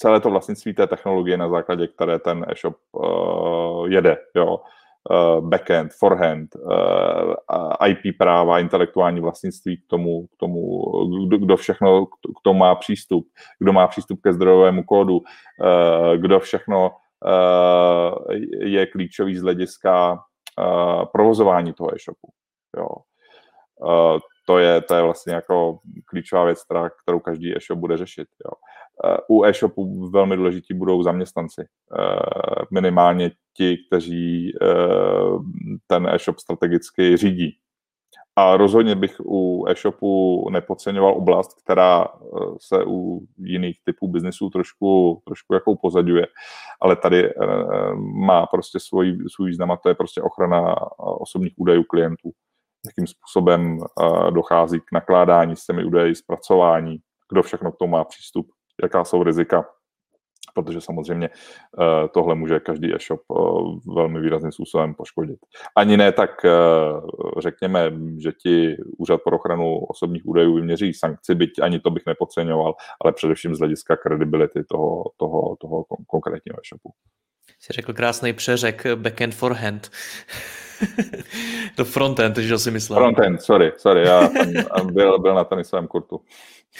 celé 0.00 0.20
to 0.20 0.30
vlastnictví 0.30 0.74
té 0.74 0.86
technologie, 0.86 1.36
na 1.36 1.48
základě 1.48 1.86
které 1.86 2.18
ten 2.18 2.46
e-shop 2.48 2.76
uh, 2.92 3.86
jede. 3.88 4.18
Jo. 4.34 4.60
Uh, 5.10 5.48
backend, 5.48 5.92
forehand, 5.92 6.56
uh, 6.56 7.88
IP 7.88 8.18
práva, 8.18 8.58
intelektuální 8.58 9.20
vlastnictví 9.20 9.76
k 9.76 9.86
tomu, 9.86 10.26
k 10.26 10.36
tomu 10.36 10.82
kdo, 11.26 11.38
kdo 11.38 11.56
všechno 11.56 12.06
k 12.06 12.40
tomu 12.42 12.58
má 12.58 12.74
přístup, 12.74 13.26
kdo 13.58 13.72
má 13.72 13.86
přístup 13.86 14.20
ke 14.22 14.32
zdrojovému 14.32 14.84
kódu, 14.84 15.16
uh, 15.16 16.16
kdo 16.16 16.40
všechno 16.40 16.90
je 18.60 18.86
klíčový 18.86 19.36
z 19.36 19.42
hlediska 19.42 20.18
provozování 21.12 21.72
toho 21.72 21.94
e-shopu. 21.94 22.28
Jo. 22.76 22.88
To 24.46 24.58
je, 24.58 24.80
to 24.80 24.94
je 24.94 25.02
vlastně 25.02 25.34
jako 25.34 25.78
klíčová 26.04 26.44
věc, 26.44 26.64
která, 26.64 26.90
kterou 27.02 27.20
každý 27.20 27.56
e-shop 27.56 27.78
bude 27.78 27.96
řešit. 27.96 28.28
Jo. 28.44 28.52
Eh, 29.04 29.16
u 29.28 29.44
e-shopu 29.44 30.10
velmi 30.10 30.36
důležití 30.36 30.74
budou 30.74 31.02
zaměstnanci. 31.02 31.62
Eh, 31.62 32.64
minimálně 32.70 33.30
ti, 33.56 33.78
kteří 33.86 34.52
eh, 34.62 34.66
ten 35.86 36.06
e-shop 36.06 36.38
strategicky 36.38 37.16
řídí. 37.16 37.56
A 38.36 38.56
rozhodně 38.56 38.94
bych 38.94 39.20
u 39.24 39.66
e-shopu 39.68 40.46
nepodceňoval 40.50 41.14
oblast, 41.14 41.62
která 41.62 42.08
se 42.60 42.84
u 42.86 43.26
jiných 43.38 43.76
typů 43.84 44.08
biznesů 44.08 44.50
trošku, 44.50 45.22
trošku 45.24 45.54
jako 45.54 45.70
upozadňuje, 45.70 46.26
ale 46.80 46.96
tady 46.96 47.32
má 47.96 48.46
prostě 48.46 48.80
svůj, 48.80 49.18
svůj 49.34 49.48
význam 49.48 49.70
a 49.70 49.76
to 49.76 49.88
je 49.88 49.94
prostě 49.94 50.22
ochrana 50.22 50.76
osobních 50.98 51.52
údajů 51.56 51.84
klientů. 51.84 52.30
Jakým 52.86 53.06
způsobem 53.06 53.78
dochází 54.30 54.80
k 54.80 54.92
nakládání 54.92 55.56
s 55.56 55.66
těmi 55.66 55.84
údaji, 55.84 56.14
zpracování, 56.14 56.98
kdo 57.32 57.42
všechno 57.42 57.72
k 57.72 57.76
tomu 57.76 57.90
má 57.90 58.04
přístup 58.04 58.46
jaká 58.82 59.04
jsou 59.04 59.22
rizika, 59.22 59.64
protože 60.54 60.80
samozřejmě 60.80 61.28
uh, 61.28 61.84
tohle 62.14 62.34
může 62.34 62.60
každý 62.60 62.94
e-shop 62.94 63.20
uh, 63.28 63.78
velmi 63.94 64.20
výrazným 64.20 64.52
způsobem 64.52 64.94
poškodit. 64.94 65.38
Ani 65.76 65.96
ne 65.96 66.12
tak, 66.12 66.30
uh, 66.44 67.10
řekněme, 67.38 67.92
že 68.18 68.32
ti 68.32 68.76
úřad 68.98 69.20
pro 69.24 69.36
ochranu 69.36 69.78
osobních 69.78 70.26
údajů 70.26 70.54
vyměří 70.54 70.94
sankci, 70.94 71.34
byť 71.34 71.50
ani 71.62 71.80
to 71.80 71.90
bych 71.90 72.02
nepodceňoval, 72.06 72.74
ale 73.04 73.12
především 73.12 73.54
z 73.54 73.58
hlediska 73.58 73.96
kredibility 73.96 74.64
toho, 74.64 75.04
toho, 75.16 75.56
toho 75.60 75.84
konkrétního 76.06 76.56
e-shopu. 76.60 76.90
Jsi 77.58 77.72
řekl 77.72 77.92
krásný 77.92 78.32
přeřek 78.32 78.86
backend 78.94 79.34
forehand. 79.34 79.90
to 81.76 81.84
frontend, 81.84 82.36
že 82.36 82.58
si 82.58 82.70
myslel. 82.70 82.98
Frontend, 82.98 83.42
sorry, 83.42 83.72
sorry, 83.76 84.06
já 84.06 84.28
jsem 84.28 84.94
byl, 84.94 85.18
byl 85.18 85.34
na 85.34 85.44
tenisovém 85.44 85.86
kurtu. 85.86 86.20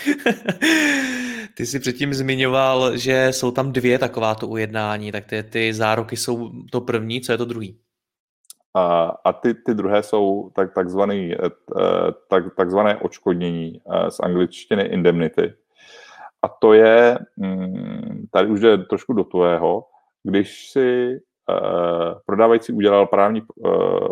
Ty 1.56 1.66
jsi 1.66 1.80
předtím 1.80 2.14
zmiňoval, 2.14 2.96
že 2.96 3.28
jsou 3.30 3.50
tam 3.50 3.72
dvě 3.72 3.98
takováto 3.98 4.48
ujednání, 4.48 5.12
tak 5.12 5.24
ty, 5.24 5.42
ty 5.42 5.74
záruky 5.74 6.16
jsou 6.16 6.50
to 6.72 6.80
první, 6.80 7.20
co 7.20 7.32
je 7.32 7.38
to 7.38 7.44
druhý? 7.44 7.80
A, 8.74 9.12
a 9.24 9.32
ty, 9.32 9.54
ty 9.54 9.74
druhé 9.74 10.02
jsou 10.02 10.50
tak, 10.54 10.74
takzvaný, 10.74 11.34
eh, 11.34 11.50
tak, 12.28 12.54
takzvané 12.56 12.96
očkodnění 12.96 13.80
eh, 13.92 14.10
z 14.10 14.20
angličtiny 14.20 14.82
indemnity. 14.82 15.54
A 16.42 16.48
to 16.48 16.72
je, 16.72 17.18
mm, 17.36 18.26
tady 18.30 18.48
už 18.48 18.60
jde 18.60 18.78
trošku 18.78 19.12
do 19.12 19.24
tvého, 19.24 19.84
když 20.22 20.70
si 20.70 21.20
uh, 21.48 22.18
prodávající 22.26 22.72
udělal 22.72 23.06
právní, 23.06 23.42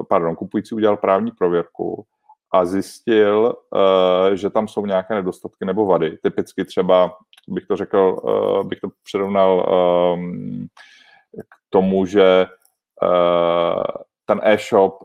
pardon, 0.09 0.37
kupující 0.37 0.75
udělal 0.75 0.97
právní 0.97 1.31
prověrku 1.31 2.07
a 2.51 2.65
zjistil, 2.65 3.55
uh, 3.71 4.35
že 4.35 4.51
tam 4.51 4.69
jsou 4.69 4.87
nějaké 4.87 5.15
nedostatky 5.15 5.65
nebo 5.65 5.87
vady. 5.87 6.19
Typicky 6.23 6.65
třeba, 6.65 7.17
bych 7.49 7.67
to 7.67 7.77
řekl, 7.77 8.17
uh, 8.23 8.63
bych 8.65 8.81
to 8.81 8.89
přirovnal 9.05 9.67
um, 10.15 10.67
k 11.35 11.55
tomu, 11.71 12.07
že 12.07 12.47
uh, 13.03 13.83
ten 14.27 14.41
e-shop 14.43 14.99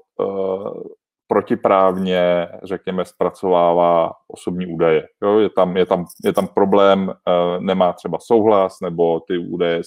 protiprávně, 1.27 2.49
řekněme, 2.63 3.05
zpracovává 3.05 4.11
osobní 4.27 4.67
údaje. 4.67 5.07
Jo, 5.23 5.39
je, 5.39 5.49
tam, 5.49 5.77
je, 5.77 5.85
tam, 5.85 6.05
je 6.25 6.33
tam 6.33 6.47
problém, 6.47 7.13
nemá 7.59 7.93
třeba 7.93 8.17
souhlas, 8.21 8.79
nebo 8.81 9.19
ty 9.19 9.37
údaje 9.37 9.81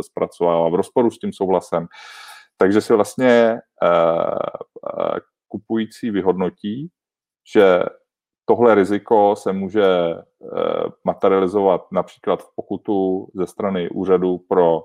zpracovává 0.00 0.68
v 0.68 0.74
rozporu 0.74 1.10
s 1.10 1.18
tím 1.18 1.32
souhlasem. 1.32 1.86
Takže 2.56 2.80
si 2.80 2.94
vlastně 2.94 3.58
kupující 5.48 6.10
vyhodnotí, 6.10 6.88
že 7.54 7.82
tohle 8.44 8.74
riziko 8.74 9.36
se 9.36 9.52
může 9.52 9.84
eh, 9.84 10.82
materializovat 11.04 11.92
například 11.92 12.42
v 12.42 12.48
pokutu 12.56 13.28
ze 13.34 13.46
strany 13.46 13.90
úřadu 13.90 14.38
pro 14.38 14.82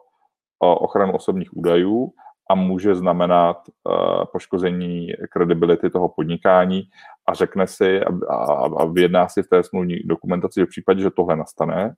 ochranu 0.60 1.14
osobních 1.14 1.58
údajů 1.58 2.14
a 2.52 2.56
může 2.56 2.96
znamenat 2.96 3.58
uh, 3.68 4.26
poškození 4.32 5.08
kredibility 5.32 5.90
toho 5.90 6.10
podnikání 6.10 6.84
a 7.28 7.34
řekne 7.34 7.68
si 7.68 8.02
a, 8.30 8.86
vyjedná 8.86 9.28
si 9.28 9.44
v 9.44 9.48
té 9.48 9.64
smluvní 9.64 9.96
dokumentaci, 10.06 10.60
že 10.60 10.66
v 10.66 10.70
případě, 10.70 11.02
že 11.02 11.10
tohle 11.10 11.36
nastane, 11.36 11.96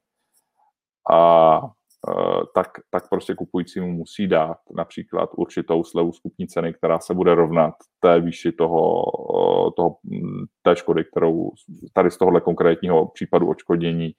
a 1.12 1.62
tak, 2.56 2.68
tak 2.90 3.10
prostě 3.10 3.36
kupujícímu 3.36 3.92
musí 3.92 4.28
dát 4.28 4.58
například 4.76 5.30
určitou 5.38 5.84
slevu 5.84 6.12
skupní 6.12 6.48
ceny, 6.48 6.74
která 6.74 7.00
se 7.00 7.14
bude 7.14 7.36
rovnat 7.36 7.74
té 8.00 8.20
výši 8.20 8.52
toho, 8.52 9.04
toho, 9.76 9.98
té 10.62 10.76
škody, 10.76 11.04
kterou 11.04 11.52
tady 11.94 12.12
z 12.12 12.18
tohohle 12.18 12.42
konkrétního 12.42 13.08
případu 13.08 13.50
očkodění 13.50 14.12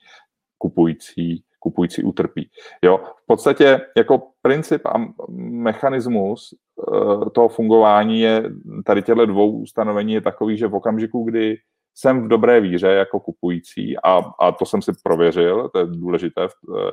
kupující 0.59 1.45
kupující 1.65 2.03
utrpí. 2.03 2.51
Jo? 2.85 2.99
V 2.99 3.27
podstatě 3.27 3.81
jako 3.97 4.23
princip 4.43 4.87
a 4.87 4.93
mechanismus 5.39 6.55
uh, 6.77 7.29
toho 7.29 7.49
fungování 7.49 8.21
je 8.21 8.43
tady 8.85 9.03
těchto 9.03 9.27
dvou 9.27 9.59
ustanovení 9.59 10.13
je 10.13 10.21
takový, 10.21 10.57
že 10.57 10.67
v 10.67 10.75
okamžiku, 10.75 11.25
kdy 11.25 11.57
jsem 11.95 12.25
v 12.25 12.29
dobré 12.29 12.61
víře 12.61 12.89
jako 12.89 13.21
kupující 13.21 13.97
a, 13.99 14.23
a 14.41 14.53
to 14.53 14.67
jsem 14.67 14.83
si 14.83 14.93
prověřil, 15.03 15.69
to 15.69 15.79
je 15.79 15.87
důležité, 15.87 16.49
uh, 16.69 16.91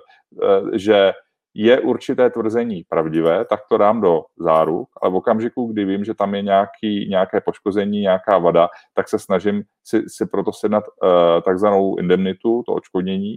že 0.73 1.13
je 1.53 1.79
určité 1.79 2.29
tvrzení 2.29 2.83
pravdivé, 2.89 3.45
tak 3.45 3.59
to 3.69 3.77
dám 3.77 4.01
do 4.01 4.21
záruk, 4.39 4.89
ale 5.01 5.11
v 5.11 5.15
okamžiku, 5.15 5.67
kdy 5.67 5.85
vím, 5.85 6.03
že 6.03 6.13
tam 6.13 6.35
je 6.35 6.41
nějaký, 6.41 7.09
nějaké 7.09 7.41
poškození, 7.41 8.01
nějaká 8.01 8.37
vada, 8.37 8.69
tak 8.93 9.09
se 9.09 9.19
snažím 9.19 9.63
si, 9.83 10.03
si 10.07 10.25
proto 10.25 10.53
sednat 10.53 10.83
uh, 10.87 11.09
takzvanou 11.41 11.95
indemnitu, 11.97 12.63
to 12.65 12.73
očkodnění, 12.73 13.35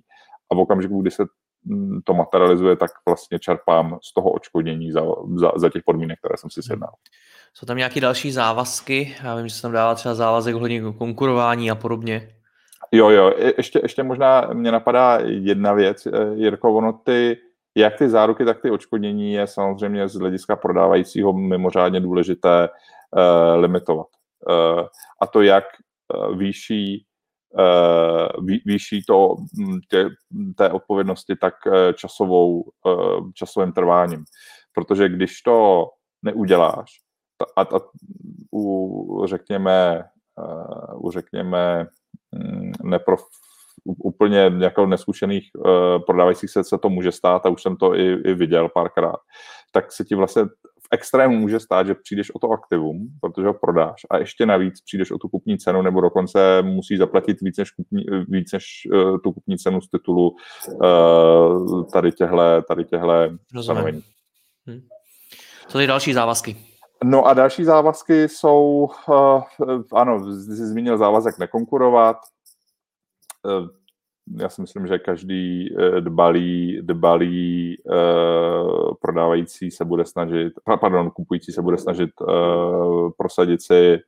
a 0.52 0.54
v 0.54 0.58
okamžiku, 0.58 1.02
kdy 1.02 1.10
se 1.10 1.24
mm, 1.64 2.00
to 2.04 2.14
materializuje, 2.14 2.76
tak 2.76 2.90
vlastně 3.08 3.38
čerpám 3.38 3.98
z 4.02 4.14
toho 4.14 4.30
očkodnění 4.30 4.92
za, 4.92 5.02
za, 5.36 5.52
za 5.56 5.68
těch 5.68 5.82
podmínek, 5.82 6.18
které 6.18 6.36
jsem 6.36 6.50
si 6.50 6.60
hmm. 6.70 6.82
Jsou 7.54 7.66
tam 7.66 7.76
nějaké 7.76 8.00
další 8.00 8.32
závazky? 8.32 9.16
Já 9.24 9.36
vím, 9.36 9.48
že 9.48 9.54
se 9.54 9.62
tam 9.62 9.72
dává 9.72 9.94
třeba 9.94 10.14
závazek 10.14 10.54
ohledně 10.54 10.82
konkurování 10.98 11.70
a 11.70 11.74
podobně. 11.74 12.28
Jo, 12.92 13.10
jo, 13.10 13.32
ještě, 13.58 13.80
ještě 13.82 14.02
možná 14.02 14.40
mě 14.52 14.72
napadá 14.72 15.18
jedna 15.24 15.72
věc, 15.72 16.06
eh, 16.06 16.10
Jirko, 16.34 16.74
ono 16.74 16.92
ty, 16.92 17.38
jak 17.74 17.98
ty 17.98 18.08
záruky, 18.08 18.44
tak 18.44 18.62
ty 18.62 18.70
očkodnění 18.70 19.32
je 19.32 19.46
samozřejmě 19.46 20.08
z 20.08 20.14
hlediska 20.14 20.56
prodávajícího 20.56 21.32
mimořádně 21.32 22.00
důležité 22.00 22.68
uh, 22.68 23.60
limitovat. 23.60 24.06
Uh, 24.50 24.86
a 25.20 25.26
to 25.26 25.42
jak 25.42 25.64
uh, 26.14 26.38
výší 26.38 27.06
Eh, 27.58 28.28
výší 28.66 29.02
to, 29.02 29.36
tě, 29.90 30.08
té 30.56 30.70
odpovědnosti, 30.70 31.36
tak 31.36 31.54
časovou, 31.94 32.64
eh, 32.86 33.32
časovým 33.34 33.72
trváním. 33.72 34.24
Protože 34.72 35.08
když 35.08 35.42
to 35.42 35.88
neuděláš 36.22 37.03
a, 37.56 37.60
a 37.62 37.80
u, 38.52 39.26
řekněme, 39.26 40.04
u, 40.96 41.10
řekněme, 41.10 41.86
hm, 42.34 42.72
neprof, 42.82 43.20
úplně 43.84 44.52
jako 44.58 44.86
neskušených 44.86 45.50
prodávajících 46.06 46.50
se, 46.50 46.64
se 46.64 46.78
to 46.78 46.88
může 46.88 47.12
stát 47.12 47.46
a 47.46 47.48
už 47.48 47.62
jsem 47.62 47.76
to 47.76 47.94
i, 47.94 48.12
i 48.12 48.34
viděl 48.34 48.68
párkrát, 48.68 49.16
tak 49.72 49.92
se 49.92 50.04
ti 50.04 50.14
vlastně 50.14 50.42
v 50.84 50.88
extrému 50.90 51.36
může 51.36 51.60
stát, 51.60 51.86
že 51.86 51.94
přijdeš 51.94 52.30
o 52.30 52.38
to 52.38 52.50
aktivum, 52.50 53.08
protože 53.20 53.46
ho 53.46 53.54
prodáš 53.54 54.00
a 54.10 54.18
ještě 54.18 54.46
navíc 54.46 54.80
přijdeš 54.80 55.10
o 55.10 55.18
tu 55.18 55.28
kupní 55.28 55.58
cenu 55.58 55.82
nebo 55.82 56.00
dokonce 56.00 56.62
musíš 56.62 56.98
zaplatit 56.98 57.40
víc 57.40 57.56
než, 57.56 57.70
kupní, 57.70 58.04
víc 58.28 58.52
než 58.52 58.64
uh, 58.92 59.18
tu 59.18 59.32
kupní 59.32 59.58
cenu 59.58 59.80
z 59.80 59.90
titulu 59.90 60.36
uh, 60.68 61.84
tady 61.92 62.12
těhle, 62.12 62.62
tady 62.62 62.84
těhle 62.84 63.38
stanovení. 63.62 64.02
Hm. 64.66 64.80
Co 65.68 65.78
ty 65.78 65.86
další 65.86 66.12
závazky? 66.12 66.56
No 67.04 67.26
a 67.26 67.34
další 67.34 67.64
závazky 67.64 68.28
jsou, 68.28 68.88
uh, 69.08 69.42
ano, 69.92 70.32
jsi 70.32 70.66
zmínil 70.66 70.98
závazek 70.98 71.38
nekonkurovat, 71.38 72.16
uh, 73.44 73.68
já 74.40 74.48
si 74.48 74.60
myslím, 74.60 74.86
že 74.86 74.98
každý 74.98 75.74
eh, 75.76 76.00
dbalý, 76.00 76.78
dbalý 76.82 77.76
uh, 77.84 78.94
prodávající 79.00 79.70
se 79.70 79.84
bude 79.84 80.04
snažit, 80.04 80.52
pardon, 80.80 81.10
kupující 81.10 81.52
se 81.52 81.62
bude 81.62 81.78
snažit 81.78 82.10
prosadit 83.18 83.62
si 83.62 83.98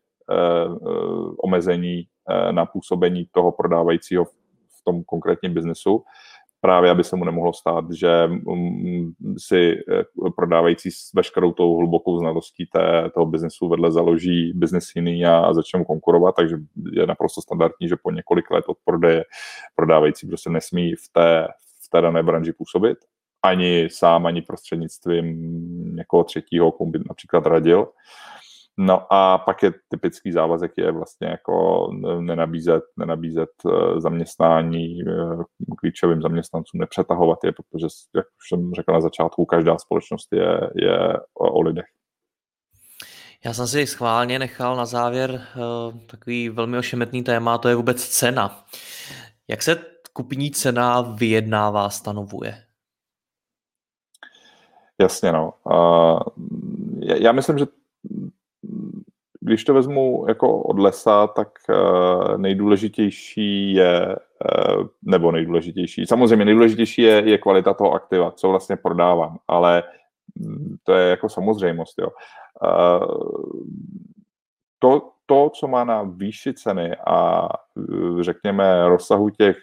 omezení 1.38 2.09
na 2.51 2.66
působení 2.66 3.28
toho 3.32 3.53
prodávajícího 3.53 4.24
v 4.24 4.84
tom 4.84 5.05
konkrétním 5.05 5.55
biznesu 5.55 6.05
právě 6.67 6.91
aby 6.91 7.05
se 7.05 7.17
mu 7.17 7.25
nemohlo 7.25 7.53
stát, 7.53 7.85
že 7.91 8.27
mm, 8.27 9.12
si 9.39 9.73
eh, 9.73 10.31
prodávající 10.37 10.91
s 10.91 11.14
veškerou 11.14 11.53
tou 11.53 11.77
hlubokou 11.77 12.19
znalostí 12.19 12.67
té, 12.67 13.11
toho 13.14 13.27
biznesu 13.27 13.69
vedle 13.69 13.93
založí 13.93 14.53
biznes 14.55 14.85
jiný 14.97 15.27
a, 15.27 15.53
začne 15.53 15.79
mu 15.79 15.85
konkurovat, 15.85 16.35
takže 16.35 16.57
je 16.93 17.07
naprosto 17.07 17.43
standardní, 17.43 17.89
že 17.89 17.97
po 18.03 18.11
několik 18.11 18.51
let 18.51 18.64
od 18.69 18.77
prodeje 18.85 19.25
prodávající 19.75 20.27
prostě 20.27 20.51
nesmí 20.51 20.95
v 20.95 21.09
té, 21.12 21.49
v 21.87 21.91
té 21.91 22.01
dané 22.01 22.23
branži 22.23 22.53
působit, 22.53 22.99
ani 23.43 23.89
sám, 23.91 24.27
ani 24.27 24.43
prostřednictvím 24.43 25.27
někoho 25.97 26.25
třetího, 26.25 26.73
komu 26.73 26.91
by 26.91 26.99
například 27.09 27.47
radil. 27.47 27.81
Uh, 27.81 27.87
No 28.79 29.12
a 29.12 29.39
pak 29.39 29.62
je 29.62 29.72
typický 29.89 30.33
závazek 30.33 30.72
je 30.77 30.93
vlastně 30.93 31.29
jako 31.29 31.87
nenabízet, 32.20 32.83
nenabízet 32.97 33.49
eh, 33.66 34.01
zaměstnání 34.01 35.01
eh, 35.01 35.45
klíčovým 35.79 36.22
zaměstnancům, 36.22 36.81
nepřetahovat 36.81 37.39
je, 37.45 37.53
protože, 37.53 37.87
jak 38.16 38.27
už 38.27 38.49
jsem 38.49 38.74
řekl 38.74 38.93
na 38.93 39.01
začátku, 39.01 39.45
každá 39.45 39.79
společnost 39.79 40.29
je, 40.33 40.61
je 40.74 40.99
o 41.35 41.62
lidech. 41.62 41.87
Já 43.45 43.53
jsem 43.53 43.66
si 43.66 43.87
schválně 43.87 44.39
nechal 44.39 44.77
na 44.77 44.87
závěr 44.87 45.31
uh, 45.31 46.01
takový 46.07 46.49
velmi 46.49 46.79
ošemetný 46.79 47.22
téma, 47.22 47.59
to 47.59 47.68
je 47.68 47.74
vůbec 47.74 48.09
cena. 48.09 48.64
Jak 49.49 49.62
se 49.62 49.85
kupní 50.12 50.51
cena 50.51 51.01
vyjednává, 51.01 51.91
stanovuje? 51.91 52.62
Jasně, 55.01 55.33
no. 55.33 55.53
Já 57.01 57.33
myslím, 57.33 57.59
že 57.59 57.66
když 59.41 59.64
to 59.64 59.75
vezmu 59.75 60.25
jako 60.29 60.62
od 60.62 60.79
lesa, 60.79 61.27
tak 61.27 61.49
uh, 61.69 62.39
nejdůležitější 62.39 63.73
je, 63.75 64.17
uh, 64.17 64.87
nebo 65.03 65.33
nejdůležitější, 65.33 66.07
samozřejmě 66.07 66.45
nejdůležitější 66.45 67.03
je, 67.03 67.23
je 67.31 67.39
kvalita 67.39 67.75
toho 67.75 67.93
aktiva, 67.93 68.31
co 68.31 68.49
vlastně 68.49 68.77
prodávám, 68.77 69.39
ale 69.49 69.83
mm, 70.35 70.77
to 70.85 70.93
je 70.93 71.11
jako 71.11 71.29
samozřejmost. 71.29 71.99
Jo. 71.99 72.09
Uh, 72.62 73.67
to, 74.79 75.11
to, 75.27 75.51
co 75.51 75.68
má 75.68 75.85
na 75.85 76.03
výši 76.03 76.55
ceny 76.55 76.97
a 77.07 77.49
řekněme 78.20 78.89
rozsahu 78.89 79.31
těch 79.31 79.57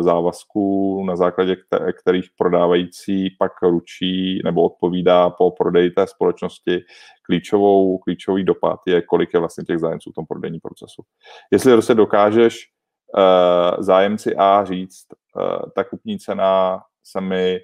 závazků, 0.00 1.04
na 1.04 1.16
základě 1.16 1.56
kterých 2.00 2.28
prodávající 2.38 3.30
pak 3.38 3.52
ručí 3.62 4.40
nebo 4.44 4.62
odpovídá 4.62 5.30
po 5.30 5.50
prodeji 5.50 5.90
té 5.90 6.06
společnosti, 6.06 6.80
klíčovou, 7.22 7.98
klíčový 7.98 8.44
dopad 8.44 8.80
je, 8.86 9.02
kolik 9.02 9.34
je 9.34 9.40
vlastně 9.40 9.64
těch 9.64 9.78
zájemců 9.78 10.10
v 10.10 10.14
tom 10.14 10.26
prodejním 10.26 10.60
procesu. 10.60 11.02
Jestli 11.52 11.72
prostě 11.72 11.94
dokážeš 11.94 12.58
uh, 13.16 13.82
zájemci 13.82 14.36
A 14.36 14.64
říct, 14.64 15.06
ta 15.74 15.84
kupní 15.84 16.18
cena 16.18 16.82
se 17.04 17.20
mi, 17.20 17.60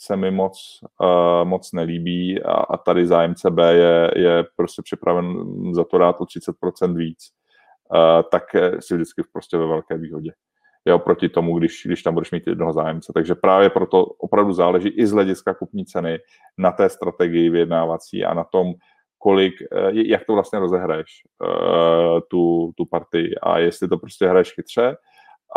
se 0.00 0.16
mi 0.16 0.30
moc, 0.30 0.80
uh, 1.00 1.48
moc 1.48 1.72
nelíbí 1.72 2.42
a, 2.42 2.52
a 2.52 2.76
tady 2.76 3.06
zájemce 3.06 3.50
B 3.50 3.74
je, 3.74 4.10
je 4.16 4.44
prostě 4.56 4.82
připraven 4.82 5.34
za 5.74 5.84
to 5.84 5.98
dát 5.98 6.20
o 6.20 6.24
30% 6.24 6.96
víc, 6.96 7.18
uh, 7.94 8.22
tak 8.30 8.42
si 8.80 8.94
vždycky 8.94 9.22
prostě 9.32 9.56
ve 9.56 9.66
velké 9.66 9.98
výhodě 9.98 10.32
je 10.84 10.94
oproti 10.94 11.28
tomu, 11.28 11.58
když, 11.58 11.82
když 11.86 12.02
tam 12.02 12.14
budeš 12.14 12.30
mít 12.30 12.46
jednoho 12.46 12.72
zájemce. 12.72 13.12
Takže 13.12 13.34
právě 13.34 13.70
proto 13.70 14.04
opravdu 14.04 14.52
záleží 14.52 14.88
i 14.88 15.06
z 15.06 15.12
hlediska 15.12 15.54
kupní 15.54 15.84
ceny 15.86 16.18
na 16.58 16.72
té 16.72 16.88
strategii 16.88 17.50
vyjednávací 17.50 18.24
a 18.24 18.34
na 18.34 18.44
tom, 18.44 18.72
kolik, 19.18 19.54
eh, 19.62 19.90
jak 19.92 20.24
to 20.24 20.32
vlastně 20.32 20.58
rozehraješ, 20.58 21.22
eh, 21.44 22.20
tu, 22.30 22.72
tu 22.76 22.84
partii 22.86 23.34
a 23.42 23.58
jestli 23.58 23.88
to 23.88 23.98
prostě 23.98 24.28
hraješ 24.28 24.52
chytře 24.52 24.96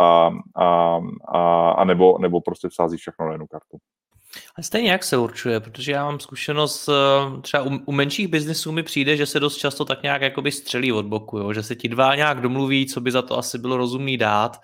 a, 0.00 0.30
a, 0.56 1.00
a, 1.28 1.70
a 1.70 1.84
nebo, 1.84 2.18
nebo 2.18 2.40
prostě 2.40 2.68
vsázíš 2.68 3.00
všechno 3.00 3.26
na 3.26 3.32
jednu 3.32 3.46
kartu. 3.46 3.78
A 4.58 4.62
stejně 4.62 4.90
jak 4.90 5.04
se 5.04 5.16
určuje, 5.16 5.60
protože 5.60 5.92
já 5.92 6.04
mám 6.04 6.20
zkušenost, 6.20 6.88
eh, 6.88 7.40
třeba 7.40 7.62
u, 7.62 7.70
u 7.86 7.92
menších 7.92 8.28
biznesů 8.28 8.72
mi 8.72 8.82
přijde, 8.82 9.16
že 9.16 9.26
se 9.26 9.40
dost 9.40 9.56
často 9.56 9.84
tak 9.84 10.02
nějak 10.02 10.22
jakoby 10.22 10.52
střelí 10.52 10.92
od 10.92 11.06
boku, 11.06 11.38
jo? 11.38 11.52
že 11.52 11.62
se 11.62 11.76
ti 11.76 11.88
dva 11.88 12.14
nějak 12.14 12.40
domluví, 12.40 12.86
co 12.86 13.00
by 13.00 13.10
za 13.10 13.22
to 13.22 13.38
asi 13.38 13.58
bylo 13.58 13.76
rozumný 13.76 14.16
dát 14.16 14.56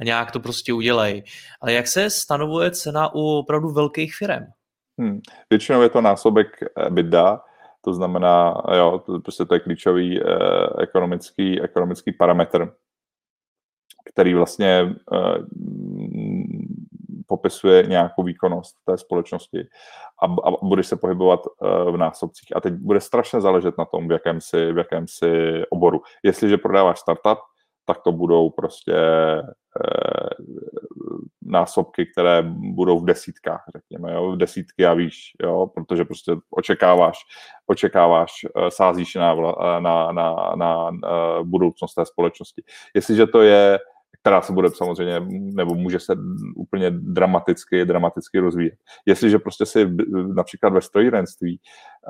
a 0.00 0.04
nějak 0.04 0.30
to 0.30 0.40
prostě 0.40 0.72
udělej. 0.72 1.22
Ale 1.60 1.72
jak 1.72 1.86
se 1.86 2.10
stanovuje 2.10 2.70
cena 2.70 3.14
u 3.14 3.20
opravdu 3.20 3.68
velkých 3.68 4.14
firm? 4.14 4.44
Hmm. 4.98 5.20
Většinou 5.50 5.82
je 5.82 5.88
to 5.88 6.00
násobek 6.00 6.46
EBITDA, 6.76 7.40
To 7.84 7.94
znamená, 7.94 8.62
jo, 8.76 9.02
to, 9.06 9.20
prostě 9.20 9.44
to 9.44 9.54
je 9.54 9.60
klíčový 9.60 10.20
eh, 10.20 10.82
ekonomický, 10.82 11.62
ekonomický 11.62 12.12
parametr, 12.12 12.72
který 14.12 14.34
vlastně 14.34 14.94
eh, 15.12 15.38
popisuje 17.26 17.82
nějakou 17.86 18.22
výkonnost 18.22 18.76
té 18.84 18.98
společnosti 18.98 19.68
a, 20.22 20.26
a 20.26 20.50
budeš 20.62 20.86
se 20.86 20.96
pohybovat 20.96 21.40
uh, 21.46 21.92
v 21.94 21.96
násobcích. 21.96 22.56
A 22.56 22.60
teď 22.60 22.74
bude 22.74 23.00
strašně 23.00 23.40
záležet 23.40 23.78
na 23.78 23.84
tom, 23.84 24.08
v 24.08 24.12
jakém 24.12 24.40
si, 24.40 24.72
v 24.72 24.78
jakém 24.78 25.04
si 25.08 25.62
oboru. 25.70 26.00
Jestliže 26.22 26.58
prodáváš 26.58 26.98
startup, 26.98 27.38
tak 27.86 28.02
to 28.02 28.12
budou 28.12 28.50
prostě 28.50 28.94
e, 28.94 29.42
násobky, 31.42 32.06
které 32.06 32.42
budou 32.74 33.00
v 33.00 33.04
desítkách, 33.04 33.64
řekněme, 33.76 34.14
jo, 34.14 34.32
v 34.32 34.36
desítky 34.36 34.86
a 34.86 34.94
víš, 34.94 35.32
jo, 35.42 35.66
protože 35.74 36.04
prostě 36.04 36.32
očekáváš, 36.50 37.18
očekáváš, 37.66 38.32
eh, 38.44 38.70
sázíš 38.70 39.14
na, 39.14 39.34
na, 39.34 40.12
na, 40.12 40.12
na, 40.12 40.90
na 40.90 40.90
budoucnost 41.42 41.94
té 41.94 42.06
společnosti. 42.06 42.62
Jestliže 42.94 43.26
to 43.26 43.42
je 43.42 43.78
která 44.26 44.42
se 44.42 44.52
bude 44.52 44.68
samozřejmě, 44.70 45.20
nebo 45.30 45.74
může 45.74 46.00
se 46.00 46.14
úplně 46.56 46.90
dramaticky, 46.90 47.84
dramaticky 47.84 48.38
rozvíjet. 48.38 48.74
Jestliže 49.06 49.38
prostě 49.38 49.66
si 49.66 49.90
například 50.34 50.72
ve 50.72 50.80
strojírenství 50.80 51.60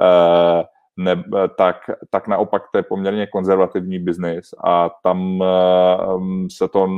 eh, 0.02 0.62
ne, 0.96 1.24
tak, 1.58 1.76
tak 2.10 2.28
naopak 2.28 2.62
to 2.72 2.78
je 2.78 2.82
poměrně 2.82 3.26
konzervativní 3.26 3.98
biznis 3.98 4.48
a 4.64 4.90
tam 5.02 5.42
eh, 5.42 5.46
se 6.56 6.68
to 6.68 6.88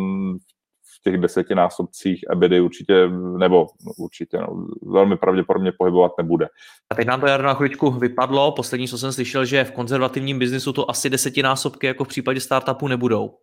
v 0.99 1.03
těch 1.03 1.21
desetinásobcích 1.21 2.21
EBITDA 2.33 2.63
určitě, 2.63 3.09
nebo 3.39 3.67
určitě, 3.99 4.39
no, 4.39 4.67
velmi 4.83 5.17
pravděpodobně 5.17 5.73
pohybovat 5.79 6.13
nebude. 6.19 6.49
A 6.91 6.95
teď 6.95 7.07
nám 7.07 7.21
to 7.21 7.27
Jarno 7.27 7.47
na 7.47 7.55
chvíličku 7.55 7.91
vypadlo. 7.91 8.53
Poslední, 8.53 8.89
co 8.89 8.99
jsem 8.99 9.13
slyšel, 9.13 9.45
že 9.45 9.65
v 9.65 9.73
konzervativním 9.73 10.39
biznisu 10.39 10.73
to 10.73 10.91
asi 10.91 11.11
desetinásobky 11.11 11.87
jako 11.87 12.05
v 12.05 12.09
případě 12.09 12.41
startupu 12.41 12.89
nebudou. 12.89 13.35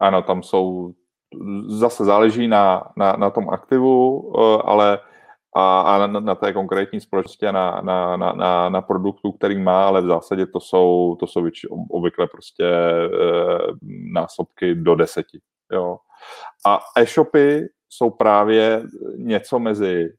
Ano, 0.00 0.22
tam 0.22 0.42
jsou, 0.42 0.92
zase 1.66 2.04
záleží 2.04 2.48
na, 2.48 2.84
na, 2.96 3.12
na 3.12 3.30
tom 3.30 3.50
aktivu, 3.50 4.32
eh, 4.36 4.62
ale 4.64 4.98
a, 5.56 5.80
a 5.80 6.06
na, 6.06 6.20
na 6.20 6.34
té 6.34 6.52
konkrétní 6.52 7.00
společnosti 7.00 7.46
a 7.46 7.52
na, 7.52 7.80
na, 7.80 8.16
na, 8.16 8.32
na, 8.32 8.68
na 8.68 8.80
produktu, 8.80 9.32
který 9.32 9.58
má, 9.58 9.86
ale 9.86 10.02
v 10.02 10.06
zásadě 10.06 10.46
to 10.46 10.60
jsou, 10.60 11.16
to 11.20 11.26
jsou 11.26 11.48
obvykle 11.90 12.26
prostě 12.26 12.64
e, 12.64 13.08
násobky 14.12 14.74
do 14.74 14.94
deseti. 14.94 15.40
Jo. 15.72 15.98
A 16.66 16.80
e-shopy 16.96 17.68
jsou 17.88 18.10
právě 18.10 18.82
něco 19.16 19.58
mezi 19.58 20.12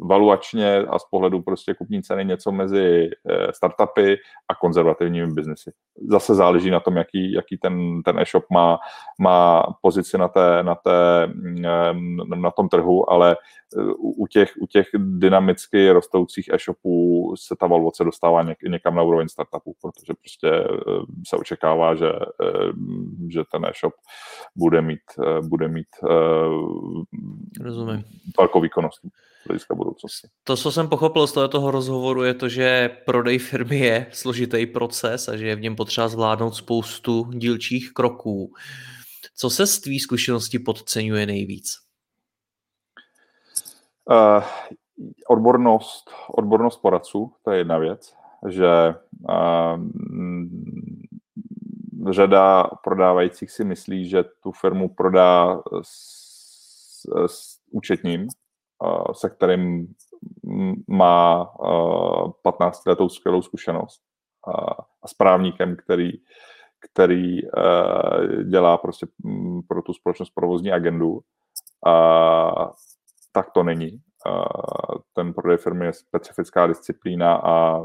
valuačně 0.00 0.78
a 0.78 0.98
z 0.98 1.04
pohledu 1.10 1.42
prostě 1.42 1.74
kupní 1.74 2.02
ceny 2.02 2.24
něco 2.24 2.52
mezi 2.52 3.10
eh, 3.30 3.52
startupy 3.52 4.16
a 4.48 4.54
konzervativními 4.54 5.32
biznesy. 5.32 5.72
Zase 6.10 6.34
záleží 6.34 6.70
na 6.70 6.80
tom, 6.80 6.96
jaký, 6.96 7.32
jaký 7.32 7.58
ten, 7.58 8.02
ten 8.02 8.18
e-shop 8.18 8.44
má, 8.50 8.78
má 9.20 9.62
pozici 9.82 10.18
na, 10.18 10.28
té, 10.28 10.62
na, 10.62 10.74
té, 10.74 11.26
mm, 11.26 12.16
na 12.34 12.50
tom 12.50 12.68
trhu, 12.68 13.10
ale 13.10 13.36
eh, 13.78 13.82
u 13.98 14.26
těch, 14.26 14.52
u 14.60 14.66
těch 14.66 14.86
dynamicky 14.96 15.90
rostoucích 15.90 16.48
e-shopů 16.52 17.34
se 17.38 17.56
ta 17.60 17.66
valuace 17.66 18.04
dostává 18.04 18.42
něk, 18.42 18.58
někam 18.68 18.94
na 18.94 19.02
úroveň 19.02 19.28
startupu, 19.28 19.74
protože 19.82 20.14
prostě 20.14 20.64
se 21.28 21.36
očekává, 21.36 21.94
že, 21.94 22.12
že 23.28 23.42
ten 23.52 23.64
e-shop 23.64 23.94
bude 24.56 24.82
mít, 24.82 25.00
bude 25.48 25.68
mít 25.68 25.86
Rozumím. 27.60 28.04
velkou 28.38 28.60
výkonnost 28.60 28.91
z 28.92 29.46
hlediska 29.46 29.74
budoucnosti. 29.74 30.28
To, 30.44 30.56
co 30.56 30.72
jsem 30.72 30.88
pochopil 30.88 31.26
z 31.26 31.32
toho 31.32 31.70
rozhovoru, 31.70 32.22
je 32.22 32.34
to, 32.34 32.48
že 32.48 32.88
prodej 33.06 33.38
firmy 33.38 33.78
je 33.78 34.06
složitý 34.12 34.66
proces 34.66 35.28
a 35.28 35.36
že 35.36 35.46
je 35.46 35.56
v 35.56 35.60
něm 35.60 35.76
potřeba 35.76 36.08
zvládnout 36.08 36.54
spoustu 36.54 37.30
dílčích 37.32 37.92
kroků. 37.92 38.52
Co 39.36 39.50
se 39.50 39.66
z 39.66 39.80
tvý 39.80 40.00
zkušenosti 40.00 40.58
podceňuje 40.58 41.26
nejvíc? 41.26 41.78
Uh, 44.10 44.44
odbornost, 45.28 46.10
odbornost 46.28 46.76
poradců, 46.76 47.32
to 47.44 47.50
je 47.50 47.58
jedna 47.58 47.78
věc, 47.78 48.14
že 48.48 48.94
uh, 49.28 49.80
řada 52.10 52.64
prodávajících 52.84 53.50
si 53.50 53.64
myslí, 53.64 54.08
že 54.08 54.24
tu 54.42 54.52
firmu 54.52 54.88
prodá 54.88 55.62
s, 55.82 57.08
s 57.26 57.58
účetním, 57.70 58.26
se 59.12 59.30
kterým 59.30 59.94
má 60.88 61.50
15 62.42 62.86
letou 62.86 63.08
skvělou 63.08 63.42
zkušenost 63.42 64.02
a 65.02 65.08
s 65.08 65.14
právníkem, 65.14 65.76
který, 65.76 66.10
který 66.90 67.38
dělá 68.44 68.76
prostě 68.76 69.06
pro 69.68 69.82
tu 69.82 69.92
společnost 69.92 70.30
provozní 70.34 70.72
agendu. 70.72 71.20
A 71.86 72.72
tak 73.32 73.50
to 73.50 73.62
není. 73.62 74.00
Ten 75.14 75.34
prodej 75.34 75.58
firmy 75.58 75.86
je 75.86 75.92
specifická 75.92 76.66
disciplína 76.66 77.34
a 77.34 77.84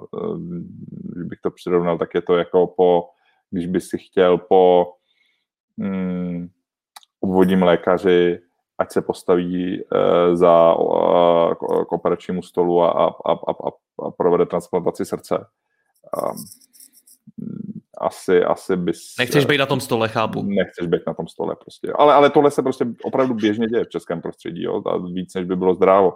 bych 1.16 1.40
to 1.42 1.52
přirovnal, 1.52 1.98
tak 1.98 2.14
je 2.14 2.22
to 2.22 2.36
jako 2.36 2.68
po, 2.68 3.10
když 3.52 3.68
by 3.68 3.82
si 3.82 3.98
chtěl 3.98 4.38
po 4.38 4.94
mm, 5.78 6.48
obvodním 7.20 7.64
lékaři 7.64 8.40
ať 8.80 8.92
se 8.92 9.02
postaví 9.02 9.84
uh, 9.84 10.36
za 10.36 10.74
uh, 10.74 11.54
k 11.86 11.92
operačnímu 11.92 12.44
stolu 12.44 12.84
a, 12.84 12.92
a, 12.92 13.32
a, 13.32 13.52
a, 13.52 13.70
a 14.08 14.12
provede 14.12 14.46
transplantaci 14.46 15.06
srdce. 15.06 15.38
Um, 15.38 16.36
asi, 17.98 18.44
asi 18.44 18.76
bys... 18.76 19.16
Nechceš 19.20 19.46
být 19.46 19.58
na 19.58 19.66
tom 19.66 19.80
stole, 19.80 20.08
chápu. 20.10 20.44
Nechceš 20.44 20.88
být 20.88 21.02
na 21.08 21.14
tom 21.14 21.28
stole 21.28 21.56
prostě. 21.56 21.92
Ale, 21.96 22.14
ale 22.14 22.30
tohle 22.30 22.52
se 22.52 22.64
prostě 22.64 22.86
opravdu 23.04 23.34
běžně 23.34 23.68
děje 23.68 23.84
v 23.84 23.90
českém 23.90 24.22
prostředí, 24.22 24.64
jo? 24.64 24.82
A 24.86 24.98
víc, 24.98 25.34
než 25.34 25.46
by 25.46 25.56
bylo 25.56 25.74
zdrávo. 25.74 26.14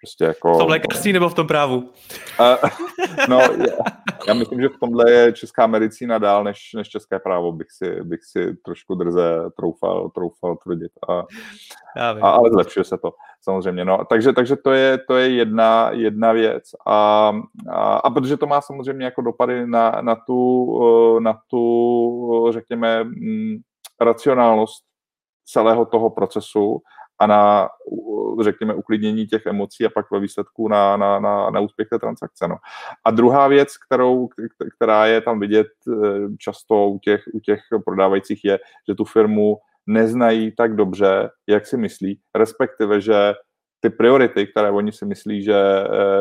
Prostě 0.00 0.24
jako... 0.24 0.54
V 0.54 0.58
tom 0.58 0.68
lékařství 0.68 1.12
nebo 1.12 1.28
v 1.28 1.34
tom 1.34 1.46
právu? 1.46 1.76
Uh, 2.40 2.70
no, 3.28 3.40
já, 3.40 3.76
já 4.28 4.34
myslím, 4.34 4.60
že 4.60 4.68
v 4.68 4.78
tomhle 4.80 5.10
je 5.10 5.32
česká 5.32 5.66
medicína 5.66 6.18
dál 6.18 6.44
než, 6.44 6.58
než 6.74 6.88
české 6.88 7.18
právo, 7.18 7.52
bych 7.52 7.66
si, 7.70 8.02
bych 8.02 8.24
si 8.24 8.56
trošku 8.64 8.94
drze 8.94 9.42
troufal, 9.56 10.10
troufal 10.10 10.56
tvrdit. 10.56 10.92
A, 11.08 11.24
a, 12.00 12.30
ale 12.30 12.50
zlepšuje 12.50 12.84
se 12.84 12.98
to, 12.98 13.12
samozřejmě. 13.42 13.84
No, 13.84 14.04
takže, 14.04 14.32
takže 14.32 14.56
to 14.56 14.72
je, 14.72 14.98
to 14.98 15.16
je 15.16 15.30
jedna, 15.30 15.90
jedna 15.92 16.32
věc. 16.32 16.64
A, 16.86 17.32
a, 17.70 17.96
a 17.96 18.10
protože 18.10 18.36
to 18.36 18.46
má 18.46 18.60
samozřejmě 18.60 19.04
jako 19.04 19.22
dopady 19.22 19.66
na, 19.66 19.90
na, 20.00 20.16
tu, 20.16 21.20
na 21.20 21.38
tu, 21.50 22.48
řekněme, 22.52 23.04
mm, 23.04 23.56
racionálnost 24.00 24.84
celého 25.44 25.86
toho 25.86 26.10
procesu 26.10 26.82
a 27.18 27.26
na, 27.26 27.68
řekněme, 28.42 28.74
uklidnění 28.74 29.26
těch 29.26 29.46
emocí 29.46 29.86
a 29.86 29.90
pak 29.90 30.10
ve 30.10 30.20
výsledku 30.20 30.68
na, 30.68 30.96
na, 30.96 31.20
na, 31.20 31.50
na 31.50 31.60
úspěch 31.60 31.88
té 31.88 31.98
transakce. 31.98 32.48
No. 32.48 32.56
A 33.04 33.10
druhá 33.10 33.48
věc, 33.48 33.76
kterou, 33.86 34.28
která 34.76 35.06
je 35.06 35.20
tam 35.20 35.40
vidět 35.40 35.66
eh, 35.88 35.92
často 36.38 36.88
u 36.88 36.98
těch, 36.98 37.22
u 37.34 37.40
těch 37.40 37.60
prodávajících, 37.84 38.44
je, 38.44 38.58
že 38.88 38.94
tu 38.94 39.04
firmu 39.04 39.56
neznají 39.86 40.52
tak 40.56 40.76
dobře, 40.76 41.30
jak 41.46 41.66
si 41.66 41.76
myslí, 41.76 42.20
respektive, 42.34 43.00
že 43.00 43.34
ty 43.80 43.90
priority, 43.90 44.46
které 44.46 44.70
oni 44.70 44.92
si 44.92 45.06
myslí, 45.06 45.42
že, 45.42 45.62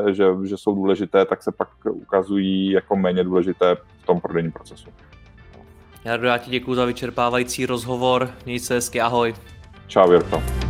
eh, 0.07 0.13
že, 0.13 0.25
že 0.43 0.57
jsou 0.57 0.75
důležité, 0.75 1.25
tak 1.25 1.43
se 1.43 1.51
pak 1.51 1.69
ukazují 1.85 2.71
jako 2.71 2.95
méně 2.95 3.23
důležité 3.23 3.75
v 3.75 4.05
tom 4.05 4.21
prodejním 4.21 4.51
procesu. 4.51 4.89
Jardo, 6.05 6.27
já 6.27 6.37
ti 6.37 6.51
děkuji 6.51 6.75
za 6.75 6.85
vyčerpávající 6.85 7.65
rozhovor. 7.65 8.29
Měj 8.45 8.59
se 8.59 8.73
hezky, 8.73 9.01
ahoj. 9.01 9.35
Čau, 9.87 10.11
Jirko. 10.11 10.64